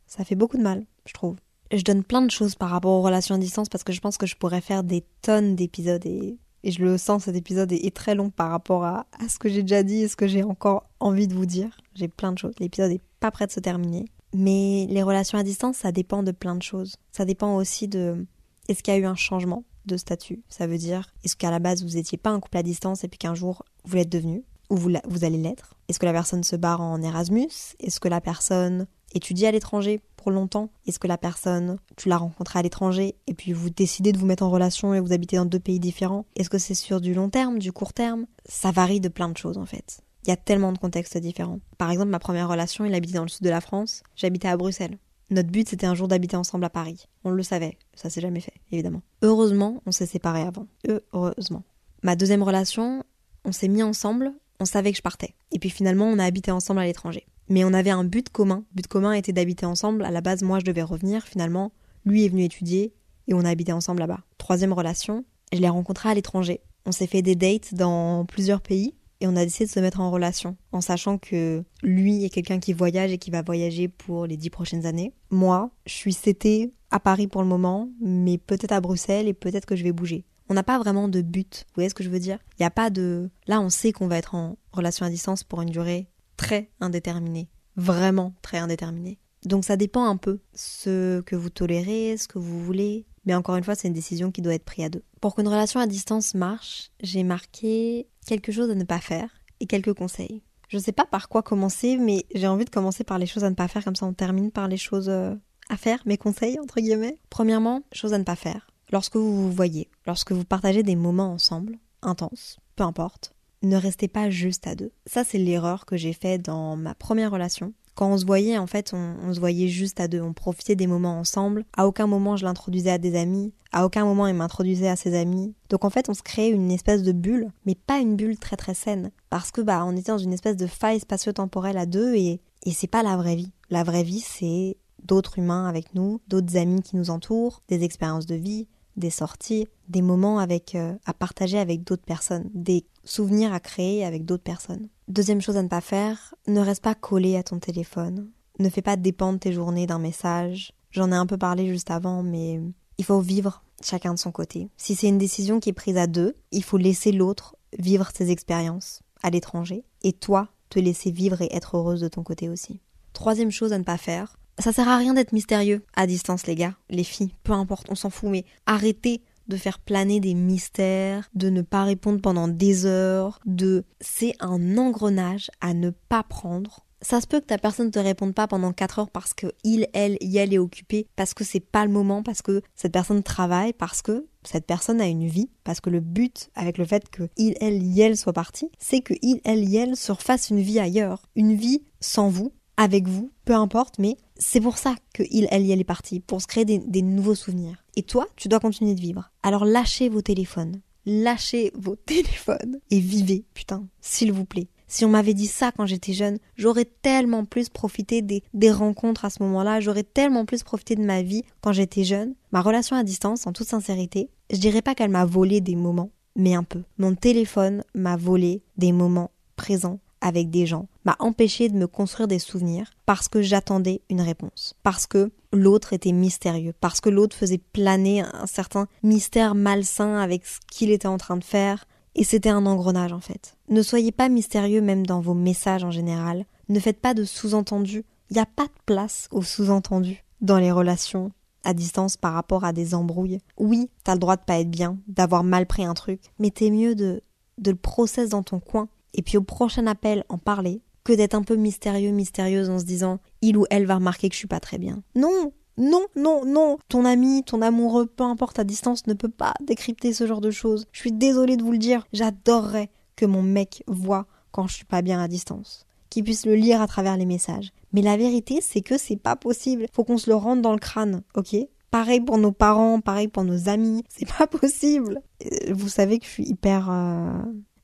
ça 0.08 0.24
fait 0.24 0.34
beaucoup 0.34 0.56
de 0.56 0.64
mal, 0.64 0.84
je 1.06 1.12
trouve. 1.12 1.36
Je 1.70 1.82
donne 1.82 2.02
plein 2.02 2.22
de 2.22 2.30
choses 2.32 2.56
par 2.56 2.70
rapport 2.70 2.90
aux 2.90 3.02
relations 3.02 3.36
à 3.36 3.38
distance 3.38 3.68
parce 3.68 3.84
que 3.84 3.92
je 3.92 4.00
pense 4.00 4.18
que 4.18 4.26
je 4.26 4.34
pourrais 4.34 4.60
faire 4.60 4.82
des 4.82 5.04
tonnes 5.22 5.54
d'épisodes 5.54 6.04
et, 6.06 6.38
je 6.70 6.84
le 6.84 6.98
sens, 6.98 7.24
cet 7.24 7.36
épisode 7.36 7.72
est, 7.72 7.94
très 7.94 8.14
long 8.14 8.30
par 8.30 8.50
rapport 8.50 8.84
à, 8.84 9.06
ce 9.28 9.38
que 9.38 9.48
j'ai 9.48 9.62
déjà 9.62 9.82
dit 9.82 10.02
et 10.02 10.08
ce 10.08 10.16
que 10.16 10.26
j'ai 10.26 10.42
encore 10.42 10.88
envie 11.00 11.28
de 11.28 11.34
vous 11.34 11.46
dire. 11.46 11.76
J'ai 11.94 12.08
plein 12.08 12.32
de 12.32 12.38
choses. 12.38 12.54
L'épisode 12.58 12.90
est 12.90 13.02
pas 13.20 13.30
prêt 13.30 13.46
de 13.46 13.52
se 13.52 13.60
terminer. 13.60 14.06
Mais 14.34 14.86
les 14.88 15.02
relations 15.02 15.38
à 15.38 15.42
distance, 15.42 15.76
ça 15.76 15.92
dépend 15.92 16.22
de 16.22 16.32
plein 16.32 16.56
de 16.56 16.62
choses. 16.62 16.96
Ça 17.12 17.24
dépend 17.24 17.56
aussi 17.56 17.86
de 17.86 18.26
est-ce 18.68 18.82
qu'il 18.82 18.94
y 18.94 18.96
a 18.96 19.00
eu 19.00 19.04
un 19.04 19.14
changement 19.14 19.64
de 19.86 19.96
statut? 19.96 20.42
Ça 20.48 20.66
veut 20.66 20.78
dire 20.78 21.12
est-ce 21.22 21.36
qu'à 21.36 21.50
la 21.50 21.58
base 21.58 21.84
vous 21.84 21.94
n'étiez 21.94 22.18
pas 22.18 22.30
un 22.30 22.40
couple 22.40 22.56
à 22.56 22.62
distance 22.62 23.04
et 23.04 23.08
puis 23.08 23.18
qu'un 23.18 23.34
jour 23.34 23.64
vous 23.84 23.96
l'êtes 23.96 24.08
devenu? 24.08 24.42
Ou 24.70 24.76
vous, 24.76 25.24
allez 25.24 25.38
l'être 25.38 25.74
Est-ce 25.88 25.98
que 25.98 26.06
la 26.06 26.12
personne 26.12 26.44
se 26.44 26.56
barre 26.56 26.80
en 26.80 27.02
Erasmus? 27.02 27.50
Est-ce 27.80 28.00
que 28.00 28.08
la 28.08 28.20
personne 28.20 28.86
étudié 29.14 29.48
à 29.48 29.50
l'étranger 29.50 30.00
pour 30.16 30.30
longtemps? 30.30 30.70
Est-ce 30.86 30.98
que 30.98 31.06
la 31.06 31.18
personne, 31.18 31.78
tu 31.96 32.08
l'as 32.08 32.16
rencontrée 32.16 32.58
à 32.58 32.62
l'étranger 32.62 33.14
et 33.26 33.34
puis 33.34 33.52
vous 33.52 33.70
décidez 33.70 34.12
de 34.12 34.18
vous 34.18 34.26
mettre 34.26 34.42
en 34.42 34.50
relation 34.50 34.94
et 34.94 35.00
vous 35.00 35.12
habitez 35.12 35.36
dans 35.36 35.44
deux 35.44 35.60
pays 35.60 35.80
différents? 35.80 36.26
Est-ce 36.36 36.50
que 36.50 36.58
c'est 36.58 36.74
sur 36.74 37.00
du 37.00 37.14
long 37.14 37.28
terme, 37.28 37.58
du 37.58 37.72
court 37.72 37.92
terme? 37.92 38.26
Ça 38.46 38.70
varie 38.70 39.00
de 39.00 39.08
plein 39.08 39.28
de 39.28 39.36
choses 39.36 39.58
en 39.58 39.66
fait. 39.66 40.00
Il 40.26 40.30
y 40.30 40.32
a 40.32 40.36
tellement 40.36 40.72
de 40.72 40.78
contextes 40.78 41.18
différents. 41.18 41.60
Par 41.76 41.90
exemple, 41.90 42.10
ma 42.10 42.18
première 42.18 42.48
relation, 42.48 42.86
il 42.86 42.94
habitait 42.94 43.18
dans 43.18 43.24
le 43.24 43.28
sud 43.28 43.44
de 43.44 43.50
la 43.50 43.60
France, 43.60 44.02
j'habitais 44.16 44.48
à 44.48 44.56
Bruxelles. 44.56 44.98
Notre 45.30 45.50
but, 45.50 45.68
c'était 45.68 45.86
un 45.86 45.94
jour 45.94 46.08
d'habiter 46.08 46.36
ensemble 46.36 46.64
à 46.64 46.70
Paris. 46.70 47.08
On 47.24 47.30
le 47.30 47.42
savait, 47.42 47.78
ça 47.94 48.08
s'est 48.08 48.20
jamais 48.20 48.40
fait, 48.40 48.54
évidemment. 48.72 49.02
Heureusement, 49.22 49.82
on 49.86 49.92
s'est 49.92 50.06
séparés 50.06 50.42
avant. 50.42 50.66
Heureusement. 51.12 51.62
Ma 52.02 52.16
deuxième 52.16 52.42
relation, 52.42 53.04
on 53.44 53.52
s'est 53.52 53.68
mis 53.68 53.82
ensemble, 53.82 54.32
on 54.60 54.64
savait 54.64 54.90
que 54.90 54.96
je 54.96 55.02
partais. 55.02 55.34
Et 55.52 55.58
puis 55.58 55.70
finalement, 55.70 56.06
on 56.06 56.18
a 56.18 56.24
habité 56.24 56.50
ensemble 56.50 56.80
à 56.80 56.84
l'étranger. 56.84 57.26
Mais 57.48 57.64
on 57.64 57.72
avait 57.74 57.90
un 57.90 58.04
but 58.04 58.30
commun. 58.30 58.64
Le 58.70 58.76
but 58.76 58.86
commun 58.86 59.12
était 59.12 59.32
d'habiter 59.32 59.66
ensemble. 59.66 60.04
À 60.04 60.10
la 60.10 60.20
base, 60.20 60.42
moi, 60.42 60.58
je 60.58 60.64
devais 60.64 60.82
revenir. 60.82 61.24
Finalement, 61.24 61.72
lui 62.04 62.24
est 62.24 62.28
venu 62.28 62.44
étudier 62.44 62.94
et 63.28 63.34
on 63.34 63.40
a 63.40 63.50
habité 63.50 63.72
ensemble 63.72 64.00
là-bas. 64.00 64.20
Troisième 64.38 64.72
relation, 64.72 65.24
je 65.52 65.58
l'ai 65.58 65.68
rencontré 65.68 66.08
à 66.08 66.14
l'étranger. 66.14 66.60
On 66.86 66.92
s'est 66.92 67.06
fait 67.06 67.22
des 67.22 67.34
dates 67.34 67.74
dans 67.74 68.24
plusieurs 68.26 68.60
pays 68.60 68.94
et 69.20 69.26
on 69.26 69.36
a 69.36 69.44
décidé 69.44 69.66
de 69.66 69.70
se 69.70 69.80
mettre 69.80 70.00
en 70.00 70.10
relation 70.10 70.56
en 70.72 70.80
sachant 70.80 71.18
que 71.18 71.64
lui 71.82 72.24
est 72.24 72.30
quelqu'un 72.30 72.58
qui 72.58 72.72
voyage 72.72 73.12
et 73.12 73.18
qui 73.18 73.30
va 73.30 73.42
voyager 73.42 73.88
pour 73.88 74.26
les 74.26 74.36
dix 74.36 74.50
prochaines 74.50 74.86
années. 74.86 75.12
Moi, 75.30 75.70
je 75.86 75.94
suis 75.94 76.14
CT 76.14 76.72
à 76.90 77.00
Paris 77.00 77.26
pour 77.26 77.42
le 77.42 77.48
moment, 77.48 77.88
mais 78.00 78.38
peut-être 78.38 78.72
à 78.72 78.80
Bruxelles 78.80 79.28
et 79.28 79.34
peut-être 79.34 79.66
que 79.66 79.76
je 79.76 79.84
vais 79.84 79.92
bouger. 79.92 80.24
On 80.48 80.54
n'a 80.54 80.62
pas 80.62 80.78
vraiment 80.78 81.08
de 81.08 81.22
but, 81.22 81.64
vous 81.68 81.74
voyez 81.76 81.88
ce 81.88 81.94
que 81.94 82.04
je 82.04 82.10
veux 82.10 82.18
dire? 82.18 82.38
Il 82.58 82.62
n'y 82.62 82.66
a 82.66 82.70
pas 82.70 82.90
de... 82.90 83.30
Là, 83.46 83.60
on 83.60 83.70
sait 83.70 83.92
qu'on 83.92 84.08
va 84.08 84.18
être 84.18 84.34
en 84.34 84.58
relation 84.72 85.06
à 85.06 85.10
distance 85.10 85.42
pour 85.42 85.62
une 85.62 85.70
durée 85.70 86.08
très 86.36 86.70
indéterminé, 86.80 87.48
vraiment 87.76 88.34
très 88.42 88.58
indéterminé. 88.58 89.18
Donc 89.44 89.64
ça 89.64 89.76
dépend 89.76 90.04
un 90.04 90.16
peu 90.16 90.40
ce 90.54 91.20
que 91.22 91.36
vous 91.36 91.50
tolérez, 91.50 92.16
ce 92.16 92.28
que 92.28 92.38
vous 92.38 92.62
voulez, 92.62 93.06
mais 93.24 93.34
encore 93.34 93.56
une 93.56 93.64
fois, 93.64 93.74
c'est 93.74 93.88
une 93.88 93.94
décision 93.94 94.30
qui 94.30 94.42
doit 94.42 94.54
être 94.54 94.64
prise 94.64 94.84
à 94.84 94.88
deux. 94.88 95.02
Pour 95.20 95.34
qu'une 95.34 95.48
relation 95.48 95.80
à 95.80 95.86
distance 95.86 96.34
marche, 96.34 96.90
j'ai 97.02 97.22
marqué 97.22 98.08
quelque 98.26 98.52
chose 98.52 98.70
à 98.70 98.74
ne 98.74 98.84
pas 98.84 99.00
faire 99.00 99.28
et 99.60 99.66
quelques 99.66 99.94
conseils. 99.94 100.42
Je 100.68 100.78
ne 100.78 100.82
sais 100.82 100.92
pas 100.92 101.06
par 101.06 101.28
quoi 101.28 101.42
commencer, 101.42 101.96
mais 101.96 102.26
j'ai 102.34 102.48
envie 102.48 102.64
de 102.64 102.70
commencer 102.70 103.04
par 103.04 103.18
les 103.18 103.26
choses 103.26 103.44
à 103.44 103.50
ne 103.50 103.54
pas 103.54 103.68
faire, 103.68 103.84
comme 103.84 103.96
ça 103.96 104.06
on 104.06 104.12
termine 104.12 104.50
par 104.50 104.68
les 104.68 104.76
choses 104.76 105.08
euh, 105.08 105.34
à 105.68 105.76
faire, 105.76 106.02
mes 106.06 106.18
conseils 106.18 106.58
entre 106.58 106.80
guillemets. 106.80 107.18
Premièrement, 107.30 107.82
choses 107.92 108.12
à 108.12 108.18
ne 108.18 108.24
pas 108.24 108.36
faire. 108.36 108.66
Lorsque 108.92 109.16
vous 109.16 109.44
vous 109.44 109.52
voyez, 109.52 109.88
lorsque 110.06 110.32
vous 110.32 110.44
partagez 110.44 110.82
des 110.82 110.96
moments 110.96 111.32
ensemble, 111.32 111.78
intenses, 112.02 112.58
peu 112.76 112.84
importe, 112.84 113.34
ne 113.62 113.76
restez 113.76 114.08
pas 114.08 114.30
juste 114.30 114.66
à 114.66 114.74
deux. 114.74 114.92
Ça, 115.06 115.24
c'est 115.24 115.38
l'erreur 115.38 115.86
que 115.86 115.96
j'ai 115.96 116.12
fait 116.12 116.38
dans 116.38 116.76
ma 116.76 116.94
première 116.94 117.30
relation, 117.30 117.72
Quand 117.94 118.10
on 118.10 118.18
se 118.18 118.26
voyait, 118.26 118.58
en 118.58 118.66
fait, 118.66 118.92
on, 118.92 119.32
se 119.32 119.38
voyait 119.38 119.68
juste 119.68 120.00
à 120.00 120.08
deux. 120.08 120.20
On 120.20 120.32
profitait 120.32 120.74
des 120.74 120.88
moments 120.88 121.18
ensemble. 121.18 121.64
À 121.76 121.86
aucun 121.86 122.08
moment 122.08 122.36
je 122.36 122.44
l'introduisais 122.44 122.90
à 122.90 122.98
des 122.98 123.16
amis. 123.16 123.52
À 123.70 123.86
aucun 123.86 124.04
moment 124.04 124.26
il 124.26 124.34
m'introduisait 124.34 124.88
à 124.88 124.96
ses 124.96 125.14
amis. 125.14 125.54
Donc 125.70 125.84
en 125.84 125.90
fait, 125.90 126.08
on 126.08 126.14
se 126.14 126.22
créait 126.22 126.50
une 126.50 126.72
espèce 126.72 127.04
de 127.04 127.12
bulle, 127.12 127.50
mais 127.66 127.76
pas 127.76 128.00
une 128.00 128.16
bulle 128.16 128.36
très 128.36 128.56
très 128.56 128.74
saine. 128.74 129.12
Parce 129.30 129.52
que 129.52 129.60
bah, 129.60 129.84
on 129.86 129.96
était 129.96 130.12
dans 130.12 130.18
une 130.18 130.32
espèce 130.32 130.56
de 130.56 130.66
faille 130.66 131.00
spatio-temporelle 131.00 131.78
à 131.78 131.86
deux 131.86 132.14
et, 132.14 132.40
et 132.64 132.72
c'est 132.72 132.88
pas 132.88 133.04
la 133.04 133.16
vraie 133.16 133.36
vie. 133.36 133.52
La 133.70 133.84
vraie 133.84 134.02
vie, 134.02 134.20
c'est 134.20 134.76
d'autres 135.04 135.38
humains 135.38 135.68
avec 135.68 135.94
nous, 135.94 136.20
d'autres 136.28 136.56
amis 136.56 136.82
qui 136.82 136.96
nous 136.96 137.10
entourent, 137.10 137.62
des 137.68 137.84
expériences 137.84 138.26
de 138.26 138.34
vie, 138.34 138.66
des 138.96 139.10
sorties, 139.10 139.68
des 139.88 140.02
moments 140.02 140.38
avec, 140.38 140.74
euh, 140.74 140.94
à 141.04 141.14
partager 141.14 141.58
avec 141.58 141.84
d'autres 141.84 142.04
personnes, 142.04 142.50
des 142.54 142.84
souvenirs 143.04 143.52
à 143.52 143.60
créer 143.60 144.04
avec 144.04 144.24
d'autres 144.24 144.42
personnes. 144.42 144.88
Deuxième 145.08 145.40
chose 145.40 145.56
à 145.56 145.62
ne 145.62 145.68
pas 145.68 145.80
faire, 145.80 146.34
ne 146.46 146.60
reste 146.60 146.82
pas 146.82 146.94
collé 146.94 147.36
à 147.36 147.42
ton 147.42 147.58
téléphone. 147.58 148.30
Ne 148.58 148.68
fais 148.68 148.82
pas 148.82 148.96
dépendre 148.96 149.38
tes 149.38 149.52
journées 149.52 149.86
d'un 149.86 149.98
message. 149.98 150.72
J'en 150.90 151.10
ai 151.10 151.16
un 151.16 151.26
peu 151.26 151.36
parlé 151.36 151.66
juste 151.68 151.90
avant, 151.90 152.22
mais 152.22 152.60
il 152.98 153.04
faut 153.04 153.20
vivre 153.20 153.62
chacun 153.82 154.14
de 154.14 154.18
son 154.18 154.32
côté. 154.32 154.70
Si 154.76 154.94
c'est 154.94 155.08
une 155.08 155.18
décision 155.18 155.60
qui 155.60 155.70
est 155.70 155.74
prise 155.74 155.96
à 155.96 156.06
deux, 156.06 156.36
il 156.52 156.62
faut 156.62 156.78
laisser 156.78 157.12
l'autre 157.12 157.56
vivre 157.78 158.10
ses 158.14 158.30
expériences 158.30 159.02
à 159.22 159.30
l'étranger 159.30 159.84
et 160.02 160.12
toi 160.12 160.48
te 160.70 160.78
laisser 160.78 161.10
vivre 161.10 161.42
et 161.42 161.48
être 161.52 161.76
heureuse 161.76 162.00
de 162.00 162.08
ton 162.08 162.22
côté 162.22 162.48
aussi. 162.48 162.80
Troisième 163.12 163.50
chose 163.50 163.72
à 163.72 163.78
ne 163.78 163.84
pas 163.84 163.96
faire, 163.96 164.36
ça 164.58 164.72
sert 164.72 164.88
à 164.88 164.96
rien 164.96 165.14
d'être 165.14 165.32
mystérieux 165.32 165.82
à 165.94 166.06
distance, 166.06 166.46
les 166.46 166.54
gars, 166.54 166.74
les 166.90 167.04
filles, 167.04 167.34
peu 167.42 167.52
importe, 167.52 167.86
on 167.90 167.94
s'en 167.94 168.10
fout, 168.10 168.30
mais 168.30 168.44
arrêtez 168.66 169.22
de 169.48 169.56
faire 169.56 169.78
planer 169.78 170.20
des 170.20 170.34
mystères, 170.34 171.28
de 171.34 171.50
ne 171.50 171.62
pas 171.62 171.84
répondre 171.84 172.20
pendant 172.20 172.48
des 172.48 172.86
heures, 172.86 173.40
de 173.44 173.84
c'est 174.00 174.34
un 174.40 174.78
engrenage 174.78 175.50
à 175.60 175.74
ne 175.74 175.90
pas 175.90 176.22
prendre. 176.22 176.86
Ça 177.02 177.20
se 177.20 177.26
peut 177.26 177.40
que 177.40 177.46
ta 177.46 177.58
personne 177.58 177.86
ne 177.86 177.90
te 177.90 177.98
réponde 177.98 178.32
pas 178.32 178.46
pendant 178.46 178.72
4 178.72 178.98
heures 178.98 179.10
parce 179.10 179.34
que 179.34 179.48
il, 179.62 179.88
elle, 179.92 180.16
y 180.22 180.38
elle 180.38 180.54
est 180.54 180.58
occupée, 180.58 181.06
parce 181.16 181.34
que 181.34 181.44
c'est 181.44 181.60
pas 181.60 181.84
le 181.84 181.92
moment, 181.92 182.22
parce 182.22 182.40
que 182.40 182.62
cette 182.74 182.92
personne 182.92 183.22
travaille, 183.22 183.74
parce 183.74 184.00
que 184.00 184.26
cette 184.42 184.66
personne 184.66 185.02
a 185.02 185.06
une 185.06 185.26
vie, 185.26 185.50
parce 185.64 185.80
que 185.80 185.90
le 185.90 186.00
but 186.00 186.48
avec 186.54 186.78
le 186.78 186.86
fait 186.86 187.10
que 187.10 187.28
il, 187.36 187.56
elle, 187.60 187.82
y 187.82 188.00
elle 188.00 188.16
soit 188.16 188.32
parti, 188.32 188.70
c'est 188.78 189.02
que 189.02 189.12
il, 189.20 189.42
elle, 189.44 189.68
y 189.68 189.76
elle 189.76 189.96
se 189.96 190.12
refasse 190.12 190.48
une 190.48 190.60
vie 190.60 190.80
ailleurs, 190.80 191.28
une 191.36 191.54
vie 191.54 191.82
sans 192.00 192.30
vous, 192.30 192.54
avec 192.76 193.08
vous, 193.08 193.30
peu 193.44 193.54
importe, 193.54 193.98
mais 193.98 194.16
c'est 194.36 194.60
pour 194.60 194.78
ça 194.78 194.94
que 195.12 195.22
il, 195.30 195.46
elle, 195.50 195.70
elle 195.70 195.80
est 195.80 195.84
partie, 195.84 196.20
pour 196.20 196.42
se 196.42 196.46
créer 196.46 196.64
des, 196.64 197.02
nouveaux 197.02 197.34
souvenirs. 197.34 197.84
Et 197.96 198.02
toi, 198.02 198.26
tu 198.36 198.48
dois 198.48 198.60
continuer 198.60 198.94
de 198.94 199.00
vivre. 199.00 199.30
Alors 199.42 199.64
lâchez 199.64 200.08
vos 200.08 200.22
téléphones. 200.22 200.80
Lâchez 201.06 201.70
vos 201.74 201.96
téléphones 202.06 202.80
et 202.90 203.00
vivez, 203.00 203.44
putain, 203.54 203.86
s'il 204.00 204.32
vous 204.32 204.44
plaît. 204.44 204.68
Si 204.86 205.04
on 205.04 205.08
m'avait 205.08 205.34
dit 205.34 205.46
ça 205.46 205.72
quand 205.72 205.86
j'étais 205.86 206.12
jeune, 206.12 206.38
j'aurais 206.56 206.84
tellement 206.84 207.44
plus 207.44 207.68
profité 207.68 208.22
des, 208.22 208.42
des 208.52 208.70
rencontres 208.70 209.24
à 209.24 209.30
ce 209.30 209.42
moment-là, 209.42 209.80
j'aurais 209.80 210.02
tellement 210.02 210.44
plus 210.44 210.62
profité 210.62 210.94
de 210.94 211.02
ma 211.04 211.22
vie 211.22 211.42
quand 211.62 211.72
j'étais 211.72 212.04
jeune. 212.04 212.34
Ma 212.52 212.60
relation 212.60 212.96
à 212.96 213.02
distance, 213.02 213.46
en 213.46 213.52
toute 213.52 213.66
sincérité, 213.66 214.30
je 214.52 214.58
dirais 214.58 214.82
pas 214.82 214.94
qu'elle 214.94 215.10
m'a 215.10 215.24
volé 215.24 215.60
des 215.60 215.74
moments, 215.74 216.10
mais 216.36 216.54
un 216.54 216.62
peu. 216.62 216.82
Mon 216.98 217.14
téléphone 217.14 217.82
m'a 217.94 218.16
volé 218.16 218.62
des 218.76 218.92
moments 218.92 219.30
présents 219.56 220.00
avec 220.24 220.48
des 220.48 220.64
gens 220.64 220.88
m'a 221.04 221.16
empêché 221.20 221.68
de 221.68 221.76
me 221.76 221.86
construire 221.86 222.26
des 222.26 222.38
souvenirs 222.38 222.90
parce 223.04 223.28
que 223.28 223.42
j'attendais 223.42 224.00
une 224.08 224.22
réponse, 224.22 224.74
parce 224.82 225.06
que 225.06 225.30
l'autre 225.52 225.92
était 225.92 226.12
mystérieux, 226.12 226.72
parce 226.80 227.02
que 227.02 227.10
l'autre 227.10 227.36
faisait 227.36 227.58
planer 227.58 228.22
un 228.22 228.46
certain 228.46 228.88
mystère 229.02 229.54
malsain 229.54 230.16
avec 230.16 230.46
ce 230.46 230.58
qu'il 230.72 230.90
était 230.90 231.06
en 231.06 231.18
train 231.18 231.36
de 231.36 231.44
faire, 231.44 231.84
et 232.14 232.24
c'était 232.24 232.48
un 232.48 232.64
engrenage 232.64 233.12
en 233.12 233.20
fait. 233.20 233.56
Ne 233.68 233.82
soyez 233.82 234.12
pas 234.12 234.30
mystérieux 234.30 234.80
même 234.80 235.04
dans 235.04 235.20
vos 235.20 235.34
messages 235.34 235.84
en 235.84 235.90
général, 235.90 236.46
ne 236.70 236.80
faites 236.80 237.00
pas 237.00 237.12
de 237.12 237.24
sous-entendus, 237.24 238.06
il 238.30 238.34
n'y 238.34 238.40
a 238.42 238.46
pas 238.46 238.64
de 238.64 238.82
place 238.86 239.28
aux 239.30 239.42
sous-entendus 239.42 240.24
dans 240.40 240.58
les 240.58 240.72
relations 240.72 241.32
à 241.64 241.74
distance 241.74 242.16
par 242.16 242.32
rapport 242.32 242.64
à 242.64 242.72
des 242.72 242.94
embrouilles. 242.94 243.40
Oui, 243.58 243.90
t'as 244.04 244.14
le 244.14 244.20
droit 244.20 244.36
de 244.36 244.42
pas 244.42 244.58
être 244.60 244.70
bien, 244.70 244.96
d'avoir 245.06 245.44
mal 245.44 245.66
pris 245.66 245.84
un 245.84 245.94
truc, 245.94 246.20
mais 246.38 246.50
t'es 246.50 246.70
mieux 246.70 246.94
de, 246.94 247.22
de 247.58 247.70
le 247.70 247.76
process 247.76 248.30
dans 248.30 248.42
ton 248.42 248.60
coin 248.60 248.88
et 249.14 249.22
puis 249.22 249.38
au 249.38 249.42
prochain 249.42 249.86
appel 249.86 250.24
en 250.28 250.38
parler 250.38 250.82
que 251.04 251.12
d'être 251.12 251.34
un 251.34 251.42
peu 251.42 251.56
mystérieux, 251.56 252.10
mystérieuse 252.10 252.70
en 252.70 252.78
se 252.78 252.84
disant 252.84 253.20
il 253.42 253.56
ou 253.56 253.66
elle 253.70 253.86
va 253.86 253.96
remarquer 253.96 254.28
que 254.28 254.34
je 254.34 254.38
suis 254.38 254.48
pas 254.48 254.60
très 254.60 254.78
bien. 254.78 255.02
Non, 255.14 255.52
non, 255.76 256.06
non, 256.16 256.44
non. 256.44 256.78
Ton 256.88 257.04
ami, 257.04 257.42
ton 257.44 257.60
amoureux, 257.60 258.06
peu 258.06 258.24
importe 258.24 258.58
à 258.58 258.64
distance, 258.64 259.06
ne 259.06 259.14
peut 259.14 259.28
pas 259.28 259.54
décrypter 259.60 260.12
ce 260.12 260.26
genre 260.26 260.40
de 260.40 260.50
choses. 260.50 260.86
Je 260.92 261.00
suis 261.00 261.12
désolée 261.12 261.56
de 261.56 261.62
vous 261.62 261.72
le 261.72 261.78
dire. 261.78 262.06
J'adorerais 262.12 262.90
que 263.16 263.26
mon 263.26 263.42
mec 263.42 263.82
voit 263.86 264.26
quand 264.50 264.66
je 264.66 264.74
suis 264.74 264.84
pas 264.84 265.02
bien 265.02 265.20
à 265.20 265.28
distance. 265.28 265.86
Qu'il 266.10 266.24
puisse 266.24 266.46
le 266.46 266.54
lire 266.54 266.80
à 266.80 266.86
travers 266.86 267.16
les 267.16 267.26
messages. 267.26 267.72
Mais 267.92 268.02
la 268.02 268.16
vérité, 268.16 268.60
c'est 268.60 268.82
que 268.82 268.98
c'est 268.98 269.16
pas 269.16 269.36
possible. 269.36 269.86
Faut 269.92 270.04
qu'on 270.04 270.18
se 270.18 270.30
le 270.30 270.36
rende 270.36 270.62
dans 270.62 270.72
le 270.72 270.78
crâne, 270.78 271.22
ok? 271.34 271.56
Pareil 271.90 272.20
pour 272.20 272.38
nos 272.38 272.52
parents, 272.52 273.00
pareil 273.00 273.28
pour 273.28 273.44
nos 273.44 273.68
amis. 273.68 274.04
C'est 274.08 274.28
pas 274.28 274.46
possible. 274.48 275.20
Euh, 275.44 275.72
vous 275.72 275.88
savez 275.88 276.18
que 276.18 276.24
je 276.24 276.30
suis 276.30 276.44
hyper. 276.44 276.88
Euh, 276.90 277.32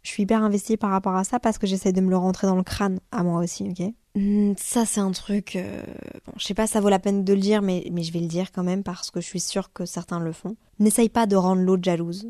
je 0.02 0.10
suis 0.10 0.22
hyper 0.24 0.42
investie 0.42 0.76
par 0.76 0.90
rapport 0.90 1.14
à 1.14 1.24
ça 1.24 1.38
parce 1.40 1.58
que 1.58 1.66
j'essaie 1.66 1.92
de 1.92 2.00
me 2.00 2.10
le 2.10 2.16
rentrer 2.16 2.46
dans 2.46 2.56
le 2.56 2.62
crâne 2.62 3.00
à 3.12 3.22
moi 3.22 3.40
aussi, 3.42 3.64
ok? 3.68 3.92
Hmm, 4.16 4.54
Ça, 4.56 4.84
c'est 4.86 5.00
un 5.00 5.12
truc. 5.12 5.56
Euh, 5.56 5.82
bon, 6.26 6.32
je 6.36 6.44
sais 6.44 6.54
pas, 6.54 6.66
ça 6.66 6.80
vaut 6.80 6.88
la 6.88 6.98
peine 6.98 7.24
de 7.24 7.32
le 7.32 7.40
dire, 7.40 7.62
mais, 7.62 7.86
mais 7.92 8.02
je 8.02 8.12
vais 8.12 8.20
le 8.20 8.26
dire 8.26 8.50
quand 8.52 8.64
même 8.64 8.82
parce 8.82 9.10
que 9.10 9.20
je 9.20 9.26
suis 9.26 9.40
sûre 9.40 9.72
que 9.72 9.84
certains 9.86 10.18
le 10.20 10.32
font. 10.32 10.56
N'essaye 10.78 11.08
pas 11.08 11.26
de 11.26 11.36
rendre 11.36 11.62
l'autre 11.62 11.84
jalouse 11.84 12.26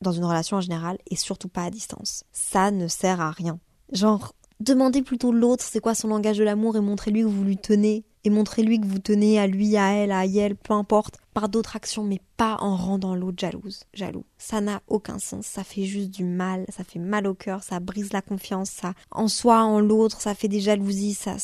dans 0.00 0.12
une 0.12 0.24
relation 0.24 0.58
en 0.58 0.60
général 0.60 0.98
et 1.10 1.16
surtout 1.16 1.48
pas 1.48 1.64
à 1.64 1.70
distance. 1.70 2.24
Ça 2.32 2.70
ne 2.70 2.86
sert 2.88 3.20
à 3.20 3.30
rien. 3.30 3.58
Genre, 3.92 4.34
demandez 4.60 5.02
plutôt 5.02 5.32
l'autre 5.32 5.64
c'est 5.64 5.80
quoi 5.80 5.94
son 5.94 6.08
langage 6.08 6.38
de 6.38 6.44
l'amour 6.44 6.76
et 6.76 6.80
montrez-lui 6.80 7.22
que 7.22 7.26
vous 7.26 7.44
lui 7.44 7.56
tenez 7.56 8.04
et 8.24 8.30
montrez-lui 8.30 8.80
que 8.80 8.86
vous 8.86 8.98
tenez 8.98 9.38
à 9.38 9.46
lui, 9.46 9.76
à 9.76 9.92
elle, 9.92 10.12
à 10.12 10.26
elle, 10.26 10.56
peu 10.56 10.72
importe, 10.72 11.18
par 11.34 11.48
d'autres 11.48 11.76
actions, 11.76 12.04
mais 12.04 12.20
pas 12.36 12.56
en 12.60 12.76
rendant 12.76 13.14
l'autre 13.14 13.38
jalouse, 13.38 13.84
jaloux. 13.92 14.24
Ça 14.38 14.60
n'a 14.60 14.82
aucun 14.88 15.18
sens, 15.18 15.46
ça 15.46 15.64
fait 15.64 15.84
juste 15.84 16.10
du 16.10 16.24
mal, 16.24 16.64
ça 16.68 16.84
fait 16.84 16.98
mal 16.98 17.26
au 17.26 17.34
cœur, 17.34 17.62
ça 17.62 17.80
brise 17.80 18.12
la 18.12 18.22
confiance, 18.22 18.70
ça, 18.70 18.94
en 19.10 19.28
soi, 19.28 19.62
en 19.62 19.80
l'autre, 19.80 20.20
ça 20.20 20.34
fait 20.34 20.48
des 20.48 20.60
jalousies, 20.60 21.14
ça, 21.14 21.36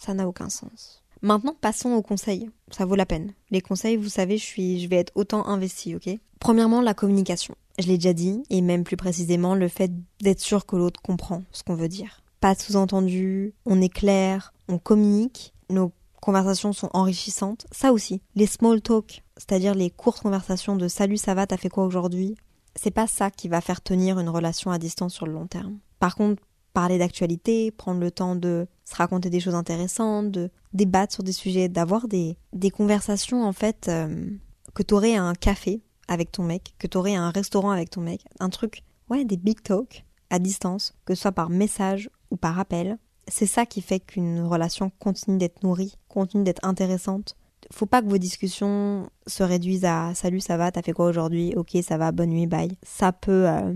ça 0.00 0.14
n'a 0.14 0.28
aucun 0.28 0.48
sens. 0.48 1.02
Maintenant, 1.24 1.56
passons 1.58 1.92
aux 1.92 2.02
conseils. 2.02 2.50
Ça 2.70 2.84
vaut 2.84 2.96
la 2.96 3.06
peine. 3.06 3.32
Les 3.50 3.62
conseils, 3.62 3.96
vous 3.96 4.10
savez, 4.10 4.36
je 4.36 4.44
suis, 4.44 4.80
je 4.80 4.88
vais 4.90 4.96
être 4.96 5.12
autant 5.14 5.46
investie, 5.46 5.94
ok? 5.94 6.10
Premièrement, 6.38 6.82
la 6.82 6.92
communication. 6.92 7.54
Je 7.78 7.86
l'ai 7.86 7.96
déjà 7.96 8.12
dit, 8.12 8.42
et 8.50 8.60
même 8.60 8.84
plus 8.84 8.98
précisément, 8.98 9.54
le 9.54 9.68
fait 9.68 9.90
d'être 10.20 10.40
sûr 10.40 10.66
que 10.66 10.76
l'autre 10.76 11.00
comprend 11.00 11.42
ce 11.50 11.62
qu'on 11.62 11.76
veut 11.76 11.88
dire. 11.88 12.22
Pas 12.40 12.54
sous-entendu, 12.54 13.54
on 13.64 13.80
est 13.80 13.88
clair, 13.88 14.52
on 14.68 14.76
communique, 14.76 15.54
nos 15.70 15.92
conversations 16.24 16.72
sont 16.72 16.88
enrichissantes. 16.94 17.66
Ça 17.70 17.92
aussi, 17.92 18.22
les 18.34 18.46
small 18.46 18.80
talk, 18.80 19.22
c'est-à-dire 19.36 19.74
les 19.74 19.90
courtes 19.90 20.22
conversations 20.22 20.74
de 20.74 20.88
salut, 20.88 21.18
ça 21.18 21.34
va, 21.34 21.46
t'as 21.46 21.58
fait 21.58 21.68
quoi 21.68 21.84
aujourd'hui 21.84 22.34
C'est 22.76 22.90
pas 22.90 23.06
ça 23.06 23.30
qui 23.30 23.46
va 23.48 23.60
faire 23.60 23.82
tenir 23.82 24.18
une 24.18 24.30
relation 24.30 24.70
à 24.70 24.78
distance 24.78 25.12
sur 25.12 25.26
le 25.26 25.34
long 25.34 25.46
terme. 25.46 25.78
Par 25.98 26.16
contre, 26.16 26.42
parler 26.72 26.96
d'actualité, 26.96 27.70
prendre 27.70 28.00
le 28.00 28.10
temps 28.10 28.36
de 28.36 28.66
se 28.86 28.96
raconter 28.96 29.28
des 29.28 29.38
choses 29.38 29.54
intéressantes, 29.54 30.30
de 30.30 30.50
débattre 30.72 31.12
sur 31.12 31.22
des 31.22 31.32
sujets, 31.32 31.68
d'avoir 31.68 32.08
des, 32.08 32.38
des 32.54 32.70
conversations 32.70 33.44
en 33.44 33.52
fait 33.52 33.88
euh, 33.88 34.26
que 34.74 34.82
t'aurais 34.82 35.16
à 35.16 35.22
un 35.22 35.34
café 35.34 35.82
avec 36.08 36.32
ton 36.32 36.42
mec, 36.42 36.74
que 36.78 36.86
t'aurais 36.86 37.14
à 37.16 37.22
un 37.22 37.30
restaurant 37.30 37.70
avec 37.70 37.90
ton 37.90 38.00
mec, 38.00 38.24
un 38.40 38.48
truc, 38.48 38.82
ouais, 39.10 39.26
des 39.26 39.36
big 39.36 39.62
talk 39.62 40.06
à 40.30 40.38
distance, 40.38 40.94
que 41.04 41.14
ce 41.14 41.20
soit 41.20 41.32
par 41.32 41.50
message 41.50 42.10
ou 42.30 42.36
par 42.36 42.58
appel, 42.58 42.98
c'est 43.28 43.46
ça 43.46 43.66
qui 43.66 43.80
fait 43.80 44.00
qu'une 44.00 44.40
relation 44.42 44.90
continue 44.98 45.38
d'être 45.38 45.62
nourrie, 45.62 45.94
continue 46.08 46.44
d'être 46.44 46.64
intéressante. 46.64 47.36
Faut 47.72 47.86
pas 47.86 48.02
que 48.02 48.08
vos 48.08 48.18
discussions 48.18 49.08
se 49.26 49.42
réduisent 49.42 49.86
à 49.86 50.14
salut, 50.14 50.40
ça 50.40 50.56
va, 50.56 50.70
t'as 50.70 50.82
fait 50.82 50.92
quoi 50.92 51.06
aujourd'hui 51.06 51.54
Ok, 51.56 51.76
ça 51.82 51.96
va, 51.96 52.12
bonne 52.12 52.30
nuit, 52.30 52.46
bye. 52.46 52.76
Ça 52.82 53.12
peut. 53.12 53.48
Euh, 53.48 53.72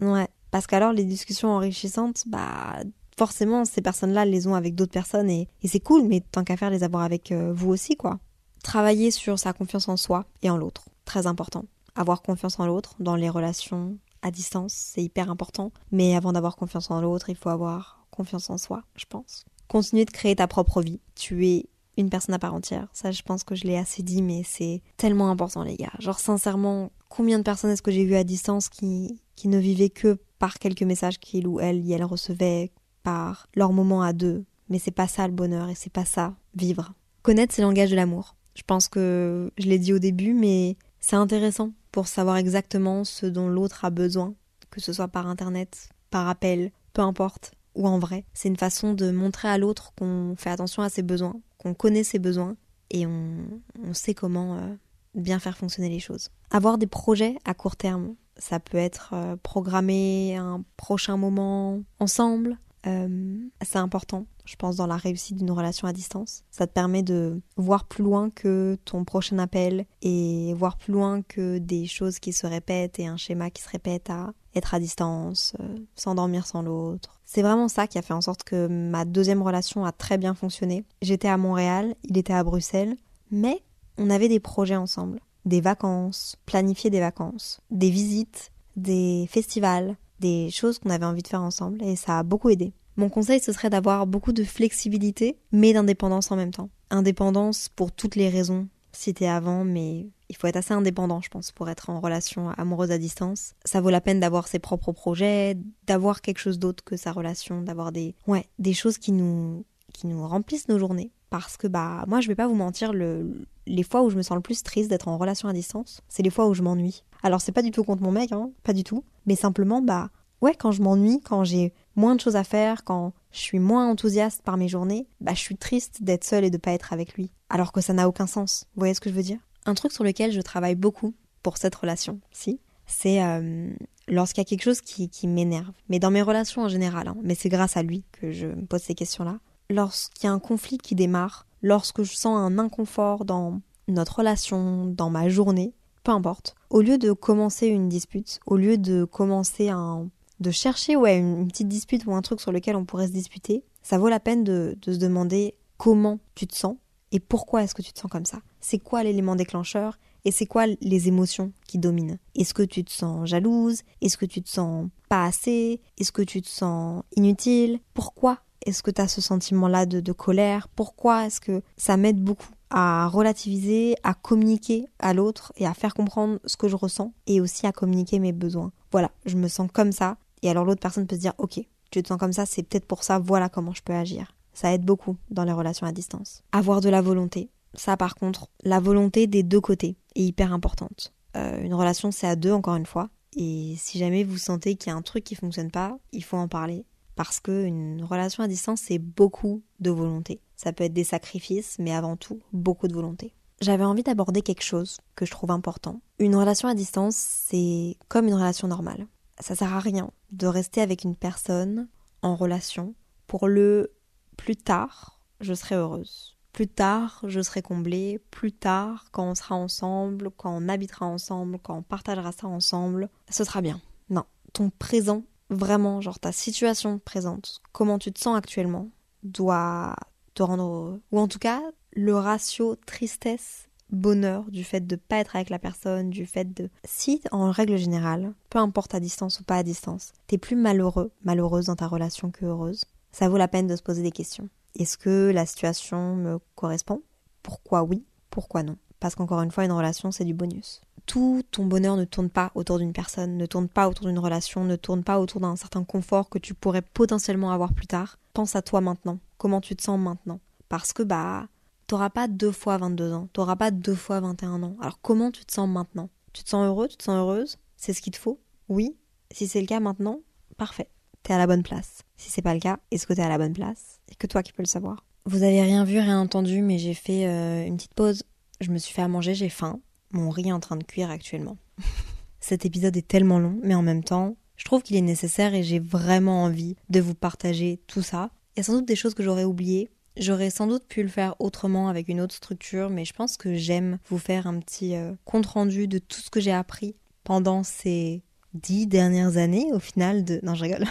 ouais. 0.00 0.28
Parce 0.50 0.66
qu'alors, 0.66 0.92
les 0.92 1.04
discussions 1.04 1.50
enrichissantes, 1.50 2.24
bah. 2.26 2.80
Forcément, 3.18 3.66
ces 3.66 3.82
personnes-là 3.82 4.24
les 4.24 4.46
ont 4.46 4.54
avec 4.54 4.74
d'autres 4.74 4.92
personnes 4.92 5.28
et, 5.28 5.46
c'est 5.64 5.80
cool, 5.80 6.04
mais 6.04 6.20
tant 6.32 6.44
qu'à 6.44 6.56
faire 6.56 6.70
les 6.70 6.82
avoir 6.82 7.02
avec 7.02 7.30
euh, 7.30 7.52
vous 7.52 7.70
aussi, 7.70 7.94
quoi. 7.94 8.18
Travailler 8.64 9.10
sur 9.10 9.38
sa 9.38 9.52
confiance 9.52 9.88
en 9.88 9.98
soi 9.98 10.24
et 10.42 10.48
en 10.48 10.56
l'autre, 10.56 10.86
très 11.04 11.26
important. 11.26 11.66
Avoir 11.94 12.22
confiance 12.22 12.58
en 12.58 12.66
l'autre 12.66 12.94
dans 13.00 13.16
les 13.16 13.28
relations 13.28 13.98
à 14.22 14.30
distance, 14.30 14.72
c'est 14.72 15.02
hyper 15.02 15.30
important. 15.30 15.72
Mais 15.90 16.16
avant 16.16 16.32
d'avoir 16.32 16.56
confiance 16.56 16.90
en 16.90 17.00
l'autre, 17.02 17.28
il 17.28 17.36
faut 17.36 17.50
avoir 17.50 18.01
confiance 18.12 18.50
en 18.50 18.58
soi, 18.58 18.82
je 18.94 19.06
pense. 19.08 19.44
Continuer 19.66 20.04
de 20.04 20.10
créer 20.10 20.36
ta 20.36 20.46
propre 20.46 20.82
vie. 20.82 21.00
Tu 21.16 21.46
es 21.48 21.66
une 21.96 22.10
personne 22.10 22.34
à 22.34 22.38
part 22.38 22.54
entière. 22.54 22.88
Ça, 22.92 23.10
je 23.10 23.22
pense 23.22 23.42
que 23.42 23.54
je 23.54 23.64
l'ai 23.64 23.76
assez 23.76 24.02
dit, 24.02 24.22
mais 24.22 24.42
c'est 24.44 24.82
tellement 24.96 25.30
important, 25.30 25.64
les 25.64 25.76
gars. 25.76 25.92
Genre, 25.98 26.18
sincèrement, 26.18 26.92
combien 27.08 27.38
de 27.38 27.42
personnes 27.42 27.70
est-ce 27.70 27.82
que 27.82 27.90
j'ai 27.90 28.04
vu 28.04 28.14
à 28.14 28.24
distance 28.24 28.68
qui, 28.68 29.20
qui 29.34 29.48
ne 29.48 29.58
vivaient 29.58 29.90
que 29.90 30.18
par 30.38 30.58
quelques 30.58 30.82
messages 30.82 31.18
qu'ils 31.18 31.46
ou 31.46 31.60
elles, 31.60 31.90
elles 31.90 32.04
recevaient 32.04 32.72
par 33.02 33.48
leur 33.54 33.72
moment 33.72 34.02
à 34.02 34.12
deux. 34.12 34.44
Mais 34.68 34.78
c'est 34.78 34.90
pas 34.90 35.08
ça 35.08 35.26
le 35.26 35.32
bonheur 35.32 35.68
et 35.68 35.74
c'est 35.74 35.92
pas 35.92 36.04
ça, 36.04 36.34
vivre. 36.54 36.94
Connaître 37.22 37.54
ses 37.54 37.62
langages 37.62 37.90
de 37.90 37.96
l'amour. 37.96 38.36
Je 38.54 38.62
pense 38.62 38.88
que 38.88 39.50
je 39.58 39.66
l'ai 39.66 39.78
dit 39.78 39.92
au 39.92 39.98
début, 39.98 40.34
mais 40.34 40.76
c'est 41.00 41.16
intéressant 41.16 41.72
pour 41.90 42.06
savoir 42.06 42.36
exactement 42.36 43.04
ce 43.04 43.26
dont 43.26 43.48
l'autre 43.48 43.84
a 43.84 43.90
besoin, 43.90 44.34
que 44.70 44.80
ce 44.80 44.92
soit 44.92 45.08
par 45.08 45.26
internet, 45.26 45.90
par 46.10 46.28
appel, 46.28 46.72
peu 46.92 47.02
importe 47.02 47.52
ou 47.74 47.86
en 47.86 47.98
vrai. 47.98 48.24
C'est 48.34 48.48
une 48.48 48.56
façon 48.56 48.94
de 48.94 49.10
montrer 49.10 49.48
à 49.48 49.58
l'autre 49.58 49.92
qu'on 49.96 50.34
fait 50.36 50.50
attention 50.50 50.82
à 50.82 50.88
ses 50.88 51.02
besoins, 51.02 51.34
qu'on 51.58 51.74
connaît 51.74 52.04
ses 52.04 52.18
besoins 52.18 52.56
et 52.90 53.06
on, 53.06 53.94
sait 53.94 54.14
comment 54.14 54.56
euh, 54.56 54.74
bien 55.14 55.38
faire 55.38 55.56
fonctionner 55.56 55.88
les 55.88 55.98
choses. 55.98 56.28
Avoir 56.50 56.78
des 56.78 56.86
projets 56.86 57.36
à 57.44 57.54
court 57.54 57.76
terme, 57.76 58.14
ça 58.36 58.60
peut 58.60 58.78
être 58.78 59.10
euh, 59.14 59.36
programmer 59.42 60.36
un 60.36 60.62
prochain 60.76 61.16
moment 61.16 61.80
ensemble, 61.98 62.58
euh, 62.86 63.38
c'est 63.62 63.78
important, 63.78 64.26
je 64.44 64.56
pense, 64.56 64.76
dans 64.76 64.86
la 64.86 64.96
réussite 64.96 65.36
d'une 65.36 65.50
relation 65.50 65.86
à 65.86 65.92
distance. 65.92 66.44
Ça 66.50 66.66
te 66.66 66.72
permet 66.72 67.02
de 67.02 67.40
voir 67.56 67.84
plus 67.84 68.02
loin 68.02 68.30
que 68.30 68.76
ton 68.84 69.04
prochain 69.04 69.38
appel 69.38 69.86
et 70.02 70.52
voir 70.54 70.76
plus 70.76 70.92
loin 70.92 71.22
que 71.22 71.58
des 71.58 71.86
choses 71.86 72.18
qui 72.18 72.32
se 72.32 72.46
répètent 72.46 72.98
et 72.98 73.06
un 73.06 73.16
schéma 73.16 73.50
qui 73.50 73.62
se 73.62 73.68
répète 73.68 74.10
à 74.10 74.32
être 74.54 74.74
à 74.74 74.80
distance, 74.80 75.54
euh, 75.60 75.76
s'endormir 75.94 76.46
sans 76.46 76.62
l'autre. 76.62 77.20
C'est 77.24 77.42
vraiment 77.42 77.68
ça 77.68 77.86
qui 77.86 77.98
a 77.98 78.02
fait 78.02 78.12
en 78.12 78.20
sorte 78.20 78.42
que 78.42 78.66
ma 78.66 79.04
deuxième 79.04 79.42
relation 79.42 79.84
a 79.84 79.92
très 79.92 80.18
bien 80.18 80.34
fonctionné. 80.34 80.84
J'étais 81.00 81.28
à 81.28 81.36
Montréal, 81.36 81.94
il 82.04 82.18
était 82.18 82.34
à 82.34 82.44
Bruxelles, 82.44 82.96
mais 83.30 83.62
on 83.96 84.10
avait 84.10 84.28
des 84.28 84.40
projets 84.40 84.76
ensemble. 84.76 85.20
Des 85.44 85.60
vacances, 85.60 86.36
planifier 86.46 86.90
des 86.90 87.00
vacances, 87.00 87.60
des 87.70 87.90
visites, 87.90 88.52
des 88.76 89.26
festivals, 89.28 89.96
des 90.22 90.50
choses 90.50 90.78
qu'on 90.78 90.90
avait 90.90 91.04
envie 91.04 91.22
de 91.22 91.28
faire 91.28 91.42
ensemble 91.42 91.82
et 91.82 91.96
ça 91.96 92.20
a 92.20 92.22
beaucoup 92.22 92.48
aidé. 92.48 92.72
Mon 92.96 93.08
conseil, 93.08 93.40
ce 93.40 93.52
serait 93.52 93.70
d'avoir 93.70 94.06
beaucoup 94.06 94.32
de 94.32 94.44
flexibilité, 94.44 95.36
mais 95.50 95.72
d'indépendance 95.72 96.30
en 96.30 96.36
même 96.36 96.50
temps. 96.52 96.70
Indépendance 96.90 97.68
pour 97.68 97.90
toutes 97.92 98.16
les 98.16 98.28
raisons 98.28 98.68
citées 98.92 99.28
avant, 99.28 99.64
mais 99.64 100.06
il 100.28 100.36
faut 100.36 100.46
être 100.46 100.56
assez 100.56 100.74
indépendant, 100.74 101.20
je 101.22 101.30
pense, 101.30 101.50
pour 101.50 101.68
être 101.70 101.90
en 101.90 102.00
relation 102.00 102.50
amoureuse 102.50 102.90
à 102.90 102.98
distance. 102.98 103.54
Ça 103.64 103.80
vaut 103.80 103.90
la 103.90 104.00
peine 104.02 104.20
d'avoir 104.20 104.46
ses 104.46 104.58
propres 104.58 104.92
projets, 104.92 105.56
d'avoir 105.86 106.20
quelque 106.20 106.38
chose 106.38 106.58
d'autre 106.58 106.84
que 106.84 106.96
sa 106.96 107.12
relation, 107.12 107.62
d'avoir 107.62 107.92
des, 107.92 108.14
ouais, 108.26 108.46
des 108.58 108.74
choses 108.74 108.98
qui 108.98 109.12
nous, 109.12 109.64
qui 109.92 110.06
nous 110.06 110.26
remplissent 110.26 110.68
nos 110.68 110.78
journées. 110.78 111.10
Parce 111.30 111.56
que, 111.56 111.66
bah, 111.66 112.04
moi, 112.08 112.20
je 112.20 112.28
vais 112.28 112.34
pas 112.34 112.46
vous 112.46 112.54
mentir, 112.54 112.92
le, 112.92 113.46
les 113.66 113.82
fois 113.82 114.02
où 114.02 114.10
je 114.10 114.16
me 114.16 114.22
sens 114.22 114.36
le 114.36 114.42
plus 114.42 114.62
triste 114.62 114.90
d'être 114.90 115.08
en 115.08 115.16
relation 115.16 115.48
à 115.48 115.54
distance, 115.54 116.02
c'est 116.08 116.22
les 116.22 116.30
fois 116.30 116.46
où 116.46 116.52
je 116.52 116.62
m'ennuie. 116.62 117.04
Alors, 117.22 117.40
c'est 117.40 117.52
pas 117.52 117.62
du 117.62 117.70
tout 117.70 117.84
contre 117.84 118.02
mon 118.02 118.12
mec, 118.12 118.32
hein, 118.32 118.50
pas 118.62 118.72
du 118.72 118.84
tout. 118.84 119.04
Mais 119.26 119.36
simplement, 119.36 119.80
bah, 119.80 120.10
ouais, 120.40 120.54
quand 120.54 120.72
je 120.72 120.82
m'ennuie, 120.82 121.20
quand 121.20 121.44
j'ai 121.44 121.72
moins 121.96 122.14
de 122.14 122.20
choses 122.20 122.36
à 122.36 122.44
faire, 122.44 122.84
quand 122.84 123.12
je 123.32 123.38
suis 123.38 123.58
moins 123.58 123.88
enthousiaste 123.88 124.42
par 124.42 124.56
mes 124.56 124.68
journées, 124.68 125.06
bah 125.20 125.32
je 125.34 125.40
suis 125.40 125.56
triste 125.56 126.02
d'être 126.02 126.24
seule 126.24 126.44
et 126.44 126.50
de 126.50 126.58
pas 126.58 126.72
être 126.72 126.92
avec 126.92 127.14
lui. 127.14 127.30
Alors 127.48 127.72
que 127.72 127.80
ça 127.80 127.92
n'a 127.92 128.08
aucun 128.08 128.26
sens. 128.26 128.66
Vous 128.74 128.80
voyez 128.80 128.94
ce 128.94 129.00
que 129.00 129.10
je 129.10 129.14
veux 129.14 129.22
dire? 129.22 129.38
Un 129.64 129.74
truc 129.74 129.92
sur 129.92 130.04
lequel 130.04 130.32
je 130.32 130.40
travaille 130.40 130.74
beaucoup 130.74 131.14
pour 131.42 131.56
cette 131.56 131.74
relation, 131.74 132.20
si, 132.30 132.60
c'est 132.86 133.22
euh, 133.22 133.70
lorsqu'il 134.08 134.40
y 134.40 134.46
a 134.46 134.48
quelque 134.48 134.62
chose 134.62 134.80
qui, 134.80 135.08
qui 135.08 135.26
m'énerve. 135.26 135.72
Mais 135.88 135.98
dans 135.98 136.10
mes 136.10 136.22
relations 136.22 136.62
en 136.62 136.68
général, 136.68 137.08
hein, 137.08 137.16
mais 137.22 137.34
c'est 137.34 137.48
grâce 137.48 137.76
à 137.76 137.82
lui 137.82 138.04
que 138.12 138.30
je 138.30 138.46
me 138.46 138.66
pose 138.66 138.82
ces 138.82 138.94
questions-là. 138.94 139.38
Lorsqu'il 139.70 140.26
y 140.26 140.28
a 140.28 140.32
un 140.32 140.38
conflit 140.38 140.78
qui 140.78 140.94
démarre, 140.94 141.46
lorsque 141.62 142.02
je 142.02 142.14
sens 142.14 142.36
un 142.36 142.58
inconfort 142.58 143.24
dans 143.24 143.60
notre 143.88 144.18
relation, 144.18 144.86
dans 144.86 145.10
ma 145.10 145.28
journée, 145.28 145.72
peu 146.02 146.12
importe. 146.12 146.54
Au 146.70 146.80
lieu 146.80 146.98
de 146.98 147.12
commencer 147.12 147.66
une 147.66 147.88
dispute, 147.88 148.40
au 148.46 148.56
lieu 148.56 148.78
de 148.78 149.04
commencer 149.04 149.68
un 149.68 150.08
de 150.42 150.50
chercher 150.50 150.96
ouais, 150.96 151.18
une, 151.18 151.48
petite 151.48 151.68
dispute 151.68 152.04
ou 152.04 152.14
un 152.14 152.20
truc 152.20 152.40
sur 152.40 152.52
lequel 152.52 152.76
on 152.76 152.84
pourrait 152.84 153.06
se 153.06 153.12
disputer, 153.12 153.64
ça 153.82 153.96
vaut 153.96 154.08
la 154.08 154.20
peine 154.20 154.44
de, 154.44 154.76
se 154.84 154.90
demander 154.98 155.54
comment 155.78 156.18
tu 156.34 156.46
te 156.46 156.54
sens 156.54 156.76
et 157.12 157.20
pourquoi 157.20 157.62
est-ce 157.62 157.74
que 157.74 157.82
tu 157.82 157.92
te 157.92 158.00
sens 158.00 158.10
comme 158.10 158.26
ça. 158.26 158.40
C'est 158.60 158.78
quoi 158.78 159.02
l'élément 159.04 159.36
déclencheur 159.36 159.98
et 160.24 160.30
c'est 160.30 160.46
quoi 160.46 160.66
les 160.66 161.08
émotions 161.08 161.52
qui 161.66 161.78
dominent? 161.78 162.18
Est-ce 162.34 162.54
que 162.54 162.62
tu 162.62 162.84
te 162.84 162.92
sens 162.92 163.28
jalouse? 163.28 163.82
Est-ce 164.00 164.16
que 164.16 164.26
tu 164.26 164.42
te 164.42 164.48
sens 164.48 164.88
pas 165.08 165.24
assez? 165.24 165.80
Est-ce 165.98 166.12
que 166.12 166.22
tu 166.22 166.42
te 166.42 166.48
sens 166.48 167.02
inutile? 167.16 167.80
Pourquoi 167.94 168.38
est-ce 168.64 168.82
que 168.82 168.90
tu 168.90 169.00
as 169.00 169.08
ce 169.08 169.20
sentiment-là 169.20 169.86
de, 169.86 170.00
de 170.00 170.12
colère? 170.12 170.68
Pourquoi 170.68 171.26
est-ce 171.26 171.40
que 171.40 171.62
ça 171.76 171.96
m'aide 171.96 172.22
beaucoup? 172.22 172.50
À 172.72 173.06
relativiser, 173.06 173.94
à 174.02 174.14
communiquer 174.14 174.86
à 174.98 175.12
l'autre 175.12 175.52
et 175.56 175.66
à 175.66 175.74
faire 175.74 175.94
comprendre 175.94 176.40
ce 176.46 176.56
que 176.56 176.68
je 176.68 176.76
ressens 176.76 177.12
et 177.26 177.40
aussi 177.40 177.66
à 177.66 177.72
communiquer 177.72 178.18
mes 178.18 178.32
besoins. 178.32 178.72
Voilà, 178.90 179.10
je 179.26 179.36
me 179.36 179.46
sens 179.46 179.68
comme 179.72 179.92
ça, 179.92 180.16
et 180.42 180.50
alors 180.50 180.64
l'autre 180.64 180.80
personne 180.80 181.06
peut 181.06 181.16
se 181.16 181.20
dire, 181.20 181.34
ok, 181.38 181.60
tu 181.90 182.02
te 182.02 182.08
sens 182.08 182.18
comme 182.18 182.32
ça, 182.32 182.46
c'est 182.46 182.62
peut-être 182.62 182.86
pour 182.86 183.04
ça, 183.04 183.18
voilà 183.18 183.48
comment 183.48 183.74
je 183.74 183.82
peux 183.82 183.92
agir. 183.92 184.34
Ça 184.54 184.72
aide 184.72 184.84
beaucoup 184.84 185.16
dans 185.30 185.44
les 185.44 185.52
relations 185.52 185.86
à 185.86 185.92
distance. 185.92 186.42
Avoir 186.52 186.80
de 186.80 186.88
la 186.88 187.02
volonté. 187.02 187.50
Ça 187.74 187.96
par 187.96 188.14
contre, 188.14 188.48
la 188.64 188.80
volonté 188.80 189.26
des 189.26 189.42
deux 189.42 189.60
côtés 189.60 189.96
est 190.14 190.22
hyper 190.22 190.52
importante. 190.52 191.12
Euh, 191.36 191.62
une 191.62 191.74
relation 191.74 192.10
c'est 192.10 192.26
à 192.26 192.36
deux 192.36 192.52
encore 192.52 192.76
une 192.76 192.86
fois. 192.86 193.08
Et 193.34 193.74
si 193.78 193.98
jamais 193.98 194.24
vous 194.24 194.36
sentez 194.36 194.76
qu'il 194.76 194.90
y 194.90 194.94
a 194.94 194.96
un 194.96 195.02
truc 195.02 195.24
qui 195.24 195.34
fonctionne 195.34 195.70
pas, 195.70 195.96
il 196.12 196.22
faut 196.22 196.36
en 196.36 196.48
parler. 196.48 196.84
Parce 197.24 197.40
qu'une 197.40 198.02
relation 198.02 198.42
à 198.42 198.48
distance 198.48 198.82
c'est 198.82 198.98
beaucoup 198.98 199.62
de 199.80 199.90
volonté. 199.90 200.40
Ça 200.56 200.72
peut 200.72 200.84
être 200.84 200.92
des 200.92 201.04
sacrifices, 201.04 201.76
mais 201.78 201.94
avant 201.94 202.16
tout, 202.16 202.40
beaucoup 202.52 202.88
de 202.88 202.94
volonté. 202.94 203.32
J'avais 203.60 203.84
envie 203.84 204.02
d'aborder 204.02 204.42
quelque 204.42 204.64
chose 204.64 204.98
que 205.14 205.24
je 205.24 205.30
trouve 205.30 205.52
important. 205.52 206.00
Une 206.18 206.34
relation 206.34 206.68
à 206.68 206.74
distance, 206.74 207.16
c'est 207.16 207.96
comme 208.08 208.26
une 208.26 208.34
relation 208.34 208.66
normale 208.66 209.06
ça 209.42 209.54
sert 209.54 209.74
à 209.74 209.80
rien 209.80 210.10
de 210.30 210.46
rester 210.46 210.80
avec 210.80 211.04
une 211.04 211.16
personne 211.16 211.88
en 212.22 212.36
relation 212.36 212.94
pour 213.26 213.48
le 213.48 213.92
plus 214.36 214.56
tard, 214.56 215.20
je 215.40 215.54
serai 215.54 215.74
heureuse. 215.74 216.36
Plus 216.52 216.68
tard, 216.68 217.24
je 217.26 217.40
serai 217.40 217.62
comblée. 217.62 218.20
Plus 218.30 218.52
tard, 218.52 219.06
quand 219.10 219.24
on 219.24 219.34
sera 219.34 219.54
ensemble, 219.54 220.30
quand 220.36 220.54
on 220.54 220.68
habitera 220.68 221.06
ensemble, 221.06 221.58
quand 221.58 221.78
on 221.78 221.82
partagera 221.82 222.30
ça 222.32 222.46
ensemble, 222.46 223.08
ce 223.30 223.44
sera 223.44 223.62
bien. 223.62 223.80
Non, 224.10 224.24
ton 224.52 224.70
présent, 224.70 225.22
vraiment, 225.52 226.00
genre 226.00 226.18
ta 226.18 226.32
situation 226.32 226.98
présente, 226.98 227.60
comment 227.72 227.98
tu 227.98 228.12
te 228.12 228.20
sens 228.20 228.36
actuellement, 228.36 228.88
doit 229.22 229.94
te 230.34 230.42
rendre 230.42 230.64
heureux. 230.64 231.00
Ou 231.12 231.18
en 231.18 231.28
tout 231.28 231.38
cas, 231.38 231.60
le 231.92 232.16
ratio 232.16 232.76
tristesse 232.86 233.68
bonheur 233.90 234.50
du 234.50 234.64
fait 234.64 234.86
de 234.86 234.96
pas 234.96 235.18
être 235.18 235.36
avec 235.36 235.50
la 235.50 235.58
personne, 235.58 236.10
du 236.10 236.26
fait 236.26 236.52
de... 236.54 236.70
Si, 236.84 237.22
en 237.30 237.50
règle 237.50 237.76
générale, 237.76 238.32
peu 238.50 238.58
importe 238.58 238.94
à 238.94 239.00
distance 239.00 239.40
ou 239.40 239.44
pas 239.44 239.56
à 239.56 239.62
distance, 239.62 240.12
t'es 240.26 240.38
plus 240.38 240.56
malheureux, 240.56 241.12
malheureuse 241.24 241.66
dans 241.66 241.76
ta 241.76 241.86
relation 241.86 242.30
que 242.30 242.46
heureuse, 242.46 242.84
ça 243.12 243.28
vaut 243.28 243.36
la 243.36 243.48
peine 243.48 243.66
de 243.66 243.76
se 243.76 243.82
poser 243.82 244.02
des 244.02 244.10
questions. 244.10 244.48
Est-ce 244.78 244.96
que 244.96 245.30
la 245.32 245.44
situation 245.44 246.16
me 246.16 246.38
correspond? 246.54 247.02
Pourquoi 247.42 247.82
oui? 247.82 248.04
Pourquoi 248.30 248.62
non? 248.62 248.76
Parce 248.98 249.14
qu'encore 249.14 249.42
une 249.42 249.50
fois, 249.50 249.64
une 249.66 249.72
relation, 249.72 250.10
c'est 250.10 250.24
du 250.24 250.32
bonus. 250.32 250.80
Tout 251.06 251.42
ton 251.50 251.66
bonheur 251.66 251.96
ne 251.96 252.04
tourne 252.04 252.30
pas 252.30 252.52
autour 252.54 252.78
d'une 252.78 252.92
personne, 252.92 253.36
ne 253.36 253.46
tourne 253.46 253.68
pas 253.68 253.88
autour 253.88 254.06
d'une 254.06 254.18
relation, 254.18 254.64
ne 254.64 254.76
tourne 254.76 255.02
pas 255.02 255.18
autour 255.18 255.40
d'un 255.40 255.56
certain 255.56 255.84
confort 255.84 256.28
que 256.28 256.38
tu 256.38 256.54
pourrais 256.54 256.82
potentiellement 256.82 257.50
avoir 257.50 257.72
plus 257.72 257.86
tard. 257.86 258.18
Pense 258.32 258.56
à 258.56 258.62
toi 258.62 258.80
maintenant. 258.80 259.18
Comment 259.38 259.60
tu 259.60 259.76
te 259.76 259.82
sens 259.82 259.98
maintenant? 259.98 260.40
Parce 260.68 260.92
que, 260.92 261.02
bah, 261.02 261.48
t'auras 261.92 262.08
pas 262.08 262.28
deux 262.28 262.52
fois 262.52 262.78
22 262.78 263.12
ans, 263.12 263.28
t'auras 263.34 263.56
pas 263.56 263.70
deux 263.70 263.94
fois 263.94 264.20
21 264.20 264.62
ans. 264.62 264.76
Alors 264.80 264.98
comment 265.02 265.30
tu 265.30 265.44
te 265.44 265.52
sens 265.52 265.68
maintenant? 265.68 266.08
Tu 266.32 266.42
te 266.42 266.48
sens 266.48 266.66
heureux, 266.66 266.88
tu 266.88 266.96
te 266.96 267.02
sens 267.02 267.16
heureuse? 267.16 267.58
C'est 267.76 267.92
ce 267.92 268.00
qu'il 268.00 268.12
te 268.12 268.18
faut? 268.18 268.40
Oui 268.70 268.96
Si 269.30 269.46
c'est 269.46 269.60
le 269.60 269.66
cas 269.66 269.80
maintenant, 269.80 270.20
parfait. 270.56 270.88
T'es 271.22 271.34
à 271.34 271.38
la 271.38 271.46
bonne 271.46 271.62
place. 271.62 272.00
Si 272.16 272.30
c'est 272.30 272.40
pas 272.40 272.54
le 272.54 272.60
cas, 272.60 272.78
est-ce 272.90 273.06
que 273.06 273.12
t'es 273.12 273.20
à 273.20 273.28
la 273.28 273.36
bonne 273.36 273.52
place? 273.52 274.00
Et 274.10 274.14
que 274.14 274.26
toi 274.26 274.42
qui 274.42 274.52
peux 274.52 274.62
le 274.62 274.68
savoir. 274.68 275.04
Vous 275.26 275.42
avez 275.42 275.60
rien 275.60 275.84
vu, 275.84 275.98
rien 275.98 276.20
entendu, 276.20 276.62
mais 276.62 276.78
j'ai 276.78 276.94
fait 276.94 277.26
euh, 277.26 277.66
une 277.66 277.76
petite 277.76 277.94
pause. 277.94 278.22
Je 278.60 278.70
me 278.70 278.78
suis 278.78 278.94
fait 278.94 279.02
à 279.02 279.08
manger, 279.08 279.34
j'ai 279.34 279.50
faim. 279.50 279.78
Mon 280.12 280.30
riz 280.30 280.52
en 280.52 280.60
train 280.60 280.76
de 280.76 280.84
cuire 280.84 281.10
actuellement. 281.10 281.56
Cet 282.40 282.64
épisode 282.64 282.96
est 282.96 283.06
tellement 283.06 283.38
long, 283.38 283.58
mais 283.62 283.74
en 283.74 283.82
même 283.82 284.04
temps, 284.04 284.36
je 284.56 284.64
trouve 284.64 284.82
qu'il 284.82 284.96
est 284.96 285.00
nécessaire 285.00 285.54
et 285.54 285.62
j'ai 285.62 285.78
vraiment 285.78 286.44
envie 286.44 286.76
de 286.88 287.00
vous 287.00 287.14
partager 287.14 287.80
tout 287.86 288.02
ça. 288.02 288.30
Il 288.54 288.58
y 288.58 288.60
a 288.60 288.64
sans 288.64 288.74
doute 288.74 288.86
des 288.86 288.96
choses 288.96 289.14
que 289.14 289.22
j'aurais 289.22 289.44
oubliées, 289.44 289.90
J'aurais 290.16 290.50
sans 290.50 290.66
doute 290.66 290.86
pu 290.86 291.02
le 291.02 291.08
faire 291.08 291.34
autrement 291.38 291.88
avec 291.88 292.08
une 292.08 292.20
autre 292.20 292.34
structure, 292.34 292.90
mais 292.90 293.06
je 293.06 293.14
pense 293.14 293.38
que 293.38 293.54
j'aime 293.54 293.98
vous 294.08 294.18
faire 294.18 294.46
un 294.46 294.58
petit 294.60 294.94
euh, 294.94 295.14
compte-rendu 295.24 295.88
de 295.88 295.98
tout 295.98 296.20
ce 296.20 296.28
que 296.28 296.40
j'ai 296.40 296.52
appris 296.52 296.96
pendant 297.24 297.62
ces 297.62 298.22
dix 298.52 298.86
dernières 298.86 299.38
années 299.38 299.72
au 299.72 299.78
final 299.78 300.24
de... 300.24 300.38
Non, 300.42 300.54
je 300.54 300.64
rigole. 300.64 300.84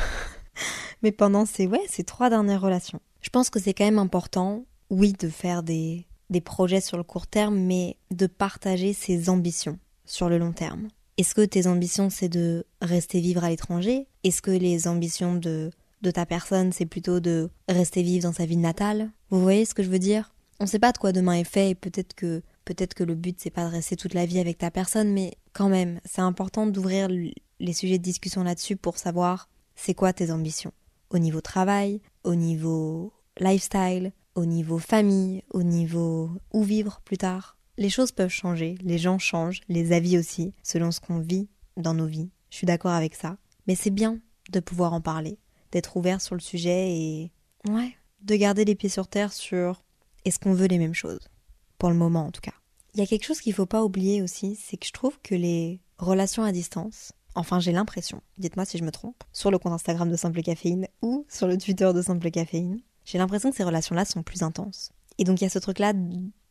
mais 1.03 1.11
pendant 1.11 1.45
ces, 1.45 1.67
ouais, 1.67 1.85
ces 1.87 2.03
trois 2.03 2.31
dernières 2.31 2.61
relations. 2.61 2.99
Je 3.21 3.29
pense 3.29 3.51
que 3.51 3.59
c'est 3.59 3.75
quand 3.75 3.85
même 3.85 3.99
important, 3.99 4.65
oui, 4.89 5.13
de 5.13 5.29
faire 5.29 5.61
des, 5.61 6.07
des 6.31 6.41
projets 6.41 6.81
sur 6.81 6.97
le 6.97 7.03
court 7.03 7.27
terme, 7.27 7.59
mais 7.59 7.97
de 8.09 8.25
partager 8.25 8.93
ses 8.93 9.29
ambitions 9.29 9.77
sur 10.05 10.29
le 10.29 10.37
long 10.39 10.53
terme. 10.53 10.87
Est-ce 11.17 11.35
que 11.35 11.45
tes 11.45 11.67
ambitions, 11.67 12.09
c'est 12.09 12.29
de 12.29 12.65
rester 12.81 13.19
vivre 13.19 13.43
à 13.43 13.49
l'étranger? 13.49 14.07
Est-ce 14.23 14.41
que 14.41 14.51
les 14.51 14.87
ambitions 14.87 15.35
de 15.35 15.71
de 16.01 16.11
ta 16.11 16.25
personne, 16.25 16.71
c'est 16.71 16.85
plutôt 16.85 17.19
de 17.19 17.49
rester 17.69 18.01
vivre 18.01 18.23
dans 18.23 18.33
sa 18.33 18.45
ville 18.45 18.59
natale? 18.59 19.11
Vous 19.29 19.41
voyez 19.41 19.65
ce 19.65 19.73
que 19.73 19.83
je 19.83 19.89
veux 19.89 19.99
dire? 19.99 20.33
On 20.59 20.65
sait 20.65 20.79
pas 20.79 20.91
de 20.91 20.97
quoi 20.97 21.11
demain 21.11 21.33
est 21.33 21.43
fait 21.43 21.69
et 21.69 21.75
peut-être 21.75 22.15
que 22.15 22.41
peut-être 22.65 22.93
que 22.93 23.03
le 23.03 23.15
but 23.15 23.39
c'est 23.39 23.49
pas 23.49 23.65
de 23.65 23.71
rester 23.71 23.95
toute 23.95 24.13
la 24.13 24.25
vie 24.25 24.39
avec 24.39 24.57
ta 24.57 24.71
personne, 24.71 25.11
mais 25.11 25.35
quand 25.53 25.69
même, 25.69 25.99
c'est 26.05 26.21
important 26.21 26.67
d'ouvrir 26.67 27.07
les 27.07 27.73
sujets 27.73 27.97
de 27.97 28.03
discussion 28.03 28.43
là-dessus 28.43 28.75
pour 28.75 28.97
savoir 28.97 29.49
c'est 29.75 29.93
quoi 29.93 30.13
tes 30.13 30.31
ambitions 30.31 30.73
au 31.09 31.19
niveau 31.19 31.41
travail, 31.41 32.01
au 32.23 32.35
niveau 32.35 33.11
lifestyle, 33.37 34.11
au 34.35 34.45
niveau 34.45 34.79
famille, 34.79 35.43
au 35.49 35.63
niveau 35.63 36.31
où 36.53 36.63
vivre 36.63 37.01
plus 37.03 37.17
tard. 37.17 37.57
Les 37.77 37.89
choses 37.89 38.11
peuvent 38.11 38.29
changer, 38.29 38.77
les 38.81 38.97
gens 38.97 39.19
changent, 39.19 39.61
les 39.67 39.91
avis 39.91 40.17
aussi, 40.17 40.53
selon 40.63 40.91
ce 40.91 40.99
qu'on 40.99 41.19
vit 41.19 41.49
dans 41.77 41.93
nos 41.93 42.05
vies. 42.05 42.29
Je 42.49 42.57
suis 42.57 42.67
d'accord 42.67 42.91
avec 42.91 43.15
ça. 43.15 43.37
Mais 43.67 43.75
c'est 43.75 43.89
bien 43.89 44.19
de 44.51 44.59
pouvoir 44.59 44.93
en 44.93 45.01
parler 45.01 45.39
d'être 45.71 45.95
ouvert 45.97 46.21
sur 46.21 46.35
le 46.35 46.41
sujet 46.41 46.91
et 46.91 47.31
ouais, 47.69 47.95
de 48.21 48.35
garder 48.35 48.65
les 48.65 48.75
pieds 48.75 48.89
sur 48.89 49.07
terre 49.07 49.33
sur 49.33 49.83
est-ce 50.25 50.39
qu'on 50.39 50.53
veut 50.53 50.67
les 50.67 50.77
mêmes 50.77 50.93
choses 50.93 51.29
pour 51.77 51.89
le 51.89 51.95
moment 51.95 52.25
en 52.25 52.31
tout 52.31 52.41
cas. 52.41 52.53
Il 52.93 52.99
y 52.99 53.03
a 53.03 53.07
quelque 53.07 53.25
chose 53.25 53.39
qu'il 53.39 53.53
faut 53.53 53.65
pas 53.65 53.83
oublier 53.83 54.21
aussi, 54.21 54.55
c'est 54.55 54.77
que 54.77 54.85
je 54.85 54.91
trouve 54.91 55.17
que 55.23 55.33
les 55.33 55.79
relations 55.97 56.43
à 56.43 56.51
distance, 56.51 57.13
enfin 57.35 57.59
j'ai 57.59 57.71
l'impression, 57.71 58.21
dites-moi 58.37 58.65
si 58.65 58.77
je 58.77 58.83
me 58.83 58.91
trompe, 58.91 59.23
sur 59.31 59.49
le 59.49 59.57
compte 59.57 59.73
Instagram 59.73 60.11
de 60.11 60.17
Simple 60.17 60.41
Caféine 60.41 60.87
ou 61.01 61.25
sur 61.29 61.47
le 61.47 61.57
Twitter 61.57 61.89
de 61.93 62.01
Simple 62.01 62.29
Caféine, 62.31 62.81
j'ai 63.05 63.17
l'impression 63.17 63.49
que 63.49 63.55
ces 63.55 63.63
relations-là 63.63 64.05
sont 64.05 64.23
plus 64.23 64.43
intenses. 64.43 64.91
Et 65.17 65.23
donc 65.23 65.41
il 65.41 65.43
y 65.43 65.47
a 65.47 65.49
ce 65.49 65.59
truc-là 65.59 65.93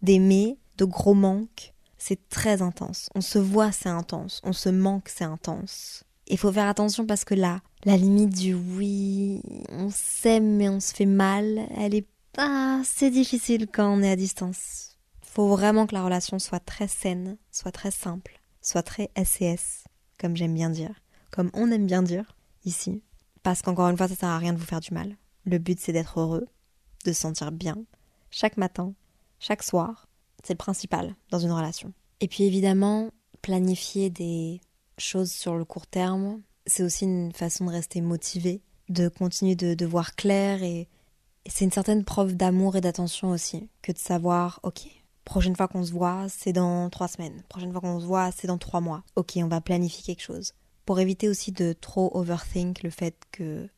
d'aimer, 0.03 0.59
de 0.77 0.85
gros 0.85 1.15
manque, 1.15 1.75
c'est 1.99 2.29
très 2.29 2.63
intense. 2.63 3.11
On 3.15 3.21
se 3.21 3.39
voit, 3.39 3.73
c'est 3.73 3.89
intense. 3.89 4.41
On 4.45 4.53
se 4.53 4.69
manque, 4.69 5.09
c'est 5.09 5.25
intense. 5.25 6.05
Il 6.27 6.39
faut 6.39 6.53
faire 6.53 6.69
attention 6.69 7.07
parce 7.07 7.25
que 7.25 7.35
là, 7.35 7.61
la 7.85 7.97
limite 7.97 8.31
du 8.31 8.55
oui, 8.55 9.43
on 9.71 9.91
s'aime 9.91 10.57
mais 10.57 10.69
on 10.69 10.81
se 10.81 10.95
fait 10.95 11.07
mal, 11.07 11.67
elle 11.77 11.95
est 11.95 12.07
pas 12.33 12.81
c'est 12.85 13.11
difficile 13.11 13.67
quand 13.67 13.93
on 13.93 14.03
est 14.03 14.11
à 14.11 14.17
distance 14.17 14.91
faut 15.31 15.49
vraiment 15.49 15.87
que 15.87 15.95
la 15.95 16.03
relation 16.03 16.39
soit 16.41 16.61
très 16.61 16.89
saine, 16.89 17.37
soit 17.53 17.71
très 17.71 17.93
simple, 17.93 18.41
soit 18.61 18.83
très 18.83 19.11
SCS, 19.17 19.85
comme 20.19 20.37
j'aime 20.37 20.55
bien 20.55 20.71
dire, 20.71 20.95
comme 21.31 21.51
on 21.55 21.71
aime 21.71 21.87
bien 21.87 22.03
dire 22.03 22.37
ici. 22.65 23.03
Parce 23.45 23.63
qu'encore 23.63 23.89
une 23.89 23.97
fois, 23.97 24.09
ça 24.09 24.17
sert 24.17 24.29
à 24.29 24.39
rien 24.39 24.53
de 24.53 24.59
vous 24.59 24.67
faire 24.67 24.81
du 24.81 24.93
mal. 24.93 25.17
Le 25.45 25.59
but, 25.59 25.81
c'est 25.81 25.93
d'être 25.93 26.21
heureux, 26.21 26.47
de 27.05 27.13
se 27.13 27.21
sentir 27.21 27.53
bien, 27.53 27.77
chaque 28.31 28.57
matin, 28.57 28.95
chaque 29.39 29.63
soir. 29.63 30.09
C'est 30.45 30.55
le 30.55 30.59
principal 30.59 31.15
dans 31.31 31.39
une 31.39 31.53
relation. 31.53 31.93
Et 32.21 32.29
puis 32.29 32.45
évidemment, 32.45 33.11
planifier 33.43 34.11
des 34.11 34.61
choses 34.99 35.31
sur 35.31 35.57
le 35.57 35.65
court 35.65 35.87
terme, 35.87 36.41
c'est 36.67 36.83
aussi 36.83 37.05
une 37.05 37.33
façon 37.33 37.67
de 37.67 37.71
rester 37.71 38.01
motivé, 38.01 38.63
de 38.89 39.09
continuer 39.09 39.55
de, 39.55 39.87
voir 39.87 40.15
clair 40.15 40.63
et, 40.63 40.89
et 41.45 41.51
c'est 41.51 41.65
une 41.65 41.73
certaine 41.73 42.05
preuve 42.05 42.35
d'amour 42.35 42.77
et 42.77 42.81
d'attention 42.81 43.31
aussi, 43.31 43.69
que 43.83 43.93
de 43.93 43.99
savoir, 43.99 44.61
ok, 44.63 44.87
Prochaine 45.31 45.55
fois 45.55 45.69
qu'on 45.69 45.85
se 45.85 45.93
voit, 45.93 46.27
c'est 46.29 46.53
dans 46.53 46.91
trois 46.91 47.07
semaines. 47.07 47.45
Prochaine 47.49 47.71
fois 47.71 47.81
qu'on 47.81 48.01
se 48.01 48.05
voit, 48.05 48.33
c'est 48.33 48.49
dans 48.49 48.59
trois 48.59 48.81
mois. 48.81 49.05
Ok, 49.15 49.35
on 49.37 49.47
va 49.47 49.61
planifier 49.61 50.03
quelque 50.03 50.25
chose. 50.25 50.55
Pour 50.87 50.99
éviter 50.99 51.29
aussi 51.29 51.53
de 51.53 51.73
trop 51.73 52.11
overthink 52.15 52.83
le 52.83 52.91
fait 52.91 53.15
que 53.31 53.69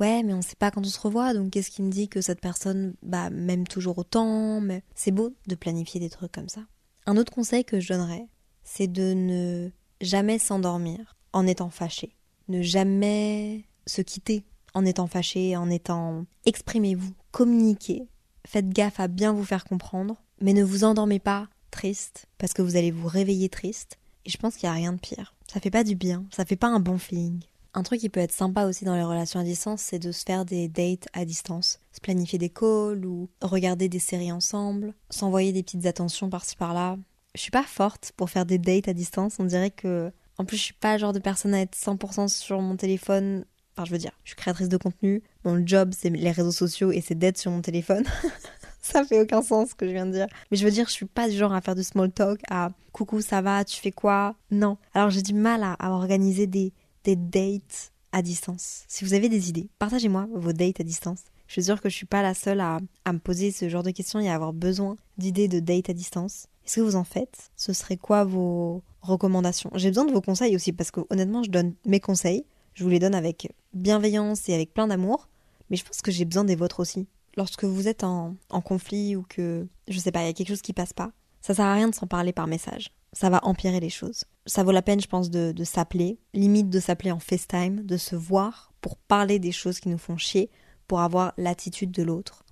ouais, 0.00 0.22
mais 0.22 0.34
on 0.34 0.42
sait 0.42 0.56
pas 0.56 0.70
quand 0.70 0.84
on 0.84 0.88
se 0.88 1.00
revoit, 1.00 1.34
donc 1.34 1.50
qu'est-ce 1.50 1.70
qui 1.70 1.82
me 1.82 1.90
dit 1.90 2.08
que 2.08 2.20
cette 2.20 2.40
personne 2.40 2.94
bah, 3.02 3.30
m'aime 3.30 3.66
toujours 3.66 3.98
autant 3.98 4.60
mais... 4.60 4.82
C'est 4.94 5.10
beau 5.10 5.34
de 5.46 5.54
planifier 5.54 6.00
des 6.00 6.10
trucs 6.10 6.32
comme 6.32 6.48
ça. 6.48 6.62
Un 7.06 7.16
autre 7.16 7.32
conseil 7.32 7.64
que 7.64 7.80
je 7.80 7.92
donnerais, 7.92 8.26
c'est 8.64 8.90
de 8.90 9.14
ne 9.14 9.70
jamais 10.00 10.38
s'endormir 10.38 11.16
en 11.32 11.46
étant 11.46 11.70
fâché. 11.70 12.16
Ne 12.48 12.62
jamais 12.62 13.64
se 13.86 14.02
quitter 14.02 14.44
en 14.74 14.84
étant 14.84 15.06
fâché, 15.06 15.56
en 15.56 15.70
étant... 15.70 16.26
Exprimez-vous, 16.44 17.12
communiquez, 17.30 18.08
faites 18.46 18.68
gaffe 18.68 19.00
à 19.00 19.08
bien 19.08 19.32
vous 19.32 19.44
faire 19.44 19.64
comprendre 19.64 20.22
mais 20.40 20.52
ne 20.52 20.62
vous 20.62 20.84
endormez 20.84 21.18
pas 21.18 21.48
triste, 21.70 22.26
parce 22.38 22.52
que 22.52 22.62
vous 22.62 22.76
allez 22.76 22.90
vous 22.90 23.08
réveiller 23.08 23.48
triste. 23.48 23.98
Et 24.24 24.30
je 24.30 24.38
pense 24.38 24.56
qu'il 24.56 24.68
n'y 24.68 24.72
a 24.72 24.76
rien 24.76 24.92
de 24.92 25.00
pire. 25.00 25.34
Ça 25.52 25.60
fait 25.60 25.70
pas 25.70 25.84
du 25.84 25.94
bien, 25.94 26.24
ça 26.30 26.44
fait 26.44 26.56
pas 26.56 26.68
un 26.68 26.80
bon 26.80 26.98
feeling. 26.98 27.40
Un 27.74 27.82
truc 27.82 28.00
qui 28.00 28.08
peut 28.08 28.20
être 28.20 28.32
sympa 28.32 28.64
aussi 28.64 28.84
dans 28.84 28.94
les 28.94 29.02
relations 29.02 29.40
à 29.40 29.44
distance, 29.44 29.82
c'est 29.82 29.98
de 29.98 30.10
se 30.10 30.24
faire 30.24 30.44
des 30.44 30.68
dates 30.68 31.06
à 31.12 31.24
distance. 31.24 31.80
Se 31.92 32.00
planifier 32.00 32.38
des 32.38 32.48
calls 32.48 33.04
ou 33.04 33.28
regarder 33.42 33.88
des 33.88 33.98
séries 33.98 34.32
ensemble, 34.32 34.94
s'envoyer 35.10 35.52
des 35.52 35.62
petites 35.62 35.86
attentions 35.86 36.30
par-ci 36.30 36.56
par-là. 36.56 36.96
Je 37.34 37.40
suis 37.40 37.50
pas 37.50 37.62
forte 37.62 38.12
pour 38.16 38.30
faire 38.30 38.46
des 38.46 38.58
dates 38.58 38.88
à 38.88 38.94
distance, 38.94 39.36
on 39.38 39.44
dirait 39.44 39.70
que. 39.70 40.10
En 40.38 40.44
plus, 40.44 40.56
je 40.56 40.62
suis 40.62 40.74
pas 40.74 40.94
le 40.94 41.00
genre 41.00 41.12
de 41.12 41.18
personne 41.18 41.52
à 41.52 41.60
être 41.60 41.76
100% 41.76 42.28
sur 42.28 42.60
mon 42.60 42.76
téléphone. 42.76 43.44
Enfin, 43.76 43.84
je 43.84 43.90
veux 43.90 43.98
dire, 43.98 44.12
je 44.24 44.30
suis 44.30 44.36
créatrice 44.36 44.68
de 44.68 44.76
contenu. 44.76 45.22
Mon 45.44 45.64
job, 45.66 45.92
c'est 45.96 46.10
les 46.10 46.30
réseaux 46.30 46.52
sociaux 46.52 46.90
et 46.92 47.00
c'est 47.00 47.16
d'être 47.16 47.38
sur 47.38 47.50
mon 47.50 47.60
téléphone. 47.60 48.04
ça 48.88 49.04
fait 49.04 49.20
aucun 49.20 49.42
sens 49.42 49.70
ce 49.70 49.74
que 49.74 49.86
je 49.86 49.92
viens 49.92 50.06
de 50.06 50.12
dire. 50.12 50.26
Mais 50.50 50.56
je 50.56 50.64
veux 50.64 50.70
dire, 50.70 50.86
je 50.86 50.92
suis 50.92 51.06
pas 51.06 51.28
du 51.28 51.36
genre 51.36 51.52
à 51.52 51.60
faire 51.60 51.74
du 51.74 51.82
small 51.82 52.10
talk, 52.10 52.40
à 52.48 52.70
coucou, 52.92 53.20
ça 53.20 53.40
va, 53.40 53.64
tu 53.64 53.80
fais 53.80 53.92
quoi? 53.92 54.34
Non. 54.50 54.78
Alors 54.94 55.10
j'ai 55.10 55.22
du 55.22 55.34
mal 55.34 55.62
à, 55.62 55.90
organiser 55.92 56.46
des, 56.46 56.72
des 57.08 57.16
dates 57.16 57.92
à 58.12 58.22
distance. 58.22 58.84
Si 58.88 59.04
vous 59.04 59.14
avez 59.14 59.28
des 59.28 59.48
idées, 59.48 59.68
partagez-moi 59.78 60.28
vos 60.34 60.52
dates 60.52 60.80
à 60.80 60.84
distance. 60.84 61.20
Je 61.46 61.54
suis 61.54 61.64
sûre 61.64 61.80
que 61.80 61.88
je 61.88 61.94
suis 61.94 62.06
pas 62.06 62.22
la 62.22 62.34
seule 62.34 62.60
à, 62.60 62.78
à 63.04 63.12
me 63.12 63.18
poser 63.18 63.50
ce 63.50 63.68
genre 63.68 63.82
de 63.82 63.90
questions 63.90 64.20
et 64.20 64.28
à 64.28 64.34
avoir 64.34 64.52
besoin 64.52 64.96
d'idées 65.16 65.48
de 65.48 65.60
dates 65.60 65.88
à 65.88 65.94
distance. 65.94 66.46
Est-ce 66.66 66.76
que 66.76 66.80
vous 66.82 66.96
en 66.96 67.04
faites? 67.04 67.50
Ce 67.56 67.72
serait 67.72 67.96
quoi 67.96 68.24
vos 68.24 68.82
recommandations? 69.00 69.70
J'ai 69.74 69.88
besoin 69.88 70.04
de 70.04 70.12
vos 70.12 70.20
conseils 70.20 70.54
aussi 70.54 70.72
parce 70.72 70.90
que 70.90 71.00
honnêtement, 71.08 71.42
je 71.42 71.50
donne 71.50 71.74
mes 71.86 72.00
conseils. 72.00 72.44
Je 72.74 72.84
vous 72.84 72.90
les 72.90 72.98
donne 72.98 73.14
avec 73.14 73.50
bienveillance 73.72 74.48
et 74.50 74.54
avec 74.54 74.74
plein 74.74 74.86
d'amour. 74.86 75.28
Mais 75.70 75.76
je 75.76 75.84
pense 75.84 76.02
que 76.02 76.10
j'ai 76.10 76.26
besoin 76.26 76.44
des 76.44 76.56
vôtres 76.56 76.80
aussi 76.80 77.06
lorsque 77.38 77.64
vous 77.64 77.88
êtes 77.88 78.04
en, 78.04 78.34
conflit 78.50 79.16
ou 79.16 79.24
que, 79.26 79.66
je 79.86 79.98
sais 79.98 80.12
pas, 80.12 80.22
il 80.22 80.26
y 80.26 80.30
a 80.30 80.32
quelque 80.34 80.48
chose 80.48 80.60
qui 80.60 80.72
passe 80.74 80.92
pas, 80.92 81.12
ça 81.40 81.54
sert 81.54 81.64
à 81.64 81.72
rien 81.72 81.88
de 81.88 81.94
s'en 81.94 82.06
parler 82.06 82.32
par 82.32 82.46
message. 82.48 82.90
Ça 83.12 83.30
va 83.30 83.40
empirer 83.44 83.80
les 83.80 83.90
choses. 83.90 84.24
Ça 84.46 84.62
vaut 84.62 84.72
la 84.72 84.82
peine, 84.82 85.00
je 85.00 85.08
pense, 85.08 85.30
de, 85.30 85.64
s'appeler, 85.64 86.18
limite 86.34 86.70
de 86.70 86.80
s'appeler 86.80 87.10
en 87.10 87.18
FaceTime, 87.18 87.84
de 87.84 87.96
se 87.96 88.16
voir 88.16 88.72
pour 88.80 88.96
parler 88.96 89.38
des 89.38 89.52
choses 89.52 89.80
qui 89.80 89.88
nous 89.88 89.98
font 89.98 90.16
chier, 90.16 90.50
pour 90.86 91.00
avoir 91.00 91.32
l'attitude 91.36 91.90
de 91.90 92.02
l'autre. 92.02 92.44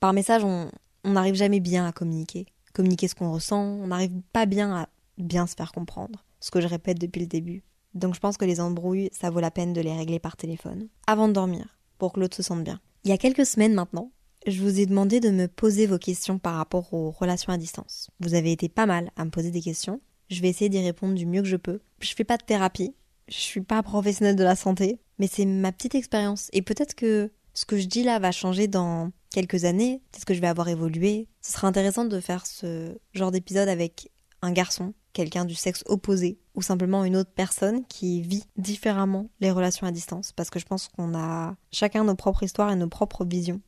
Par 0.00 0.12
message, 0.12 0.44
on 0.44 0.70
n'arrive 1.04 1.34
jamais 1.34 1.60
bien 1.60 1.86
à 1.86 1.92
communiquer. 1.92 2.46
Communiquer 2.72 3.08
ce 3.08 3.14
qu'on 3.14 3.32
ressent, 3.32 3.62
on 3.62 3.88
n'arrive 3.88 4.12
pas 4.32 4.46
bien 4.46 4.74
à 4.74 4.88
bien 5.18 5.46
se 5.46 5.54
faire 5.54 5.72
comprendre. 5.72 6.24
Ce 6.40 6.50
que 6.50 6.60
je 6.60 6.66
répète 6.66 7.00
depuis 7.00 7.20
le 7.20 7.26
début. 7.26 7.62
Donc 7.94 8.14
je 8.14 8.20
pense 8.20 8.36
que 8.36 8.44
les 8.44 8.60
embrouilles, 8.60 9.08
ça 9.12 9.30
vaut 9.30 9.40
la 9.40 9.52
peine 9.52 9.72
de 9.72 9.80
les 9.80 9.96
régler 9.96 10.18
par 10.18 10.36
téléphone. 10.36 10.88
Avant 11.06 11.28
de 11.28 11.32
dormir, 11.32 11.78
pour 11.98 12.12
que 12.12 12.20
l'autre 12.20 12.36
se 12.36 12.42
sente 12.42 12.64
bien. 12.64 12.80
Il 13.04 13.10
y 13.10 13.12
a 13.12 13.18
quelques 13.18 13.46
semaines 13.46 13.74
maintenant, 13.74 14.10
je 14.46 14.60
vous 14.60 14.80
ai 14.80 14.86
demandé 14.86 15.20
de 15.20 15.30
me 15.30 15.48
poser 15.48 15.86
vos 15.86 15.98
questions 15.98 16.38
par 16.38 16.56
rapport 16.56 16.92
aux 16.92 17.10
relations 17.10 17.52
à 17.52 17.58
distance. 17.58 18.10
Vous 18.20 18.34
avez 18.34 18.52
été 18.52 18.68
pas 18.68 18.86
mal 18.86 19.10
à 19.16 19.24
me 19.24 19.30
poser 19.30 19.50
des 19.50 19.62
questions. 19.62 20.00
Je 20.30 20.40
vais 20.40 20.48
essayer 20.48 20.68
d'y 20.68 20.80
répondre 20.80 21.14
du 21.14 21.26
mieux 21.26 21.42
que 21.42 21.48
je 21.48 21.56
peux. 21.56 21.80
Je 22.00 22.14
fais 22.14 22.24
pas 22.24 22.36
de 22.36 22.44
thérapie. 22.44 22.94
Je 23.28 23.38
suis 23.38 23.62
pas 23.62 23.82
professionnelle 23.82 24.36
de 24.36 24.44
la 24.44 24.56
santé, 24.56 24.98
mais 25.18 25.26
c'est 25.26 25.46
ma 25.46 25.72
petite 25.72 25.94
expérience. 25.94 26.50
Et 26.52 26.62
peut-être 26.62 26.94
que 26.94 27.30
ce 27.54 27.64
que 27.64 27.78
je 27.78 27.86
dis 27.86 28.02
là 28.02 28.18
va 28.18 28.32
changer 28.32 28.66
dans 28.66 29.12
quelques 29.30 29.64
années. 29.64 30.00
Peut-être 30.12 30.24
que 30.24 30.34
je 30.34 30.40
vais 30.40 30.46
avoir 30.46 30.68
évolué. 30.68 31.28
Ce 31.40 31.52
sera 31.52 31.66
intéressant 31.66 32.04
de 32.04 32.20
faire 32.20 32.46
ce 32.46 32.96
genre 33.12 33.32
d'épisode 33.32 33.68
avec 33.68 34.10
un 34.42 34.52
garçon, 34.52 34.94
quelqu'un 35.12 35.44
du 35.44 35.54
sexe 35.54 35.82
opposé, 35.86 36.38
ou 36.54 36.62
simplement 36.62 37.04
une 37.04 37.16
autre 37.16 37.32
personne 37.34 37.84
qui 37.86 38.20
vit 38.22 38.44
différemment 38.56 39.30
les 39.40 39.50
relations 39.50 39.86
à 39.86 39.90
distance. 39.90 40.32
Parce 40.32 40.50
que 40.50 40.58
je 40.58 40.66
pense 40.66 40.88
qu'on 40.88 41.14
a 41.14 41.56
chacun 41.72 42.04
nos 42.04 42.14
propres 42.14 42.44
histoires 42.44 42.70
et 42.70 42.76
nos 42.76 42.88
propres 42.88 43.24
visions 43.24 43.60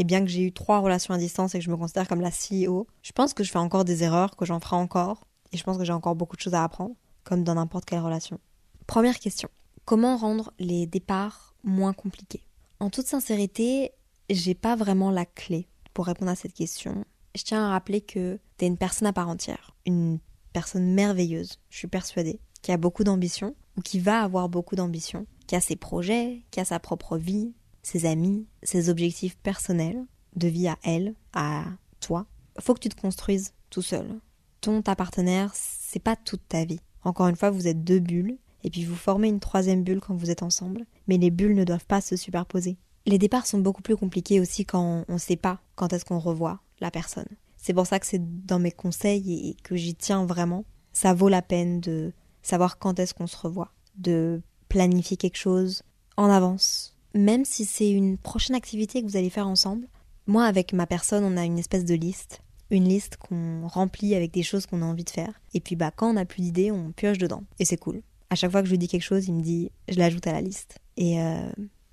et 0.00 0.04
bien 0.04 0.24
que 0.24 0.30
j'ai 0.30 0.40
eu 0.40 0.52
trois 0.52 0.78
relations 0.78 1.12
à 1.12 1.18
distance 1.18 1.54
et 1.54 1.58
que 1.58 1.64
je 1.64 1.70
me 1.70 1.76
considère 1.76 2.08
comme 2.08 2.22
la 2.22 2.30
CEO, 2.30 2.86
je 3.02 3.12
pense 3.12 3.34
que 3.34 3.44
je 3.44 3.50
fais 3.50 3.58
encore 3.58 3.84
des 3.84 4.02
erreurs, 4.02 4.34
que 4.34 4.46
j'en 4.46 4.58
ferai 4.58 4.76
encore, 4.76 5.26
et 5.52 5.58
je 5.58 5.62
pense 5.62 5.76
que 5.76 5.84
j'ai 5.84 5.92
encore 5.92 6.16
beaucoup 6.16 6.36
de 6.36 6.40
choses 6.40 6.54
à 6.54 6.64
apprendre, 6.64 6.94
comme 7.22 7.44
dans 7.44 7.54
n'importe 7.54 7.84
quelle 7.84 8.00
relation. 8.00 8.40
Première 8.86 9.18
question. 9.18 9.50
Comment 9.84 10.16
rendre 10.16 10.54
les 10.58 10.86
départs 10.86 11.54
moins 11.64 11.92
compliqués? 11.92 12.42
En 12.78 12.88
toute 12.88 13.08
sincérité, 13.08 13.92
j'ai 14.30 14.54
pas 14.54 14.74
vraiment 14.74 15.10
la 15.10 15.26
clé 15.26 15.68
pour 15.92 16.06
répondre 16.06 16.30
à 16.30 16.34
cette 16.34 16.54
question. 16.54 17.04
Je 17.34 17.42
tiens 17.42 17.66
à 17.66 17.68
rappeler 17.68 18.00
que 18.00 18.40
t'es 18.56 18.68
une 18.68 18.78
personne 18.78 19.06
à 19.06 19.12
part 19.12 19.28
entière, 19.28 19.76
une 19.84 20.18
personne 20.54 20.94
merveilleuse, 20.94 21.58
je 21.68 21.76
suis 21.76 21.88
persuadée, 21.88 22.40
qui 22.62 22.72
a 22.72 22.78
beaucoup 22.78 23.04
d'ambition, 23.04 23.54
ou 23.76 23.82
qui 23.82 24.00
va 24.00 24.22
avoir 24.22 24.48
beaucoup 24.48 24.76
d'ambition, 24.76 25.26
qui 25.46 25.56
a 25.56 25.60
ses 25.60 25.76
projets, 25.76 26.46
qui 26.50 26.58
a 26.58 26.64
sa 26.64 26.80
propre 26.80 27.18
vie, 27.18 27.52
ses 27.82 28.06
amis, 28.06 28.46
ses 28.62 28.88
objectifs 28.88 29.36
personnels, 29.38 30.04
de 30.36 30.48
vie 30.48 30.68
à 30.68 30.76
elle, 30.82 31.14
à 31.32 31.64
toi. 32.00 32.26
Faut 32.60 32.74
que 32.74 32.80
tu 32.80 32.88
te 32.88 33.00
construises 33.00 33.52
tout 33.70 33.82
seul. 33.82 34.20
Ton, 34.60 34.82
ta 34.82 34.94
partenaire, 34.94 35.52
c'est 35.54 36.02
pas 36.02 36.16
toute 36.16 36.46
ta 36.48 36.64
vie. 36.64 36.80
Encore 37.04 37.28
une 37.28 37.36
fois, 37.36 37.50
vous 37.50 37.66
êtes 37.66 37.82
deux 37.82 38.00
bulles, 38.00 38.36
et 38.62 38.70
puis 38.70 38.84
vous 38.84 38.94
formez 38.94 39.28
une 39.28 39.40
troisième 39.40 39.82
bulle 39.82 40.00
quand 40.00 40.14
vous 40.14 40.30
êtes 40.30 40.42
ensemble, 40.42 40.84
mais 41.08 41.16
les 41.16 41.30
bulles 41.30 41.54
ne 41.54 41.64
doivent 41.64 41.86
pas 41.86 42.00
se 42.00 42.16
superposer. 42.16 42.76
Les 43.06 43.18
départs 43.18 43.46
sont 43.46 43.58
beaucoup 43.58 43.82
plus 43.82 43.96
compliqués 43.96 44.40
aussi 44.40 44.66
quand 44.66 45.04
on 45.08 45.14
ne 45.14 45.18
sait 45.18 45.36
pas 45.36 45.60
quand 45.74 45.92
est-ce 45.92 46.04
qu'on 46.04 46.18
revoit 46.18 46.60
la 46.80 46.90
personne. 46.90 47.28
C'est 47.56 47.72
pour 47.72 47.86
ça 47.86 47.98
que 47.98 48.06
c'est 48.06 48.46
dans 48.46 48.58
mes 48.58 48.72
conseils 48.72 49.48
et 49.48 49.56
que 49.62 49.76
j'y 49.76 49.94
tiens 49.94 50.26
vraiment. 50.26 50.64
Ça 50.92 51.14
vaut 51.14 51.28
la 51.28 51.42
peine 51.42 51.80
de 51.80 52.12
savoir 52.42 52.78
quand 52.78 52.98
est-ce 52.98 53.14
qu'on 53.14 53.26
se 53.26 53.36
revoit, 53.36 53.72
de 53.96 54.42
planifier 54.68 55.16
quelque 55.16 55.36
chose 55.36 55.82
en 56.16 56.30
avance, 56.30 56.89
même 57.14 57.44
si 57.44 57.64
c'est 57.64 57.90
une 57.90 58.18
prochaine 58.18 58.56
activité 58.56 59.02
que 59.02 59.06
vous 59.06 59.16
allez 59.16 59.30
faire 59.30 59.48
ensemble, 59.48 59.86
moi 60.26 60.44
avec 60.44 60.72
ma 60.72 60.86
personne, 60.86 61.24
on 61.24 61.36
a 61.36 61.44
une 61.44 61.58
espèce 61.58 61.84
de 61.84 61.94
liste, 61.94 62.42
une 62.70 62.88
liste 62.88 63.16
qu'on 63.16 63.66
remplit 63.66 64.14
avec 64.14 64.32
des 64.32 64.42
choses 64.42 64.66
qu'on 64.66 64.82
a 64.82 64.86
envie 64.86 65.04
de 65.04 65.10
faire. 65.10 65.40
Et 65.54 65.60
puis 65.60 65.76
bah 65.76 65.90
quand 65.94 66.10
on 66.10 66.14
n'a 66.14 66.24
plus 66.24 66.42
d'idées, 66.42 66.70
on 66.70 66.92
pioche 66.92 67.18
dedans. 67.18 67.44
Et 67.58 67.64
c'est 67.64 67.76
cool. 67.76 68.02
À 68.30 68.36
chaque 68.36 68.52
fois 68.52 68.60
que 68.60 68.66
je 68.66 68.72
lui 68.72 68.78
dis 68.78 68.88
quelque 68.88 69.02
chose, 69.02 69.26
il 69.26 69.34
me 69.34 69.42
dit 69.42 69.70
je 69.88 69.98
l'ajoute 69.98 70.26
à 70.26 70.32
la 70.32 70.40
liste. 70.40 70.78
Et 70.96 71.20
euh, 71.20 71.50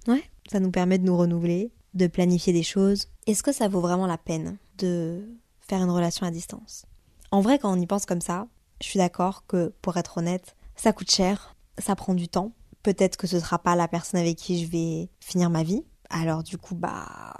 ouais, 0.08 0.24
ça 0.50 0.60
nous 0.60 0.72
permet 0.72 1.00
de 1.00 1.06
nous 1.06 1.18
renouveler, 1.18 1.72
de 1.94 2.08
planifier 2.08 2.54
des 2.54 2.64
choses. 2.64 3.08
Est-ce 3.26 3.44
que 3.44 3.52
ça 3.52 3.68
vaut 3.68 3.82
vraiment 3.82 4.08
la 4.08 4.18
peine 4.18 4.58
de 4.78 5.22
faire 5.60 5.82
une 5.82 5.90
relation 5.90 6.26
à 6.28 6.32
distance? 6.32 6.86
En 7.32 7.42
vrai, 7.42 7.60
quand 7.60 7.76
on 7.76 7.82
y 7.82 7.88
pense 7.88 8.06
comme 8.06 8.22
ça, 8.22 8.48
je 8.82 8.88
suis 8.88 9.00
d'accord 9.00 9.46
que 9.48 9.74
pour 9.82 9.98
être 9.98 10.20
honnête, 10.20 10.56
ça 10.76 10.94
coûte 10.94 11.12
cher, 11.12 11.56
ça 11.78 11.96
prend 11.96 12.14
du 12.14 12.28
temps, 12.28 12.52
peut-être 12.88 13.18
que 13.18 13.28
ce 13.28 13.42
sera 13.42 13.60
pas 13.60 13.76
la 13.76 13.90
personne 13.90 14.18
avec 14.18 14.38
qui 14.38 14.64
je 14.64 14.72
vais 14.72 15.10
finir 15.20 15.50
ma 15.50 15.62
vie. 15.62 15.84
Alors 16.10 16.42
du 16.42 16.58
coup, 16.58 16.74
bah 16.74 17.36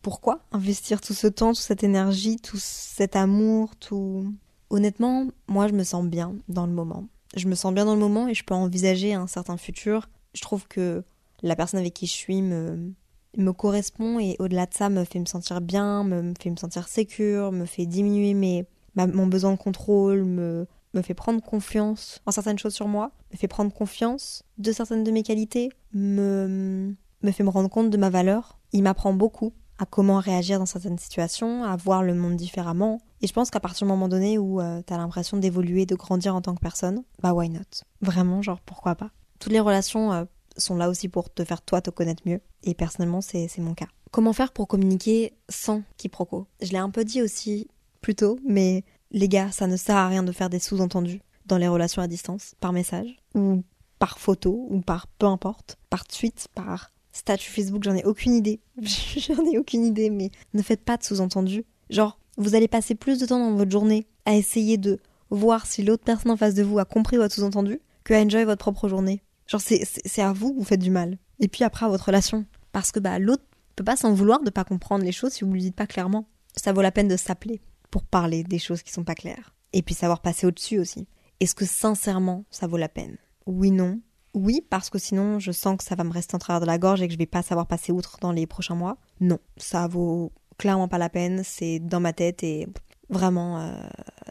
pourquoi 0.00 0.40
investir 0.52 1.02
tout 1.02 1.12
ce 1.12 1.26
temps, 1.26 1.52
toute 1.52 1.62
cette 1.62 1.84
énergie, 1.84 2.36
tout 2.36 2.56
cet 2.58 3.14
amour, 3.14 3.76
tout? 3.76 4.32
Honnêtement, 4.70 5.26
moi 5.48 5.68
je 5.68 5.74
me 5.74 5.84
sens 5.84 6.06
bien 6.06 6.34
dans 6.48 6.64
le 6.64 6.72
moment. 6.72 7.08
Je 7.36 7.46
me 7.46 7.54
sens 7.54 7.74
bien 7.74 7.84
dans 7.84 7.92
le 7.92 8.00
moment 8.00 8.26
et 8.26 8.32
je 8.32 8.42
peux 8.42 8.54
envisager 8.54 9.12
un 9.12 9.26
certain 9.26 9.58
futur. 9.58 10.08
Je 10.32 10.40
trouve 10.40 10.66
que 10.66 11.04
la 11.42 11.56
personne 11.56 11.80
avec 11.80 11.92
qui 11.92 12.06
je 12.06 12.12
suis 12.12 12.40
me, 12.40 12.94
me 13.36 13.52
correspond 13.52 14.18
et 14.18 14.36
au-delà 14.38 14.64
de 14.64 14.72
ça 14.72 14.88
me 14.88 15.04
fait 15.04 15.20
me 15.20 15.26
sentir 15.26 15.60
bien, 15.60 16.04
me, 16.04 16.32
fait 16.40 16.48
me 16.48 16.56
sentir 16.56 16.88
sécure, 16.88 17.52
me 17.52 17.66
fait 17.66 17.84
diminuer 17.84 18.32
mes, 18.32 18.64
mon 18.94 19.26
besoin 19.26 19.52
de 19.52 19.58
contrôle, 19.58 20.24
me, 20.24 20.66
me 20.96 21.02
fait 21.02 21.14
prendre 21.14 21.42
confiance 21.42 22.20
en 22.26 22.30
certaines 22.30 22.58
choses 22.58 22.74
sur 22.74 22.88
moi, 22.88 23.12
me 23.32 23.36
fait 23.36 23.48
prendre 23.48 23.72
confiance 23.72 24.42
de 24.58 24.72
certaines 24.72 25.04
de 25.04 25.10
mes 25.10 25.22
qualités, 25.22 25.70
me, 25.92 26.94
me 27.22 27.30
fait 27.30 27.44
me 27.44 27.50
rendre 27.50 27.68
compte 27.68 27.90
de 27.90 27.96
ma 27.96 28.10
valeur. 28.10 28.58
Il 28.72 28.82
m'apprend 28.82 29.12
beaucoup 29.12 29.52
à 29.78 29.84
comment 29.84 30.18
réagir 30.18 30.58
dans 30.58 30.66
certaines 30.66 30.98
situations, 30.98 31.64
à 31.64 31.76
voir 31.76 32.02
le 32.02 32.14
monde 32.14 32.36
différemment. 32.36 33.00
Et 33.20 33.26
je 33.26 33.32
pense 33.32 33.50
qu'à 33.50 33.60
partir 33.60 33.86
du 33.86 33.92
moment 33.92 34.08
donné 34.08 34.38
où 34.38 34.60
euh, 34.60 34.82
t'as 34.84 34.96
l'impression 34.96 35.36
d'évoluer, 35.36 35.86
de 35.86 35.94
grandir 35.94 36.34
en 36.34 36.40
tant 36.40 36.54
que 36.54 36.60
personne, 36.60 37.02
bah 37.22 37.34
why 37.34 37.48
not? 37.50 37.60
Vraiment, 38.00 38.42
genre 38.42 38.60
pourquoi 38.60 38.94
pas? 38.94 39.10
Toutes 39.38 39.52
les 39.52 39.60
relations 39.60 40.12
euh, 40.12 40.24
sont 40.56 40.76
là 40.76 40.88
aussi 40.88 41.08
pour 41.08 41.32
te 41.32 41.44
faire 41.44 41.60
toi 41.60 41.82
te 41.82 41.90
connaître 41.90 42.22
mieux. 42.26 42.40
Et 42.62 42.74
personnellement, 42.74 43.20
c'est 43.20 43.50
mon 43.58 43.74
cas. 43.74 43.88
Comment 44.10 44.32
faire 44.32 44.52
pour 44.52 44.66
communiquer 44.66 45.34
sans 45.48 45.82
quiproquo? 45.98 46.46
Je 46.62 46.72
l'ai 46.72 46.78
un 46.78 46.90
peu 46.90 47.04
dit 47.04 47.20
aussi 47.20 47.68
plus 48.00 48.14
tôt, 48.14 48.38
mais 48.46 48.84
les 49.10 49.28
gars, 49.28 49.50
ça 49.52 49.66
ne 49.66 49.76
sert 49.76 49.96
à 49.96 50.08
rien 50.08 50.22
de 50.22 50.32
faire 50.32 50.50
des 50.50 50.58
sous-entendus 50.58 51.20
dans 51.46 51.58
les 51.58 51.68
relations 51.68 52.02
à 52.02 52.08
distance, 52.08 52.54
par 52.60 52.72
message, 52.72 53.16
ou 53.34 53.62
par 53.98 54.18
photo, 54.18 54.66
ou 54.70 54.80
par 54.80 55.06
peu 55.06 55.26
importe, 55.26 55.78
par 55.90 56.06
tweet, 56.06 56.48
par 56.54 56.92
statut 57.12 57.50
Facebook, 57.50 57.84
j'en 57.84 57.94
ai 57.94 58.04
aucune 58.04 58.34
idée. 58.34 58.60
j'en 58.82 59.44
ai 59.46 59.58
aucune 59.58 59.84
idée, 59.84 60.10
mais 60.10 60.30
ne 60.54 60.62
faites 60.62 60.84
pas 60.84 60.96
de 60.96 61.04
sous-entendus. 61.04 61.64
Genre, 61.88 62.18
vous 62.36 62.54
allez 62.54 62.68
passer 62.68 62.94
plus 62.94 63.18
de 63.18 63.26
temps 63.26 63.38
dans 63.38 63.56
votre 63.56 63.70
journée 63.70 64.06
à 64.24 64.34
essayer 64.34 64.76
de 64.76 64.98
voir 65.30 65.66
si 65.66 65.82
l'autre 65.82 66.04
personne 66.04 66.32
en 66.32 66.36
face 66.36 66.54
de 66.54 66.62
vous 66.62 66.78
a 66.78 66.84
compris 66.84 67.16
votre 67.16 67.34
sous-entendu 67.34 67.80
que 68.04 68.14
à 68.14 68.18
enjoy 68.18 68.44
votre 68.44 68.58
propre 68.58 68.88
journée. 68.88 69.22
Genre, 69.46 69.60
c'est 69.60 70.22
à 70.22 70.32
vous 70.32 70.52
que 70.52 70.58
vous 70.58 70.64
faites 70.64 70.80
du 70.80 70.90
mal. 70.90 71.18
Et 71.40 71.48
puis 71.48 71.64
après, 71.64 71.86
à 71.86 71.88
votre 71.88 72.06
relation. 72.06 72.44
Parce 72.72 72.92
que 72.92 73.00
bah, 73.00 73.18
l'autre 73.18 73.44
peut 73.76 73.84
pas 73.84 73.96
s'en 73.96 74.12
vouloir 74.12 74.42
de 74.42 74.50
pas 74.50 74.64
comprendre 74.64 75.04
les 75.04 75.12
choses 75.12 75.32
si 75.32 75.44
vous 75.44 75.52
lui 75.52 75.60
dites 75.60 75.76
pas 75.76 75.86
clairement. 75.86 76.26
Ça 76.56 76.72
vaut 76.72 76.82
la 76.82 76.92
peine 76.92 77.08
de 77.08 77.16
s'appeler 77.16 77.60
pour 77.96 78.04
parler 78.04 78.44
des 78.44 78.58
choses 78.58 78.82
qui 78.82 78.92
sont 78.92 79.04
pas 79.04 79.14
claires. 79.14 79.54
Et 79.72 79.80
puis 79.80 79.94
savoir 79.94 80.20
passer 80.20 80.46
au-dessus 80.46 80.78
aussi. 80.78 81.08
Est-ce 81.40 81.54
que 81.54 81.64
sincèrement, 81.64 82.44
ça 82.50 82.66
vaut 82.66 82.76
la 82.76 82.90
peine? 82.90 83.16
Oui, 83.46 83.70
non. 83.70 84.02
Oui, 84.34 84.62
parce 84.68 84.90
que 84.90 84.98
sinon, 84.98 85.38
je 85.38 85.50
sens 85.50 85.78
que 85.78 85.82
ça 85.82 85.94
va 85.94 86.04
me 86.04 86.12
rester 86.12 86.34
en 86.34 86.38
travers 86.38 86.60
de 86.60 86.66
la 86.66 86.76
gorge 86.76 87.00
et 87.00 87.06
que 87.06 87.14
je 87.14 87.18
vais 87.18 87.24
pas 87.24 87.40
savoir 87.40 87.66
passer 87.66 87.92
outre 87.92 88.18
dans 88.20 88.32
les 88.32 88.46
prochains 88.46 88.74
mois. 88.74 88.98
Non, 89.20 89.38
ça 89.56 89.88
vaut 89.88 90.30
clairement 90.58 90.88
pas 90.88 90.98
la 90.98 91.08
peine. 91.08 91.40
C'est 91.42 91.78
dans 91.78 92.00
ma 92.00 92.12
tête 92.12 92.42
et 92.42 92.68
vraiment 93.08 93.60
euh, 93.60 93.72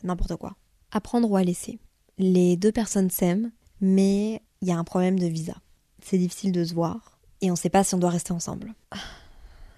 n'importe 0.03 0.35
quoi. 0.35 0.55
Apprendre 0.91 1.27
ou 1.31 1.35
à 1.35 1.41
laisser. 1.41 1.79
Les 2.19 2.57
deux 2.57 2.71
personnes 2.71 3.09
s'aiment, 3.09 3.51
mais 3.81 4.43
il 4.61 4.67
y 4.67 4.71
a 4.73 4.77
un 4.77 4.83
problème 4.83 5.17
de 5.17 5.25
visa. 5.25 5.55
C'est 6.03 6.19
difficile 6.19 6.51
de 6.51 6.63
se 6.63 6.75
voir 6.75 7.17
et 7.41 7.49
on 7.49 7.55
sait 7.55 7.71
pas 7.71 7.83
si 7.83 7.95
on 7.95 7.97
doit 7.97 8.11
rester 8.11 8.31
ensemble. 8.31 8.75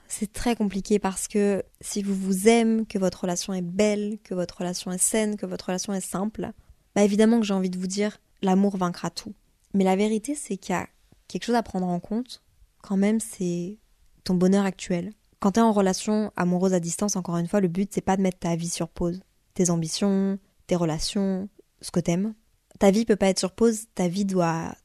C'est 0.07 0.31
très 0.31 0.55
compliqué 0.55 0.99
parce 0.99 1.27
que 1.27 1.63
si 1.81 2.01
vous 2.01 2.15
vous 2.15 2.47
aimez, 2.47 2.85
que 2.85 2.97
votre 2.97 3.21
relation 3.21 3.53
est 3.53 3.61
belle, 3.61 4.17
que 4.23 4.33
votre 4.33 4.57
relation 4.57 4.91
est 4.91 4.97
saine, 4.97 5.35
que 5.35 5.45
votre 5.45 5.65
relation 5.65 5.93
est 5.93 6.01
simple, 6.01 6.51
bah 6.95 7.03
évidemment 7.03 7.39
que 7.39 7.45
j'ai 7.45 7.53
envie 7.53 7.69
de 7.69 7.77
vous 7.77 7.87
dire 7.87 8.17
l'amour 8.41 8.77
vaincra 8.77 9.09
tout. 9.09 9.33
Mais 9.73 9.83
la 9.83 9.95
vérité 9.95 10.33
c'est 10.33 10.57
qu'il 10.57 10.73
y 10.73 10.77
a 10.77 10.87
quelque 11.27 11.43
chose 11.43 11.55
à 11.55 11.63
prendre 11.63 11.87
en 11.87 11.99
compte 11.99 12.41
quand 12.81 12.97
même 12.97 13.19
c'est 13.19 13.77
ton 14.23 14.35
bonheur 14.35 14.65
actuel. 14.65 15.13
Quand 15.39 15.53
tu 15.53 15.59
es 15.59 15.63
en 15.63 15.73
relation 15.73 16.31
amoureuse 16.35 16.73
à 16.73 16.79
distance, 16.79 17.15
encore 17.15 17.37
une 17.37 17.47
fois, 17.47 17.59
le 17.59 17.67
but 17.67 17.91
c'est 17.93 18.01
pas 18.01 18.17
de 18.17 18.21
mettre 18.21 18.39
ta 18.39 18.55
vie 18.55 18.69
sur 18.69 18.89
pause. 18.89 19.21
Tes 19.53 19.69
ambitions, 19.69 20.39
tes 20.67 20.75
relations, 20.75 21.49
ce 21.81 21.91
que 21.91 21.99
t'aimes, 21.99 22.33
ta 22.79 22.91
vie 22.91 23.05
peut 23.05 23.15
pas 23.15 23.27
être 23.27 23.39
sur 23.39 23.51
pause, 23.51 23.85
ta 23.93 24.07
vie 24.07 24.25
doit. 24.25 24.75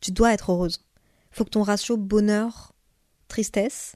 Tu 0.00 0.12
dois 0.12 0.32
être 0.32 0.52
heureuse. 0.52 0.84
Faut 1.30 1.44
que 1.44 1.50
ton 1.50 1.62
ratio 1.62 1.96
bonheur-tristesse, 1.96 3.94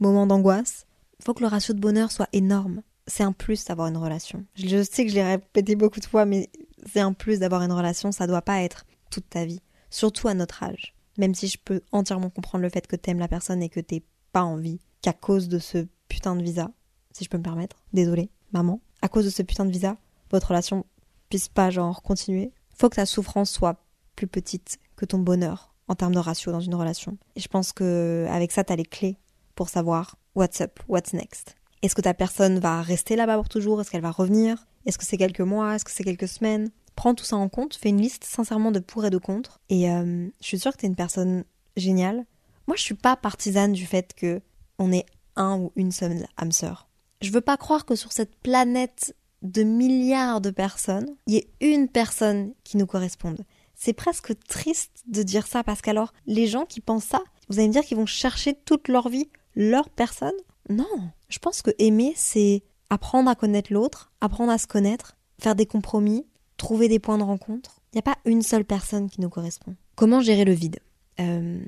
moment 0.00 0.26
d'angoisse, 0.26 0.86
faut 1.22 1.34
que 1.34 1.42
le 1.42 1.48
ratio 1.48 1.74
de 1.74 1.80
bonheur 1.80 2.10
soit 2.10 2.28
énorme. 2.32 2.82
C'est 3.06 3.22
un 3.22 3.32
plus 3.32 3.64
d'avoir 3.64 3.88
une 3.88 3.96
relation. 3.96 4.44
Je 4.54 4.82
sais 4.82 5.04
que 5.04 5.10
je 5.10 5.16
l'ai 5.16 5.24
répété 5.24 5.74
beaucoup 5.74 6.00
de 6.00 6.04
fois, 6.04 6.24
mais 6.24 6.50
c'est 6.86 7.00
un 7.00 7.12
plus 7.12 7.38
d'avoir 7.38 7.62
une 7.62 7.72
relation, 7.72 8.12
ça 8.12 8.26
doit 8.26 8.42
pas 8.42 8.62
être 8.62 8.84
toute 9.10 9.28
ta 9.28 9.44
vie. 9.44 9.60
Surtout 9.90 10.28
à 10.28 10.34
notre 10.34 10.62
âge. 10.62 10.94
Même 11.18 11.34
si 11.34 11.48
je 11.48 11.58
peux 11.62 11.80
entièrement 11.92 12.30
comprendre 12.30 12.62
le 12.62 12.68
fait 12.68 12.86
que 12.86 12.96
t'aimes 12.96 13.18
la 13.18 13.28
personne 13.28 13.62
et 13.62 13.68
que 13.68 13.80
t'aies 13.80 14.04
pas 14.32 14.42
envie 14.42 14.80
qu'à 15.02 15.12
cause 15.12 15.48
de 15.48 15.58
ce 15.58 15.86
putain 16.08 16.36
de 16.36 16.42
visa, 16.42 16.70
si 17.12 17.24
je 17.24 17.28
peux 17.28 17.38
me 17.38 17.42
permettre, 17.42 17.82
désolé, 17.92 18.30
maman, 18.52 18.80
à 19.02 19.08
cause 19.08 19.24
de 19.24 19.30
ce 19.30 19.42
putain 19.42 19.64
de 19.64 19.72
visa, 19.72 19.96
votre 20.30 20.48
relation 20.48 20.86
puisse 21.28 21.48
pas 21.48 21.70
genre 21.70 22.02
continuer 22.02 22.52
faut 22.80 22.88
que 22.88 22.96
ta 22.96 23.06
souffrance 23.06 23.50
soit 23.50 23.84
plus 24.16 24.26
petite 24.26 24.78
que 24.96 25.04
ton 25.04 25.18
bonheur 25.18 25.74
en 25.86 25.94
termes 25.94 26.14
de 26.14 26.18
ratio 26.18 26.50
dans 26.50 26.60
une 26.60 26.74
relation. 26.74 27.18
Et 27.36 27.40
je 27.40 27.48
pense 27.48 27.72
que 27.72 28.26
avec 28.30 28.52
ça, 28.52 28.64
tu 28.64 28.72
as 28.72 28.76
les 28.76 28.84
clés 28.84 29.18
pour 29.60 29.68
savoir 29.68 30.16
what's 30.34 30.62
up, 30.62 30.80
what's 30.88 31.12
next. 31.12 31.54
Est-ce 31.82 31.94
que 31.94 32.00
ta 32.00 32.14
personne 32.14 32.58
va 32.60 32.80
rester 32.80 33.14
là-bas 33.14 33.36
pour 33.36 33.50
toujours? 33.50 33.78
Est-ce 33.78 33.90
qu'elle 33.90 34.00
va 34.00 34.10
revenir? 34.10 34.66
Est-ce 34.86 34.96
que 34.96 35.04
c'est 35.04 35.18
quelques 35.18 35.42
mois? 35.42 35.74
Est-ce 35.74 35.84
que 35.84 35.90
c'est 35.90 36.02
quelques 36.02 36.28
semaines? 36.28 36.70
Prends 36.96 37.14
tout 37.14 37.26
ça 37.26 37.36
en 37.36 37.50
compte, 37.50 37.74
fais 37.74 37.90
une 37.90 38.00
liste 38.00 38.24
sincèrement 38.24 38.70
de 38.70 38.78
pour 38.78 39.04
et 39.04 39.10
de 39.10 39.18
contre. 39.18 39.60
Et 39.68 39.90
euh, 39.90 40.30
je 40.40 40.46
suis 40.46 40.58
sûre 40.58 40.72
que 40.72 40.78
tu 40.78 40.86
es 40.86 40.88
une 40.88 40.96
personne 40.96 41.44
géniale. 41.76 42.24
Moi, 42.68 42.76
je 42.78 42.82
suis 42.82 42.94
pas 42.94 43.16
partisane 43.16 43.74
du 43.74 43.84
fait 43.84 44.14
que 44.14 44.40
on 44.78 44.92
est 44.92 45.04
un 45.36 45.58
ou 45.58 45.72
une 45.76 45.92
seule 45.92 46.26
âme 46.38 46.52
sœur. 46.52 46.88
Je 47.20 47.30
veux 47.30 47.42
pas 47.42 47.58
croire 47.58 47.84
que 47.84 47.96
sur 47.96 48.12
cette 48.12 48.36
planète 48.36 49.14
de 49.42 49.62
milliards 49.62 50.40
de 50.40 50.48
personnes, 50.48 51.16
il 51.26 51.34
y 51.34 51.36
ait 51.36 51.50
une 51.60 51.88
personne 51.88 52.54
qui 52.64 52.78
nous 52.78 52.86
corresponde. 52.86 53.44
C'est 53.74 53.92
presque 53.92 54.38
triste 54.48 55.02
de 55.06 55.22
dire 55.22 55.46
ça 55.46 55.62
parce 55.62 55.82
qu'alors, 55.82 56.14
les 56.24 56.46
gens 56.46 56.64
qui 56.64 56.80
pensent 56.80 57.04
ça, 57.04 57.22
vous 57.50 57.58
allez 57.58 57.68
me 57.68 57.72
dire 57.74 57.84
qu'ils 57.84 57.98
vont 57.98 58.06
chercher 58.06 58.54
toute 58.54 58.88
leur 58.88 59.10
vie 59.10 59.28
leur 59.60 59.90
personne? 59.90 60.32
Non. 60.68 60.86
Je 61.28 61.38
pense 61.38 61.62
que 61.62 61.70
aimer, 61.78 62.12
c'est 62.16 62.62
apprendre 62.88 63.30
à 63.30 63.34
connaître 63.34 63.72
l'autre, 63.72 64.10
apprendre 64.20 64.50
à 64.50 64.58
se 64.58 64.66
connaître, 64.66 65.16
faire 65.38 65.54
des 65.54 65.66
compromis, 65.66 66.26
trouver 66.56 66.88
des 66.88 66.98
points 66.98 67.18
de 67.18 67.22
rencontre. 67.22 67.80
Il 67.92 67.96
n'y 67.96 68.00
a 68.00 68.02
pas 68.02 68.18
une 68.24 68.42
seule 68.42 68.64
personne 68.64 69.08
qui 69.08 69.20
nous 69.20 69.28
correspond. 69.28 69.76
Comment 69.96 70.20
gérer 70.20 70.44
le 70.44 70.52
vide? 70.52 70.80
Euh, 71.20 71.60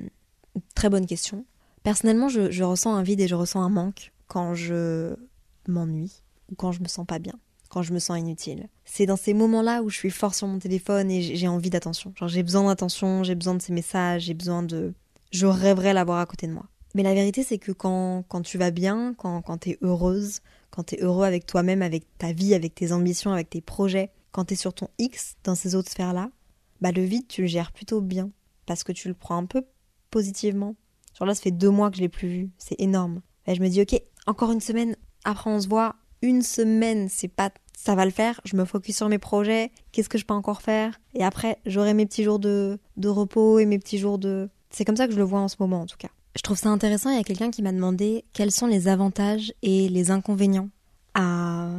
Très 0.75 0.89
bonne 0.89 1.05
question. 1.05 1.45
Personnellement, 1.83 2.29
je, 2.29 2.51
je 2.51 2.63
ressens 2.63 2.93
un 2.93 3.03
vide 3.03 3.21
et 3.21 3.27
je 3.27 3.35
ressens 3.35 3.61
un 3.61 3.69
manque 3.69 4.11
quand 4.27 4.53
je 4.53 5.15
m'ennuie 5.67 6.23
ou 6.51 6.55
quand 6.55 6.71
je 6.71 6.81
me 6.81 6.87
sens 6.87 7.05
pas 7.05 7.19
bien 7.19 7.33
quand 7.73 7.81
je 7.81 7.91
me 7.91 7.97
sens 7.97 8.19
inutile. 8.19 8.69
C'est 8.85 9.07
dans 9.07 9.15
ces 9.15 9.33
moments-là 9.33 9.81
où 9.81 9.89
je 9.89 9.97
suis 9.97 10.11
fort 10.11 10.35
sur 10.35 10.45
mon 10.45 10.59
téléphone 10.59 11.09
et 11.09 11.23
j'ai 11.23 11.47
envie 11.47 11.71
d'attention. 11.71 12.13
Genre 12.15 12.29
j'ai 12.29 12.43
besoin 12.43 12.67
d'attention, 12.67 13.23
j'ai 13.23 13.33
besoin 13.33 13.55
de 13.55 13.61
ces 13.63 13.73
messages, 13.73 14.23
j'ai 14.23 14.35
besoin 14.35 14.61
de... 14.61 14.93
Je 15.31 15.47
rêverais 15.47 15.93
l'avoir 15.93 16.19
à 16.19 16.27
côté 16.27 16.45
de 16.45 16.51
moi. 16.51 16.67
Mais 16.93 17.03
la 17.03 17.13
vérité 17.13 17.43
c'est 17.43 17.57
que 17.57 17.71
quand, 17.71 18.23
quand 18.27 18.41
tu 18.41 18.57
vas 18.57 18.71
bien, 18.71 19.13
quand, 19.17 19.41
quand 19.41 19.57
t'es 19.57 19.77
heureuse, 19.81 20.41
quand 20.69 20.83
t'es 20.83 21.01
heureux 21.01 21.25
avec 21.25 21.45
toi-même, 21.45 21.81
avec 21.81 22.05
ta 22.17 22.33
vie, 22.33 22.53
avec 22.53 22.75
tes 22.75 22.91
ambitions, 22.91 23.31
avec 23.31 23.49
tes 23.49 23.61
projets, 23.61 24.11
quand 24.31 24.45
t'es 24.45 24.55
sur 24.55 24.73
ton 24.73 24.87
X 24.99 25.35
dans 25.43 25.55
ces 25.55 25.75
autres 25.75 25.91
sphères-là, 25.91 26.29
bah 26.81 26.91
le 26.91 27.03
vide 27.03 27.27
tu 27.27 27.41
le 27.41 27.47
gères 27.47 27.71
plutôt 27.71 28.01
bien. 28.01 28.31
Parce 28.65 28.83
que 28.83 28.91
tu 28.91 29.07
le 29.07 29.13
prends 29.13 29.37
un 29.37 29.45
peu 29.45 29.63
positivement. 30.09 30.75
Genre 31.17 31.27
là 31.27 31.35
ça 31.35 31.41
fait 31.41 31.51
deux 31.51 31.69
mois 31.69 31.89
que 31.89 31.97
je 31.97 32.01
l'ai 32.01 32.09
plus 32.09 32.27
vu, 32.27 32.49
c'est 32.57 32.79
énorme. 32.79 33.21
Et 33.47 33.55
je 33.55 33.61
me 33.61 33.69
dis 33.69 33.81
ok, 33.81 34.01
encore 34.25 34.51
une 34.51 34.61
semaine, 34.61 34.95
après 35.25 35.49
on 35.49 35.59
se 35.59 35.67
voit, 35.67 35.95
une 36.21 36.41
semaine, 36.41 37.09
c'est 37.09 37.27
pas 37.27 37.51
ça 37.77 37.95
va 37.95 38.05
le 38.05 38.11
faire, 38.11 38.39
je 38.45 38.55
me 38.55 38.63
focus 38.65 38.95
sur 38.95 39.09
mes 39.09 39.17
projets, 39.17 39.71
qu'est-ce 39.91 40.07
que 40.07 40.17
je 40.17 40.25
peux 40.25 40.33
encore 40.33 40.61
faire, 40.61 40.99
et 41.13 41.23
après 41.23 41.59
j'aurai 41.65 41.93
mes 41.93 42.05
petits 42.05 42.23
jours 42.23 42.39
de, 42.39 42.79
de 42.95 43.09
repos 43.09 43.59
et 43.59 43.65
mes 43.65 43.77
petits 43.77 43.97
jours 43.97 44.17
de... 44.17 44.49
C'est 44.69 44.85
comme 44.85 44.95
ça 44.95 45.05
que 45.07 45.13
je 45.13 45.17
le 45.17 45.25
vois 45.25 45.41
en 45.41 45.49
ce 45.49 45.57
moment 45.59 45.81
en 45.81 45.85
tout 45.85 45.97
cas. 45.97 46.09
Je 46.35 46.41
trouve 46.41 46.57
ça 46.57 46.69
intéressant, 46.69 47.11
il 47.11 47.17
y 47.17 47.19
a 47.19 47.23
quelqu'un 47.23 47.51
qui 47.51 47.61
m'a 47.61 47.71
demandé 47.71 48.25
quels 48.33 48.51
sont 48.51 48.65
les 48.65 48.87
avantages 48.87 49.53
et 49.61 49.87
les 49.87 50.09
inconvénients 50.09 50.69
à 51.13 51.69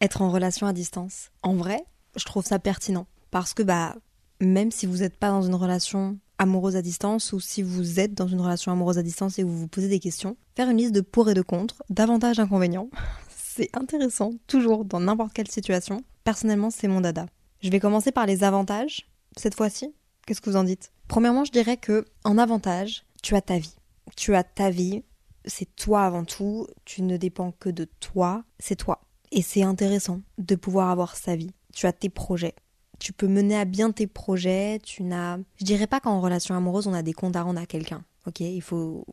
être 0.00 0.22
en 0.22 0.30
relation 0.30 0.68
à 0.68 0.72
distance. 0.72 1.30
En 1.42 1.54
vrai, 1.54 1.84
je 2.14 2.24
trouve 2.24 2.44
ça 2.44 2.60
pertinent, 2.60 3.06
parce 3.32 3.52
que 3.52 3.64
bah, 3.64 3.96
même 4.40 4.70
si 4.70 4.86
vous 4.86 4.98
n'êtes 4.98 5.16
pas 5.16 5.30
dans 5.30 5.42
une 5.42 5.56
relation 5.56 6.18
amoureuse 6.38 6.76
à 6.76 6.82
distance 6.82 7.32
ou 7.32 7.40
si 7.40 7.62
vous 7.62 7.98
êtes 7.98 8.14
dans 8.14 8.28
une 8.28 8.40
relation 8.40 8.70
amoureuse 8.70 8.98
à 8.98 9.02
distance 9.02 9.38
et 9.38 9.42
vous 9.42 9.58
vous 9.58 9.68
posez 9.68 9.88
des 9.88 9.98
questions, 9.98 10.36
faire 10.54 10.70
une 10.70 10.76
liste 10.76 10.94
de 10.94 11.00
pour 11.00 11.28
et 11.30 11.34
de 11.34 11.42
contre, 11.42 11.82
d'avantages 11.90 12.38
inconvénients, 12.38 12.90
c'est 13.28 13.70
intéressant, 13.76 14.32
toujours 14.46 14.84
dans 14.84 15.00
n'importe 15.00 15.32
quelle 15.32 15.50
situation. 15.50 16.02
Personnellement, 16.24 16.70
c'est 16.70 16.88
mon 16.88 17.00
dada. 17.00 17.26
Je 17.62 17.70
vais 17.70 17.80
commencer 17.80 18.12
par 18.12 18.26
les 18.26 18.44
avantages, 18.44 19.08
cette 19.36 19.54
fois-ci. 19.54 19.94
Qu'est-ce 20.26 20.40
que 20.40 20.50
vous 20.50 20.56
en 20.56 20.64
dites? 20.64 20.92
Premièrement, 21.08 21.44
je 21.44 21.52
dirais 21.52 21.76
que 21.76 22.04
en 22.24 22.36
avantage, 22.36 23.04
tu 23.22 23.34
as 23.34 23.40
ta 23.40 23.58
vie. 23.58 23.75
Tu 24.16 24.34
as 24.34 24.44
ta 24.44 24.70
vie, 24.70 25.04
c'est 25.44 25.76
toi 25.76 26.04
avant 26.04 26.24
tout, 26.24 26.66
tu 26.84 27.02
ne 27.02 27.16
dépends 27.16 27.52
que 27.52 27.68
de 27.68 27.84
toi, 28.00 28.44
c'est 28.58 28.76
toi. 28.76 29.02
Et 29.30 29.42
c'est 29.42 29.62
intéressant 29.62 30.22
de 30.38 30.54
pouvoir 30.54 30.90
avoir 30.90 31.16
sa 31.16 31.36
vie. 31.36 31.52
Tu 31.72 31.86
as 31.86 31.92
tes 31.92 32.08
projets, 32.08 32.54
tu 32.98 33.12
peux 33.12 33.28
mener 33.28 33.56
à 33.56 33.64
bien 33.64 33.90
tes 33.92 34.06
projets, 34.06 34.78
tu 34.82 35.02
n'as... 35.02 35.38
Je 35.56 35.64
dirais 35.64 35.86
pas 35.86 36.00
qu'en 36.00 36.20
relation 36.20 36.54
amoureuse, 36.54 36.86
on 36.86 36.94
a 36.94 37.02
des 37.02 37.12
comptes 37.12 37.36
à 37.36 37.42
rendre 37.42 37.60
à 37.60 37.66
quelqu'un, 37.66 38.04
ok? 38.26 38.40
Il 38.40 38.62
faut... 38.62 39.04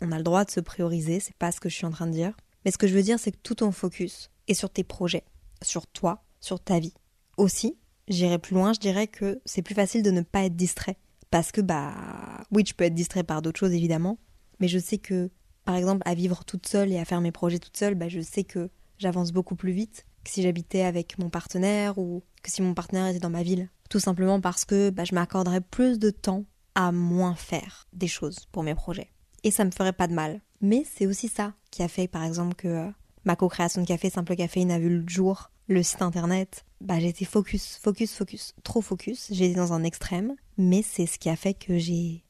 On 0.00 0.12
a 0.12 0.18
le 0.18 0.24
droit 0.24 0.44
de 0.44 0.50
se 0.50 0.60
prioriser, 0.60 1.20
c'est 1.20 1.36
pas 1.36 1.52
ce 1.52 1.60
que 1.60 1.68
je 1.68 1.76
suis 1.76 1.86
en 1.86 1.90
train 1.90 2.06
de 2.06 2.12
dire. 2.12 2.36
Mais 2.64 2.70
ce 2.70 2.78
que 2.78 2.86
je 2.86 2.94
veux 2.94 3.02
dire, 3.02 3.18
c'est 3.18 3.32
que 3.32 3.38
tout 3.42 3.56
ton 3.56 3.72
focus 3.72 4.30
est 4.48 4.54
sur 4.54 4.70
tes 4.70 4.84
projets, 4.84 5.24
sur 5.62 5.86
toi, 5.86 6.24
sur 6.40 6.60
ta 6.60 6.78
vie. 6.78 6.94
Aussi, 7.36 7.76
j'irai 8.08 8.38
plus 8.38 8.54
loin, 8.54 8.72
je 8.72 8.80
dirais 8.80 9.06
que 9.06 9.40
c'est 9.44 9.62
plus 9.62 9.74
facile 9.74 10.02
de 10.02 10.10
ne 10.10 10.22
pas 10.22 10.44
être 10.44 10.56
distrait. 10.56 10.96
Parce 11.30 11.50
que, 11.50 11.60
bah, 11.60 11.94
oui, 12.50 12.62
tu 12.62 12.74
peux 12.74 12.84
être 12.84 12.94
distrait 12.94 13.22
par 13.24 13.42
d'autres 13.42 13.58
choses, 13.58 13.72
évidemment. 13.72 14.18
Mais 14.62 14.68
je 14.68 14.78
sais 14.78 14.98
que, 14.98 15.28
par 15.64 15.74
exemple, 15.74 16.02
à 16.04 16.14
vivre 16.14 16.44
toute 16.44 16.68
seule 16.68 16.92
et 16.92 16.98
à 17.00 17.04
faire 17.04 17.20
mes 17.20 17.32
projets 17.32 17.58
toute 17.58 17.76
seule, 17.76 17.96
bah, 17.96 18.08
je 18.08 18.20
sais 18.20 18.44
que 18.44 18.70
j'avance 18.96 19.32
beaucoup 19.32 19.56
plus 19.56 19.72
vite 19.72 20.06
que 20.22 20.30
si 20.30 20.40
j'habitais 20.40 20.82
avec 20.82 21.18
mon 21.18 21.30
partenaire 21.30 21.98
ou 21.98 22.22
que 22.44 22.50
si 22.52 22.62
mon 22.62 22.72
partenaire 22.72 23.08
était 23.08 23.18
dans 23.18 23.28
ma 23.28 23.42
ville. 23.42 23.70
Tout 23.90 23.98
simplement 23.98 24.40
parce 24.40 24.64
que 24.64 24.90
bah, 24.90 25.02
je 25.02 25.16
m'accorderais 25.16 25.62
plus 25.62 25.98
de 25.98 26.10
temps 26.10 26.44
à 26.76 26.92
moins 26.92 27.34
faire 27.34 27.88
des 27.92 28.06
choses 28.06 28.46
pour 28.52 28.62
mes 28.62 28.76
projets. 28.76 29.10
Et 29.42 29.50
ça 29.50 29.64
me 29.64 29.72
ferait 29.72 29.92
pas 29.92 30.06
de 30.06 30.14
mal. 30.14 30.40
Mais 30.60 30.84
c'est 30.88 31.08
aussi 31.08 31.26
ça 31.26 31.54
qui 31.72 31.82
a 31.82 31.88
fait, 31.88 32.06
par 32.06 32.22
exemple, 32.22 32.54
que 32.54 32.68
euh, 32.68 32.90
ma 33.24 33.34
co-création 33.34 33.82
de 33.82 33.86
café 33.88 34.10
Simple 34.10 34.36
Caféine 34.36 34.70
a 34.70 34.78
vu 34.78 35.00
le 35.00 35.08
jour, 35.08 35.50
le 35.66 35.82
site 35.82 36.02
internet. 36.02 36.64
Bah, 36.80 37.00
j'étais 37.00 37.24
focus, 37.24 37.80
focus, 37.82 38.14
focus, 38.14 38.54
trop 38.62 38.80
focus. 38.80 39.26
J'étais 39.32 39.56
dans 39.56 39.72
un 39.72 39.82
extrême. 39.82 40.36
Mais 40.56 40.82
c'est 40.82 41.06
ce 41.06 41.18
qui 41.18 41.30
a 41.30 41.34
fait 41.34 41.54
que 41.54 41.78
j'ai. 41.78 42.22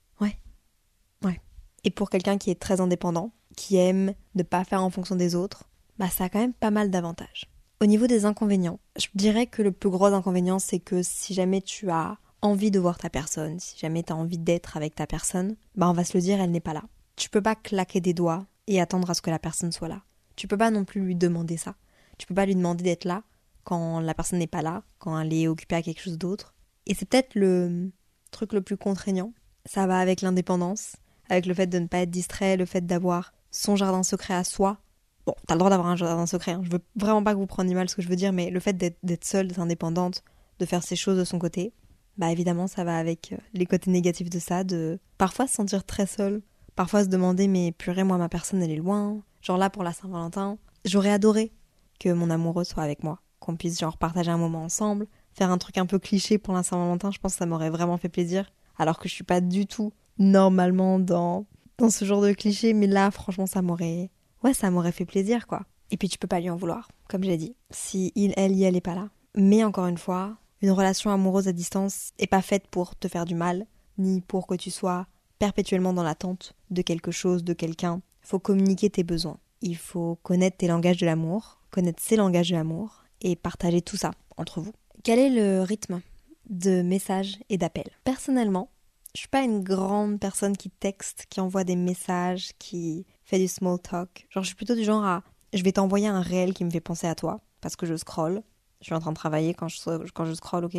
Et 1.85 1.91
pour 1.91 2.11
quelqu'un 2.11 2.39
qui 2.39 2.51
est 2.51 2.61
très 2.61 2.81
indépendant, 2.81 3.33
qui 3.57 3.77
aime 3.77 4.15
ne 4.35 4.43
pas 4.43 4.65
faire 4.65 4.83
en 4.83 4.91
fonction 4.91 5.17
des 5.17 5.35
autres, 5.35 5.69
bah, 5.99 6.09
ça 6.09 6.25
a 6.25 6.29
quand 6.29 6.41
même 6.41 6.53
pas 6.53 6.71
mal 6.71 6.91
d'avantages. 6.91 7.51
Au 7.81 7.87
niveau 7.87 8.07
des 8.07 8.25
inconvénients, 8.25 8.79
je 8.97 9.09
dirais 9.15 9.47
que 9.47 9.63
le 9.63 9.73
plus 9.73 9.91
gros 9.91 10.07
inconvénient, 10.07 10.59
c'est 10.59 10.79
que 10.79 11.03
si 11.03 11.35
jamais 11.35 11.61
tu 11.61 11.91
as 11.91 12.17
envie 12.41 12.71
de 12.71 12.79
voir 12.79 12.99
ta 12.99 13.11
personne, 13.11 13.59
si 13.59 13.79
jamais 13.79 14.03
tu 14.03 14.13
as 14.13 14.17
envie 14.17 14.39
d'être 14.39 14.77
avec 14.77 14.95
ta 14.95 15.07
personne, 15.07 15.57
bah 15.75 15.89
on 15.89 15.93
va 15.93 16.05
se 16.05 16.17
le 16.17 16.23
dire, 16.23 16.41
elle 16.41 16.51
n'est 16.51 16.61
pas 16.61 16.75
là. 16.75 16.85
Tu 17.17 17.29
peux 17.29 17.43
pas 17.43 17.55
claquer 17.55 18.01
des 18.01 18.15
doigts 18.15 18.47
et 18.67 18.81
attendre 18.81 19.11
à 19.11 19.15
ce 19.15 19.23
que 19.23 19.31
la 19.31 19.39
personne 19.39 19.73
soit 19.73 19.89
là. 19.89 20.03
Tu 20.37 20.49
peux 20.49 20.57
pas 20.57 20.71
non 20.71 20.85
plus 20.85 21.01
lui 21.01 21.15
demander 21.15 21.57
ça. 21.57 21.75
Tu 22.19 22.27
peux 22.27 22.35
pas 22.35 22.47
lui 22.47 22.55
demander 22.55 22.85
d'être 22.85 23.05
là 23.05 23.23
quand 23.65 24.01
la 24.01 24.15
personne 24.15 24.39
n'est 24.39 24.47
pas 24.47 24.63
là, 24.63 24.83
quand 24.99 25.19
elle 25.19 25.33
est 25.33 25.49
occupée 25.49 25.77
à 25.77 25.83
quelque 25.83 26.03
chose 26.03 26.19
d'autre. 26.19 26.55
Et 26.87 26.95
c'est 26.95 27.05
peut-être 27.09 27.35
le 27.35 27.91
truc 28.31 28.53
le 28.53 28.61
plus 28.61 28.77
contraignant. 28.77 29.33
Ça 29.67 29.87
va 29.87 29.99
avec 29.99 30.21
l'indépendance, 30.21 30.97
avec 31.33 31.47
le 31.47 31.55
fait 31.55 31.67
de 31.67 31.79
ne 31.79 31.87
pas 31.87 31.99
être 31.99 32.11
distrait, 32.11 32.57
le 32.57 32.67
fait 32.67 32.87
d'avoir 32.87 33.33
son 33.51 33.77
jardin 33.77 34.03
secret 34.03 34.35
à 34.35 34.45
soi, 34.45 34.79
Bon, 35.25 35.35
t'as 35.47 35.55
le 35.55 35.59
droit 35.59 35.71
d'avoir 35.71 35.89
un 35.89 35.95
jardin 35.95 36.27
secret, 36.27 36.53
hein. 36.53 36.63
je 36.65 36.71
veux 36.71 36.83
vraiment 36.97 37.23
pas 37.23 37.33
que 37.33 37.39
vous 37.39 37.47
preniez 37.47 37.75
mal 37.75 37.89
ce 37.89 37.95
que 37.95 38.03
je 38.03 38.09
veux 38.09 38.17
dire, 38.17 38.33
mais 38.33 38.51
le 38.51 38.59
fait 38.59 38.73
d'être 38.73 39.25
seule, 39.25 39.47
d'être 39.47 39.61
indépendante, 39.61 40.25
de 40.59 40.67
faire 40.67 40.83
ses 40.83 40.97
choses 40.97 41.17
de 41.17 41.23
son 41.23 41.39
côté, 41.39 41.73
bah 42.19 42.33
évidemment 42.33 42.67
ça 42.67 42.83
va 42.83 42.99
avec 42.99 43.33
euh, 43.33 43.37
les 43.55 43.65
côtés 43.65 43.91
négatifs 43.91 44.31
de 44.31 44.41
ça, 44.41 44.65
de 44.65 44.99
parfois 45.19 45.47
se 45.47 45.55
sentir 45.55 45.85
très 45.85 46.07
seule, 46.07 46.43
parfois 46.75 47.05
se 47.05 47.09
demander 47.09 47.47
mais 47.47 47.71
purée 47.71 48.03
moi 48.03 48.19
ma 48.19 48.29
personne 48.29 48.63
elle 48.63 48.73
est 48.73 48.77
loin, 48.77 49.23
genre 49.43 49.59
là 49.59 49.71
pour 49.71 49.85
la 49.85 49.93
Saint-Valentin, 49.93 50.59
j'aurais 50.85 51.13
adoré 51.13 51.53
que 52.01 52.09
mon 52.13 52.29
amoureux 52.29 52.65
soit 52.65 52.83
avec 52.83 53.05
moi, 53.05 53.21
qu'on 53.39 53.55
puisse 53.55 53.79
genre 53.79 53.99
partager 53.99 54.33
un 54.33 54.39
moment 54.39 54.65
ensemble, 54.65 55.07
faire 55.35 55.53
un 55.53 55.59
truc 55.59 55.79
un 55.79 55.87
peu 55.87 56.01
cliché 56.01 56.37
pour 56.37 56.53
la 56.53 56.65
Saint-Valentin, 56.65 57.13
je 57.13 57.19
pense 57.21 57.35
que 57.35 57.39
ça 57.39 57.47
m'aurait 57.47 57.71
vraiment 57.71 57.97
fait 57.97 58.09
plaisir, 58.09 58.53
alors 58.77 58.99
que 58.99 59.09
je 59.09 59.15
suis 59.15 59.25
pas 59.25 59.41
du 59.41 59.67
tout 59.67 59.93
normalement 60.23 60.99
dans 60.99 61.47
dans 61.79 61.91
ce 61.91 62.05
genre 62.05 62.23
de 62.23 62.33
cliché, 62.33 62.75
mais 62.75 62.87
là 62.87 63.11
franchement 63.11 63.47
ça 63.47 63.63
m'aurait 63.63 64.11
ouais, 64.43 64.55
ça 64.55 64.71
m'aurait 64.71 64.93
fait 64.93 65.05
plaisir, 65.05 65.47
quoi. 65.47 65.63
Et 65.91 65.97
puis 65.97 66.09
tu 66.09 66.19
peux 66.19 66.29
pas 66.29 66.41
lui 66.41 66.51
en 66.51 66.57
vouloir, 66.57 66.91
comme 67.09 67.25
j'ai 67.25 67.37
dit, 67.37 67.55
si 67.71 68.13
il, 68.15 68.33
elle, 68.37 68.57
y 68.57 68.65
elle 68.65 68.77
est 68.77 68.81
pas 68.81 68.95
là. 68.95 69.09
Mais 69.37 69.65
encore 69.65 69.87
une 69.87 69.99
fois, 69.99 70.37
une 70.61 70.71
relation 70.71 71.11
amoureuse 71.11 71.49
à 71.49 71.53
distance 71.53 72.13
est 72.19 72.27
pas 72.27 72.43
faite 72.43 72.67
pour 72.69 72.97
te 72.97 73.09
faire 73.09 73.25
du 73.25 73.35
mal, 73.35 73.67
ni 73.99 74.21
pour 74.21 74.47
que 74.47 74.55
tu 74.55 74.71
sois 74.71 75.07
perpétuellement 75.39 75.93
dans 75.93 76.03
l'attente 76.03 76.55
de 76.71 76.83
quelque 76.83 77.11
chose, 77.11 77.45
de 77.45 77.53
quelqu'un. 77.53 78.01
Faut 78.23 78.39
communiquer 78.39 78.89
tes 78.89 79.03
besoins. 79.03 79.39
Il 79.61 79.77
faut 79.77 80.19
connaître 80.23 80.57
tes 80.57 80.69
langages 80.69 80.99
de 80.99 81.07
l'amour, 81.07 81.61
connaître 81.71 82.03
ses 82.03 82.17
langages 82.17 82.51
de 82.51 82.55
l'amour, 82.55 83.05
et 83.21 83.37
partager 83.37 83.83
tout 83.83 83.97
ça 83.97 84.13
entre 84.37 84.61
vous. 84.61 84.73
Quel 85.05 85.19
est 85.19 85.31
le 85.31 85.63
rythme 85.63 86.01
de 86.49 86.83
messages 86.83 87.39
et 87.49 87.59
d'appels? 87.59 87.91
Personnellement, 88.05 88.71
je 89.15 89.21
suis 89.21 89.29
pas 89.29 89.43
une 89.43 89.63
grande 89.63 90.19
personne 90.19 90.57
qui 90.57 90.71
texte, 90.71 91.27
qui 91.29 91.41
envoie 91.41 91.65
des 91.65 91.77
messages, 91.77 92.53
qui 92.59 93.07
fait 93.25 93.39
du 93.39 93.49
small 93.49 93.79
talk. 93.79 94.27
Genre, 94.31 94.43
je 94.43 94.49
suis 94.49 94.57
plutôt 94.57 94.75
du 94.75 94.85
genre 94.85 95.05
à 95.05 95.23
je 95.53 95.63
vais 95.63 95.73
t'envoyer 95.73 96.09
un 96.09 96.23
réel 96.23 96.55
qui 96.55 96.65
me 96.65 96.71
fait 96.71 96.81
penser 96.81 97.07
à 97.07 97.15
toi 97.15 97.41
parce 97.61 97.77
que 97.77 97.87
je 97.87 97.97
scroll. 97.97 98.43
Je 98.81 98.87
suis 98.87 98.95
en 98.95 99.01
train 99.01 99.13
de 99.13 99.17
travailler 99.17 99.55
quand 99.55 99.69
je, 99.69 99.79
quand 100.13 100.25
je 100.25 100.35
scroll, 100.35 100.65
ok? 100.65 100.77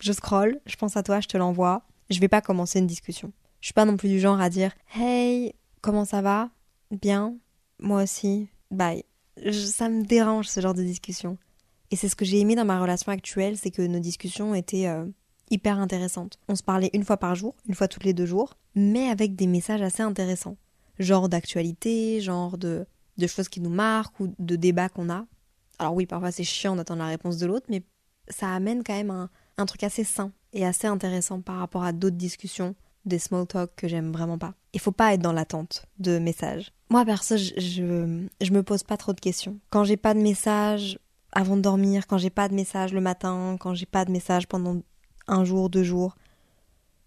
Je 0.00 0.12
scroll, 0.12 0.60
je 0.66 0.76
pense 0.76 0.96
à 0.96 1.02
toi, 1.02 1.20
je 1.20 1.28
te 1.28 1.36
l'envoie. 1.36 1.82
Je 2.10 2.20
vais 2.20 2.28
pas 2.28 2.40
commencer 2.42 2.80
une 2.80 2.86
discussion. 2.86 3.32
Je 3.60 3.68
suis 3.68 3.72
pas 3.72 3.84
non 3.84 3.96
plus 3.96 4.08
du 4.08 4.20
genre 4.20 4.40
à 4.40 4.50
dire 4.50 4.72
Hey, 4.94 5.54
comment 5.80 6.04
ça 6.04 6.20
va? 6.20 6.50
Bien? 6.90 7.36
Moi 7.78 8.02
aussi? 8.02 8.48
Bye. 8.70 9.04
ça 9.52 9.88
me 9.88 10.04
dérange 10.04 10.48
ce 10.48 10.60
genre 10.60 10.74
de 10.74 10.82
discussion. 10.82 11.38
Et 11.90 11.96
c'est 11.96 12.08
ce 12.08 12.16
que 12.16 12.24
j'ai 12.24 12.40
aimé 12.40 12.56
dans 12.56 12.64
ma 12.64 12.80
relation 12.80 13.12
actuelle, 13.12 13.56
c'est 13.56 13.70
que 13.70 13.82
nos 13.82 14.00
discussions 14.00 14.54
étaient 14.54 14.88
euh, 14.88 15.06
hyper 15.50 15.78
intéressantes. 15.78 16.38
On 16.48 16.56
se 16.56 16.62
parlait 16.62 16.90
une 16.92 17.04
fois 17.04 17.16
par 17.16 17.34
jour, 17.34 17.54
une 17.68 17.74
fois 17.74 17.88
toutes 17.88 18.04
les 18.04 18.14
deux 18.14 18.26
jours, 18.26 18.54
mais 18.74 19.08
avec 19.08 19.36
des 19.36 19.46
messages 19.46 19.82
assez 19.82 20.02
intéressants 20.02 20.56
genre 20.98 21.28
d'actualité, 21.28 22.20
genre 22.20 22.58
de, 22.58 22.86
de 23.18 23.26
choses 23.26 23.48
qui 23.48 23.60
nous 23.60 23.70
marquent 23.70 24.20
ou 24.20 24.34
de 24.38 24.56
débats 24.56 24.88
qu'on 24.88 25.10
a. 25.10 25.26
Alors 25.78 25.94
oui, 25.94 26.06
parfois 26.06 26.30
c'est 26.30 26.44
chiant 26.44 26.76
d'attendre 26.76 27.02
la 27.02 27.08
réponse 27.08 27.38
de 27.38 27.46
l'autre, 27.46 27.66
mais 27.68 27.82
ça 28.28 28.54
amène 28.54 28.82
quand 28.84 28.94
même 28.94 29.10
un, 29.10 29.30
un 29.58 29.66
truc 29.66 29.82
assez 29.82 30.04
sain 30.04 30.32
et 30.52 30.64
assez 30.64 30.86
intéressant 30.86 31.40
par 31.40 31.58
rapport 31.58 31.84
à 31.84 31.92
d'autres 31.92 32.16
discussions, 32.16 32.74
des 33.04 33.18
small 33.18 33.46
talk 33.46 33.72
que 33.76 33.88
j'aime 33.88 34.12
vraiment 34.12 34.38
pas. 34.38 34.54
Il 34.72 34.80
faut 34.80 34.92
pas 34.92 35.14
être 35.14 35.20
dans 35.20 35.32
l'attente 35.32 35.86
de 35.98 36.18
messages. 36.18 36.72
Moi 36.90 37.04
perso, 37.04 37.36
je, 37.36 37.52
je, 37.56 38.26
je 38.40 38.52
me 38.52 38.62
pose 38.62 38.82
pas 38.82 38.96
trop 38.96 39.12
de 39.12 39.20
questions. 39.20 39.58
Quand 39.70 39.84
j'ai 39.84 39.96
pas 39.96 40.14
de 40.14 40.20
message 40.20 40.98
avant 41.32 41.56
de 41.56 41.62
dormir, 41.62 42.06
quand 42.06 42.18
j'ai 42.18 42.30
pas 42.30 42.48
de 42.48 42.54
message 42.54 42.92
le 42.92 43.00
matin, 43.00 43.56
quand 43.58 43.74
j'ai 43.74 43.86
pas 43.86 44.04
de 44.04 44.12
message 44.12 44.46
pendant 44.46 44.80
un 45.26 45.44
jour, 45.44 45.70
deux 45.70 45.82
jours, 45.82 46.16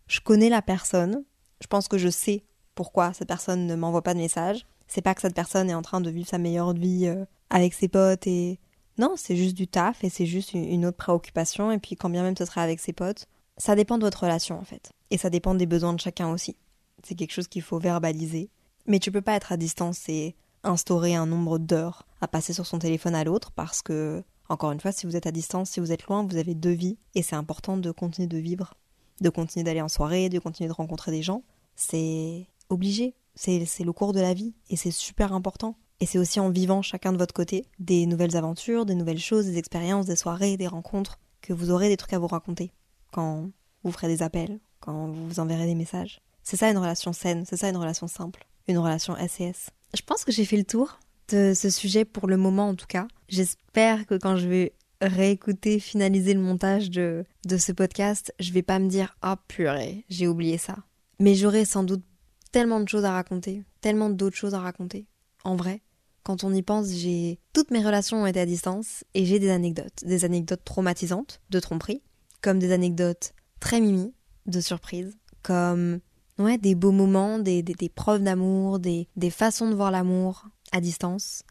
je 0.07 0.19
connais 0.19 0.49
la 0.49 0.61
personne. 0.61 1.23
Je 1.61 1.67
pense 1.67 1.87
que 1.87 1.97
je 1.97 2.09
sais 2.09 2.43
pourquoi 2.75 3.13
cette 3.13 3.27
personne 3.27 3.67
ne 3.67 3.75
m'envoie 3.75 4.03
pas 4.03 4.13
de 4.13 4.19
message. 4.19 4.65
C'est 4.87 5.01
pas 5.01 5.13
que 5.15 5.21
cette 5.21 5.35
personne 5.35 5.69
est 5.69 5.75
en 5.75 5.81
train 5.81 6.01
de 6.01 6.09
vivre 6.09 6.29
sa 6.29 6.37
meilleure 6.37 6.73
vie 6.73 7.07
euh, 7.07 7.25
avec 7.49 7.73
ses 7.73 7.87
potes 7.87 8.27
et. 8.27 8.59
Non, 8.99 9.13
c'est 9.15 9.35
juste 9.35 9.55
du 9.55 9.67
taf 9.67 10.03
et 10.03 10.09
c'est 10.09 10.25
juste 10.25 10.53
une 10.53 10.83
autre 10.83 10.97
préoccupation. 10.97 11.71
Et 11.71 11.77
puis 11.77 11.95
quand 11.95 12.09
bien 12.09 12.23
même 12.23 12.35
ce 12.35 12.45
serait 12.45 12.61
avec 12.61 12.79
ses 12.79 12.93
potes, 12.93 13.27
ça 13.57 13.75
dépend 13.75 13.99
de 13.99 14.03
votre 14.03 14.23
relation 14.23 14.59
en 14.59 14.63
fait. 14.63 14.91
Et 15.11 15.19
ça 15.19 15.29
dépend 15.29 15.53
des 15.53 15.67
besoins 15.67 15.93
de 15.93 15.99
chacun 15.99 16.31
aussi. 16.31 16.55
C'est 17.03 17.13
quelque 17.13 17.33
chose 17.33 17.47
qu'il 17.47 17.61
faut 17.61 17.77
verbaliser. 17.77 18.49
Mais 18.87 18.97
tu 18.97 19.11
peux 19.11 19.21
pas 19.21 19.35
être 19.35 19.51
à 19.51 19.57
distance 19.57 20.09
et 20.09 20.35
instaurer 20.63 21.15
un 21.15 21.27
nombre 21.27 21.59
d'heures 21.59 22.07
à 22.21 22.27
passer 22.27 22.53
sur 22.53 22.65
son 22.65 22.79
téléphone 22.79 23.13
à 23.15 23.23
l'autre 23.23 23.51
parce 23.51 23.81
que, 23.81 24.23
encore 24.49 24.71
une 24.71 24.79
fois, 24.79 24.91
si 24.91 25.05
vous 25.05 25.15
êtes 25.15 25.27
à 25.27 25.31
distance, 25.31 25.71
si 25.71 25.79
vous 25.79 25.91
êtes 25.91 26.03
loin, 26.05 26.25
vous 26.25 26.37
avez 26.37 26.55
deux 26.55 26.71
vies 26.71 26.97
et 27.15 27.21
c'est 27.21 27.35
important 27.35 27.77
de 27.77 27.91
continuer 27.91 28.27
de 28.27 28.37
vivre, 28.37 28.75
de 29.21 29.29
continuer 29.29 29.63
d'aller 29.63 29.81
en 29.81 29.89
soirée, 29.89 30.29
de 30.29 30.39
continuer 30.39 30.67
de 30.69 30.73
rencontrer 30.73 31.11
des 31.11 31.21
gens. 31.21 31.43
C'est 31.75 32.47
obligé. 32.69 33.13
C'est 33.35 33.59
le 33.59 33.91
cours 33.91 34.13
de 34.13 34.19
la 34.19 34.33
vie 34.33 34.55
et 34.69 34.75
c'est 34.75 34.91
super 34.91 35.31
important. 35.31 35.75
Et 35.99 36.05
c'est 36.05 36.17
aussi 36.17 36.39
en 36.39 36.49
vivant 36.49 36.81
chacun 36.81 37.11
de 37.11 37.17
votre 37.17 37.33
côté 37.33 37.65
des 37.79 38.05
nouvelles 38.05 38.35
aventures, 38.35 38.85
des 38.85 38.95
nouvelles 38.95 39.19
choses, 39.19 39.45
des 39.45 39.57
expériences, 39.57 40.05
des 40.05 40.15
soirées, 40.15 40.57
des 40.57 40.67
rencontres, 40.67 41.19
que 41.41 41.53
vous 41.53 41.71
aurez 41.71 41.87
des 41.87 41.97
trucs 41.97 42.13
à 42.13 42.19
vous 42.19 42.27
raconter 42.27 42.71
quand 43.11 43.49
vous 43.83 43.91
ferez 43.91 44.07
des 44.07 44.21
appels, 44.21 44.59
quand 44.79 45.07
vous 45.07 45.27
vous 45.27 45.39
enverrez 45.39 45.65
des 45.65 45.75
messages. 45.75 46.21
C'est 46.43 46.57
ça 46.57 46.69
une 46.69 46.77
relation 46.77 47.13
saine, 47.13 47.45
c'est 47.45 47.57
ça 47.57 47.69
une 47.69 47.77
relation 47.77 48.07
simple, 48.07 48.45
une 48.67 48.77
relation 48.77 49.15
SES. 49.15 49.71
Je 49.93 50.01
pense 50.01 50.23
que 50.25 50.31
j'ai 50.31 50.45
fait 50.45 50.57
le 50.57 50.63
tour 50.63 50.99
de 51.29 51.53
ce 51.53 51.69
sujet 51.69 52.05
pour 52.05 52.27
le 52.27 52.37
moment 52.37 52.69
en 52.69 52.75
tout 52.75 52.87
cas. 52.87 53.07
J'espère 53.29 54.05
que 54.05 54.15
quand 54.15 54.37
je 54.37 54.47
vais 54.47 54.73
réécouter, 55.01 55.79
finaliser 55.79 56.33
le 56.33 56.39
montage 56.39 56.89
de, 56.89 57.25
de 57.45 57.57
ce 57.57 57.71
podcast, 57.71 58.33
je 58.39 58.51
vais 58.51 58.63
pas 58.63 58.79
me 58.79 58.87
dire 58.87 59.15
Ah 59.21 59.37
purée, 59.47 60.05
j'ai 60.09 60.27
oublié 60.27 60.57
ça. 60.57 60.77
Mais 61.19 61.35
j'aurai 61.35 61.65
sans 61.65 61.83
doute 61.83 62.03
tellement 62.51 62.79
de 62.79 62.87
choses 62.87 63.05
à 63.05 63.11
raconter, 63.11 63.63
tellement 63.81 64.09
d'autres 64.09 64.35
choses 64.35 64.53
à 64.53 64.59
raconter. 64.59 65.07
En 65.43 65.55
vrai, 65.55 65.81
quand 66.23 66.43
on 66.43 66.53
y 66.53 66.61
pense, 66.61 66.89
j'ai 66.89 67.39
toutes 67.53 67.71
mes 67.71 67.83
relations 67.83 68.23
ont 68.23 68.25
été 68.25 68.39
à 68.39 68.45
distance 68.45 69.03
et 69.13 69.25
j'ai 69.25 69.39
des 69.39 69.49
anecdotes, 69.49 70.03
des 70.03 70.25
anecdotes 70.25 70.63
traumatisantes 70.63 71.41
de 71.49 71.59
tromperie, 71.59 72.01
comme 72.41 72.59
des 72.59 72.71
anecdotes 72.71 73.33
très 73.59 73.79
mimi 73.79 74.13
de 74.45 74.61
surprise, 74.61 75.17
comme 75.41 75.99
ouais 76.37 76.57
des 76.57 76.75
beaux 76.75 76.91
moments, 76.91 77.39
des, 77.39 77.63
des, 77.63 77.89
preuves 77.89 78.23
d'amour, 78.23 78.79
des, 78.79 79.07
des 79.15 79.29
façons 79.29 79.69
de 79.69 79.75
voir 79.75 79.91
l'amour 79.91 80.45
à 80.71 80.81
distance. 80.81 81.43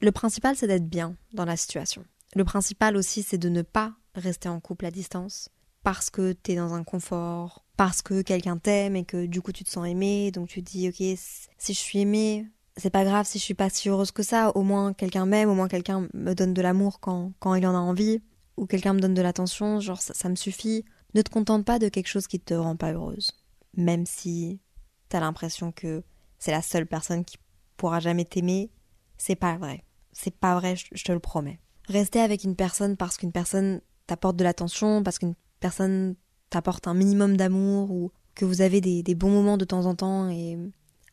Le 0.00 0.12
principal, 0.12 0.56
c'est 0.56 0.66
d'être 0.66 0.88
bien 0.88 1.16
dans 1.32 1.44
la 1.44 1.56
situation. 1.56 2.04
Le 2.34 2.44
principal 2.44 2.96
aussi, 2.96 3.22
c'est 3.22 3.38
de 3.38 3.48
ne 3.48 3.62
pas 3.62 3.94
rester 4.14 4.48
en 4.48 4.60
couple 4.60 4.86
à 4.86 4.90
distance 4.90 5.48
parce 5.82 6.10
que 6.10 6.32
t'es 6.32 6.56
dans 6.56 6.74
un 6.74 6.82
confort 6.82 7.64
parce 7.76 8.02
que 8.02 8.22
quelqu'un 8.22 8.56
t'aime 8.56 8.96
et 8.96 9.04
que 9.04 9.26
du 9.26 9.42
coup 9.42 9.52
tu 9.52 9.64
te 9.64 9.70
sens 9.70 9.86
aimé, 9.86 10.30
donc 10.30 10.48
tu 10.48 10.62
te 10.62 10.70
dis 10.70 10.88
ok 10.88 11.18
si 11.58 11.74
je 11.74 11.78
suis 11.78 11.98
aimée, 12.00 12.46
c'est 12.76 12.90
pas 12.90 13.04
grave 13.04 13.26
si 13.26 13.38
je 13.38 13.44
suis 13.44 13.54
pas 13.54 13.68
si 13.68 13.88
heureuse 13.88 14.10
que 14.10 14.22
ça, 14.22 14.50
au 14.56 14.62
moins 14.62 14.92
quelqu'un 14.92 15.26
m'aime, 15.26 15.50
au 15.50 15.54
moins 15.54 15.68
quelqu'un 15.68 16.08
me 16.14 16.34
donne 16.34 16.54
de 16.54 16.62
l'amour 16.62 17.00
quand, 17.00 17.32
quand 17.38 17.54
il 17.54 17.66
en 17.66 17.74
a 17.74 17.78
envie, 17.78 18.22
ou 18.56 18.66
quelqu'un 18.66 18.94
me 18.94 19.00
donne 19.00 19.14
de 19.14 19.22
l'attention, 19.22 19.80
genre 19.80 20.00
ça, 20.00 20.14
ça 20.14 20.28
me 20.28 20.36
suffit. 20.36 20.84
Ne 21.14 21.22
te 21.22 21.30
contente 21.30 21.64
pas 21.64 21.78
de 21.78 21.88
quelque 21.88 22.08
chose 22.08 22.26
qui 22.26 22.40
te 22.40 22.54
rend 22.54 22.76
pas 22.76 22.92
heureuse. 22.92 23.30
Même 23.76 24.06
si 24.06 24.60
t'as 25.08 25.20
l'impression 25.20 25.70
que 25.70 26.02
c'est 26.38 26.50
la 26.50 26.62
seule 26.62 26.86
personne 26.86 27.24
qui 27.24 27.38
pourra 27.76 28.00
jamais 28.00 28.24
t'aimer, 28.24 28.70
c'est 29.18 29.36
pas 29.36 29.56
vrai. 29.56 29.84
C'est 30.12 30.34
pas 30.34 30.58
vrai, 30.58 30.74
je 30.76 31.04
te 31.04 31.12
le 31.12 31.18
promets. 31.18 31.60
Rester 31.88 32.20
avec 32.20 32.44
une 32.44 32.56
personne 32.56 32.96
parce 32.96 33.16
qu'une 33.16 33.32
personne 33.32 33.80
t'apporte 34.06 34.36
de 34.36 34.44
l'attention, 34.44 35.02
parce 35.02 35.18
qu'une 35.18 35.34
personne 35.60 36.14
t'apporte 36.50 36.86
un 36.86 36.94
minimum 36.94 37.36
d'amour 37.36 37.90
ou 37.90 38.12
que 38.34 38.44
vous 38.44 38.60
avez 38.60 38.80
des, 38.80 39.02
des, 39.02 39.14
bons 39.14 39.30
moments 39.30 39.56
de 39.56 39.64
temps 39.64 39.86
en 39.86 39.94
temps 39.94 40.28
et 40.28 40.58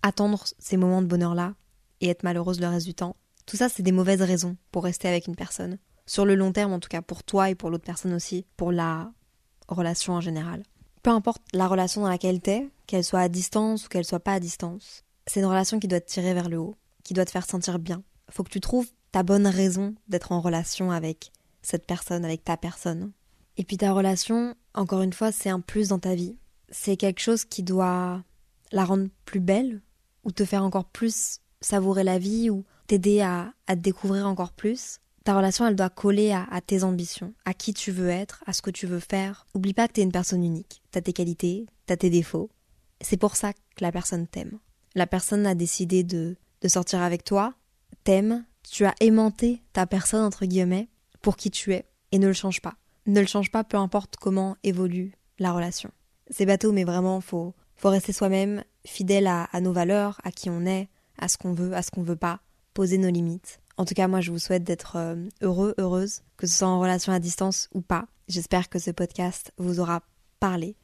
attendre 0.02 0.44
ces 0.60 0.78
moments 0.78 1.02
de 1.02 1.08
bonheur-là 1.08 1.56
et 2.00 2.10
être 2.10 2.24
malheureuse 2.24 2.60
le 2.60 2.68
reste 2.68 2.86
du 2.86 2.94
temps, 2.94 3.16
tout 3.46 3.58
ça 3.58 3.70
c'est 3.70 3.84
des 3.84 3.92
mauvaises 3.92 4.22
raisons 4.22 4.58
pour 4.72 4.84
rester 4.84 5.08
avec 5.08 5.28
une 5.28 5.36
personne. 5.36 5.78
Sur 6.06 6.26
le 6.26 6.36
long 6.36 6.52
terme 6.52 6.74
en 6.74 6.80
tout 6.80 6.90
cas, 6.90 7.02
pour 7.02 7.24
toi 7.24 7.50
et 7.50 7.56
pour 7.56 7.70
l'autre 7.70 7.86
personne 7.86 8.14
aussi, 8.14 8.46
pour 8.58 8.72
la 8.72 9.12
relation 9.68 10.14
en 10.14 10.22
général. 10.22 10.64
Peu 11.04 11.10
importe 11.10 11.42
la 11.54 11.68
relation 11.68 12.02
dans 12.02 12.10
laquelle 12.10 12.42
t'es, 12.42 12.70
qu'elle 12.88 13.04
soit 13.04 13.22
à 13.22 13.30
distance 13.30 13.86
ou 13.86 13.90
qu'elle 13.90 14.06
soit 14.06 14.20
pas 14.20 14.34
à 14.34 14.40
distance, 14.40 15.04
c'est 15.28 15.40
une 15.40 15.46
relation 15.46 15.80
qui 15.80 15.88
doit 15.88 16.02
te 16.02 16.10
tirer 16.10 16.34
vers 16.34 16.50
le 16.50 16.58
haut, 16.58 16.76
qui 17.04 17.14
doit 17.14 17.26
te 17.26 17.32
faire 17.32 17.46
sentir 17.46 17.80
bien. 17.80 18.04
Faut 18.30 18.44
que 18.44 18.50
tu 18.50 18.62
trouves 18.62 18.90
ta 19.12 19.24
bonne 19.24 19.48
raison 19.48 19.96
d'être 20.08 20.32
en 20.32 20.42
relation 20.42 20.92
avec 20.92 21.32
cette 21.62 21.86
personne, 21.86 22.26
avec 22.26 22.44
ta 22.44 22.58
personne. 22.58 23.12
Et 23.58 23.64
puis 23.64 23.78
ta 23.78 23.92
relation, 23.92 24.56
encore 24.74 25.02
une 25.02 25.14
fois, 25.14 25.32
c'est 25.32 25.50
un 25.50 25.60
plus 25.60 25.90
dans 25.90 26.00
ta 26.00 26.16
vie. 26.16 26.38
C'est 26.70 26.98
quelque 26.98 27.20
chose 27.20 27.46
qui 27.46 27.64
doit 27.64 28.24
la 28.72 28.86
rendre 28.86 29.10
plus 29.26 29.42
belle, 29.42 29.82
ou 30.24 30.32
te 30.32 30.46
faire 30.46 30.64
encore 30.64 30.86
plus 30.86 31.40
savourer 31.60 32.04
la 32.04 32.18
vie, 32.18 32.50
ou 32.50 32.64
t'aider 32.88 33.22
à, 33.22 33.54
te 33.68 33.74
découvrir 33.74 34.26
encore 34.28 34.54
plus. 34.54 35.00
Ta 35.24 35.36
relation, 35.36 35.68
elle 35.68 35.76
doit 35.76 35.90
coller 35.90 36.32
à, 36.32 36.48
à, 36.50 36.62
tes 36.62 36.84
ambitions, 36.84 37.34
à 37.46 37.54
qui 37.54 37.74
tu 37.74 37.92
veux 37.92 38.10
être, 38.10 38.44
à 38.48 38.54
ce 38.54 38.62
que 38.62 38.72
tu 38.72 38.88
veux 38.88 39.00
faire. 39.00 39.46
Oublie 39.54 39.74
pas 39.74 39.88
que 39.88 39.94
t'es 39.94 40.02
une 40.02 40.12
personne 40.12 40.44
unique. 40.44 40.82
T'as 40.92 41.02
tes 41.02 41.14
qualités, 41.14 41.68
t'as 41.86 41.98
tes 41.98 42.10
défauts. 42.10 42.50
C'est 43.02 43.18
pour 43.18 43.36
ça 43.36 43.54
que 43.54 43.60
la 43.82 43.92
personne 43.92 44.28
t'aime. 44.28 44.60
La 44.96 45.08
personne 45.08 45.46
a 45.46 45.56
décidé 45.56 46.04
de, 46.04 46.36
de 46.62 46.68
sortir 46.68 47.02
avec 47.02 47.24
toi, 47.24 47.54
t'aime, 48.04 48.46
tu 48.70 48.86
as 48.86 48.94
aimanté 49.00 49.62
ta 49.74 49.86
personne, 49.86 50.24
entre 50.24 50.46
guillemets, 50.46 50.90
pour 51.22 51.38
qui 51.38 51.52
tu 51.52 51.74
es, 51.74 51.86
et 52.12 52.20
ne 52.20 52.28
le 52.28 52.34
change 52.34 52.62
pas. 52.62 52.76
Ne 53.06 53.22
le 53.22 53.28
change 53.28 53.52
pas, 53.52 53.64
peu 53.64 53.78
importe 53.78 54.16
comment 54.18 54.58
évolue 54.64 55.14
la 55.40 55.54
relation. 55.54 55.92
C'est 56.30 56.46
bateau, 56.46 56.72
mais 56.72 56.84
vraiment, 56.84 57.22
faut, 57.22 57.54
faut 57.76 57.90
rester 57.90 58.14
soi-même, 58.14 58.64
fidèle 58.86 59.28
à, 59.28 59.44
à, 59.52 59.62
nos 59.62 59.74
valeurs, 59.74 60.20
à 60.24 60.32
qui 60.32 60.50
on 60.50 60.66
est, 60.66 60.90
à 61.18 61.28
ce 61.28 61.38
qu'on 61.38 61.54
veut, 61.54 61.74
à 61.74 61.82
ce 61.82 61.92
qu'on 61.92 62.04
veut 62.04 62.16
pas, 62.16 62.42
poser 62.74 62.98
nos 62.98 63.10
limites. 63.10 63.60
En 63.78 63.86
tout 63.86 63.94
cas, 63.94 64.08
moi, 64.08 64.22
je 64.22 64.32
vous 64.32 64.40
souhaite 64.40 64.64
d'être 64.64 64.98
euh, 64.98 65.28
heureux, 65.42 65.74
heureuse, 65.78 66.22
que 66.38 66.48
ce 66.48 66.58
soit 66.58 66.68
en 66.68 66.80
relation 66.80 67.14
à 67.14 67.20
distance 67.20 67.70
ou 67.74 67.82
pas. 67.82 68.06
J'espère 68.28 68.70
que 68.70 68.80
ce 68.80 68.92
podcast 68.92 69.52
vous 69.58 69.80
aura 69.80 70.04
parlé, 70.40 70.76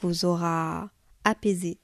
vous 0.00 0.24
aura 0.24 0.90
apaisé, 1.24 1.78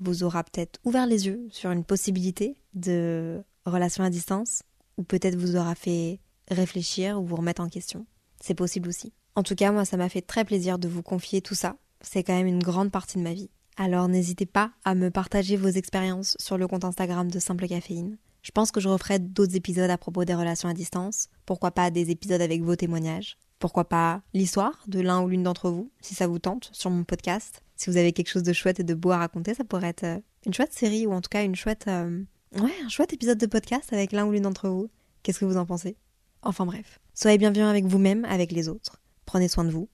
vous 0.00 0.24
aura 0.24 0.44
peut-être 0.44 0.80
ouvert 0.84 1.06
les 1.06 1.26
yeux 1.26 1.46
sur 1.50 1.70
une 1.70 1.84
possibilité 1.84 2.56
de 2.74 3.42
relation 3.66 4.04
à 4.04 4.10
distance, 4.10 4.62
ou 4.96 5.02
peut-être 5.02 5.36
vous 5.36 5.56
aura 5.56 5.74
fait 5.74 6.20
réfléchir 6.50 7.20
ou 7.20 7.26
vous 7.26 7.36
remettre 7.36 7.62
en 7.62 7.68
question. 7.68 8.06
C'est 8.40 8.54
possible 8.54 8.88
aussi. 8.88 9.12
En 9.36 9.42
tout 9.42 9.54
cas, 9.54 9.72
moi, 9.72 9.84
ça 9.84 9.96
m'a 9.96 10.08
fait 10.08 10.22
très 10.22 10.44
plaisir 10.44 10.78
de 10.78 10.88
vous 10.88 11.02
confier 11.02 11.40
tout 11.40 11.54
ça. 11.54 11.76
C'est 12.00 12.22
quand 12.22 12.34
même 12.34 12.46
une 12.46 12.62
grande 12.62 12.90
partie 12.90 13.18
de 13.18 13.22
ma 13.22 13.32
vie. 13.32 13.50
Alors 13.76 14.06
n'hésitez 14.06 14.46
pas 14.46 14.70
à 14.84 14.94
me 14.94 15.10
partager 15.10 15.56
vos 15.56 15.68
expériences 15.68 16.36
sur 16.38 16.58
le 16.58 16.68
compte 16.68 16.84
Instagram 16.84 17.28
de 17.28 17.38
Simple 17.40 17.66
Caféine. 17.66 18.18
Je 18.42 18.52
pense 18.52 18.70
que 18.70 18.78
je 18.78 18.88
referai 18.88 19.18
d'autres 19.18 19.56
épisodes 19.56 19.90
à 19.90 19.98
propos 19.98 20.24
des 20.24 20.34
relations 20.34 20.68
à 20.68 20.74
distance. 20.74 21.28
Pourquoi 21.44 21.72
pas 21.72 21.90
des 21.90 22.10
épisodes 22.10 22.42
avec 22.42 22.62
vos 22.62 22.76
témoignages 22.76 23.36
Pourquoi 23.58 23.88
pas 23.88 24.22
l'histoire 24.32 24.78
de 24.86 25.00
l'un 25.00 25.22
ou 25.22 25.28
l'une 25.28 25.42
d'entre 25.42 25.70
vous, 25.70 25.90
si 26.00 26.14
ça 26.14 26.28
vous 26.28 26.38
tente, 26.38 26.68
sur 26.72 26.90
mon 26.90 27.02
podcast 27.02 27.63
Si 27.76 27.90
vous 27.90 27.96
avez 27.96 28.12
quelque 28.12 28.28
chose 28.28 28.42
de 28.42 28.52
chouette 28.52 28.80
et 28.80 28.84
de 28.84 28.94
beau 28.94 29.10
à 29.10 29.18
raconter, 29.18 29.54
ça 29.54 29.64
pourrait 29.64 29.88
être 29.88 30.04
euh, 30.04 30.20
une 30.46 30.54
chouette 30.54 30.72
série 30.72 31.06
ou 31.06 31.12
en 31.12 31.20
tout 31.20 31.28
cas 31.28 31.44
une 31.44 31.56
chouette... 31.56 31.86
Euh, 31.88 32.22
un 32.56 32.88
chouette 32.88 33.12
épisode 33.12 33.38
de 33.38 33.46
podcast 33.46 33.92
avec 33.92 34.12
l'un 34.12 34.26
ou 34.26 34.32
l'une 34.32 34.42
d'entre 34.42 34.68
vous. 34.68 34.88
Qu'est-ce 35.22 35.40
que 35.40 35.44
vous 35.44 35.56
en 35.56 35.66
pensez? 35.66 35.96
Enfin 36.42 36.66
bref. 36.66 37.00
Soyez 37.14 37.36
bienveillants 37.36 37.68
avec 37.68 37.84
vous-même, 37.84 38.24
avec 38.26 38.52
les 38.52 38.68
autres. 38.68 39.00
Prenez 39.26 39.48
soin 39.48 39.64
de 39.64 39.70
vous. 39.70 39.88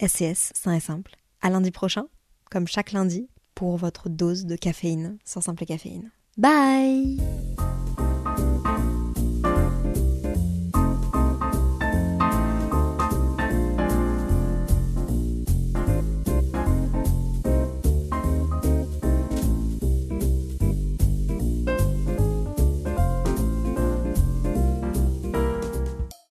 SCS, 0.00 0.52
sain 0.54 0.74
et 0.74 0.80
simple. 0.80 1.16
À 1.40 1.50
lundi 1.50 1.70
prochain, 1.70 2.06
comme 2.50 2.68
chaque 2.68 2.92
lundi, 2.92 3.28
pour 3.54 3.76
votre 3.76 4.08
dose 4.08 4.46
de 4.46 4.56
caféine 4.56 5.18
sans 5.24 5.40
simple 5.40 5.64
caféine. 5.64 6.10
Bye 6.36 7.20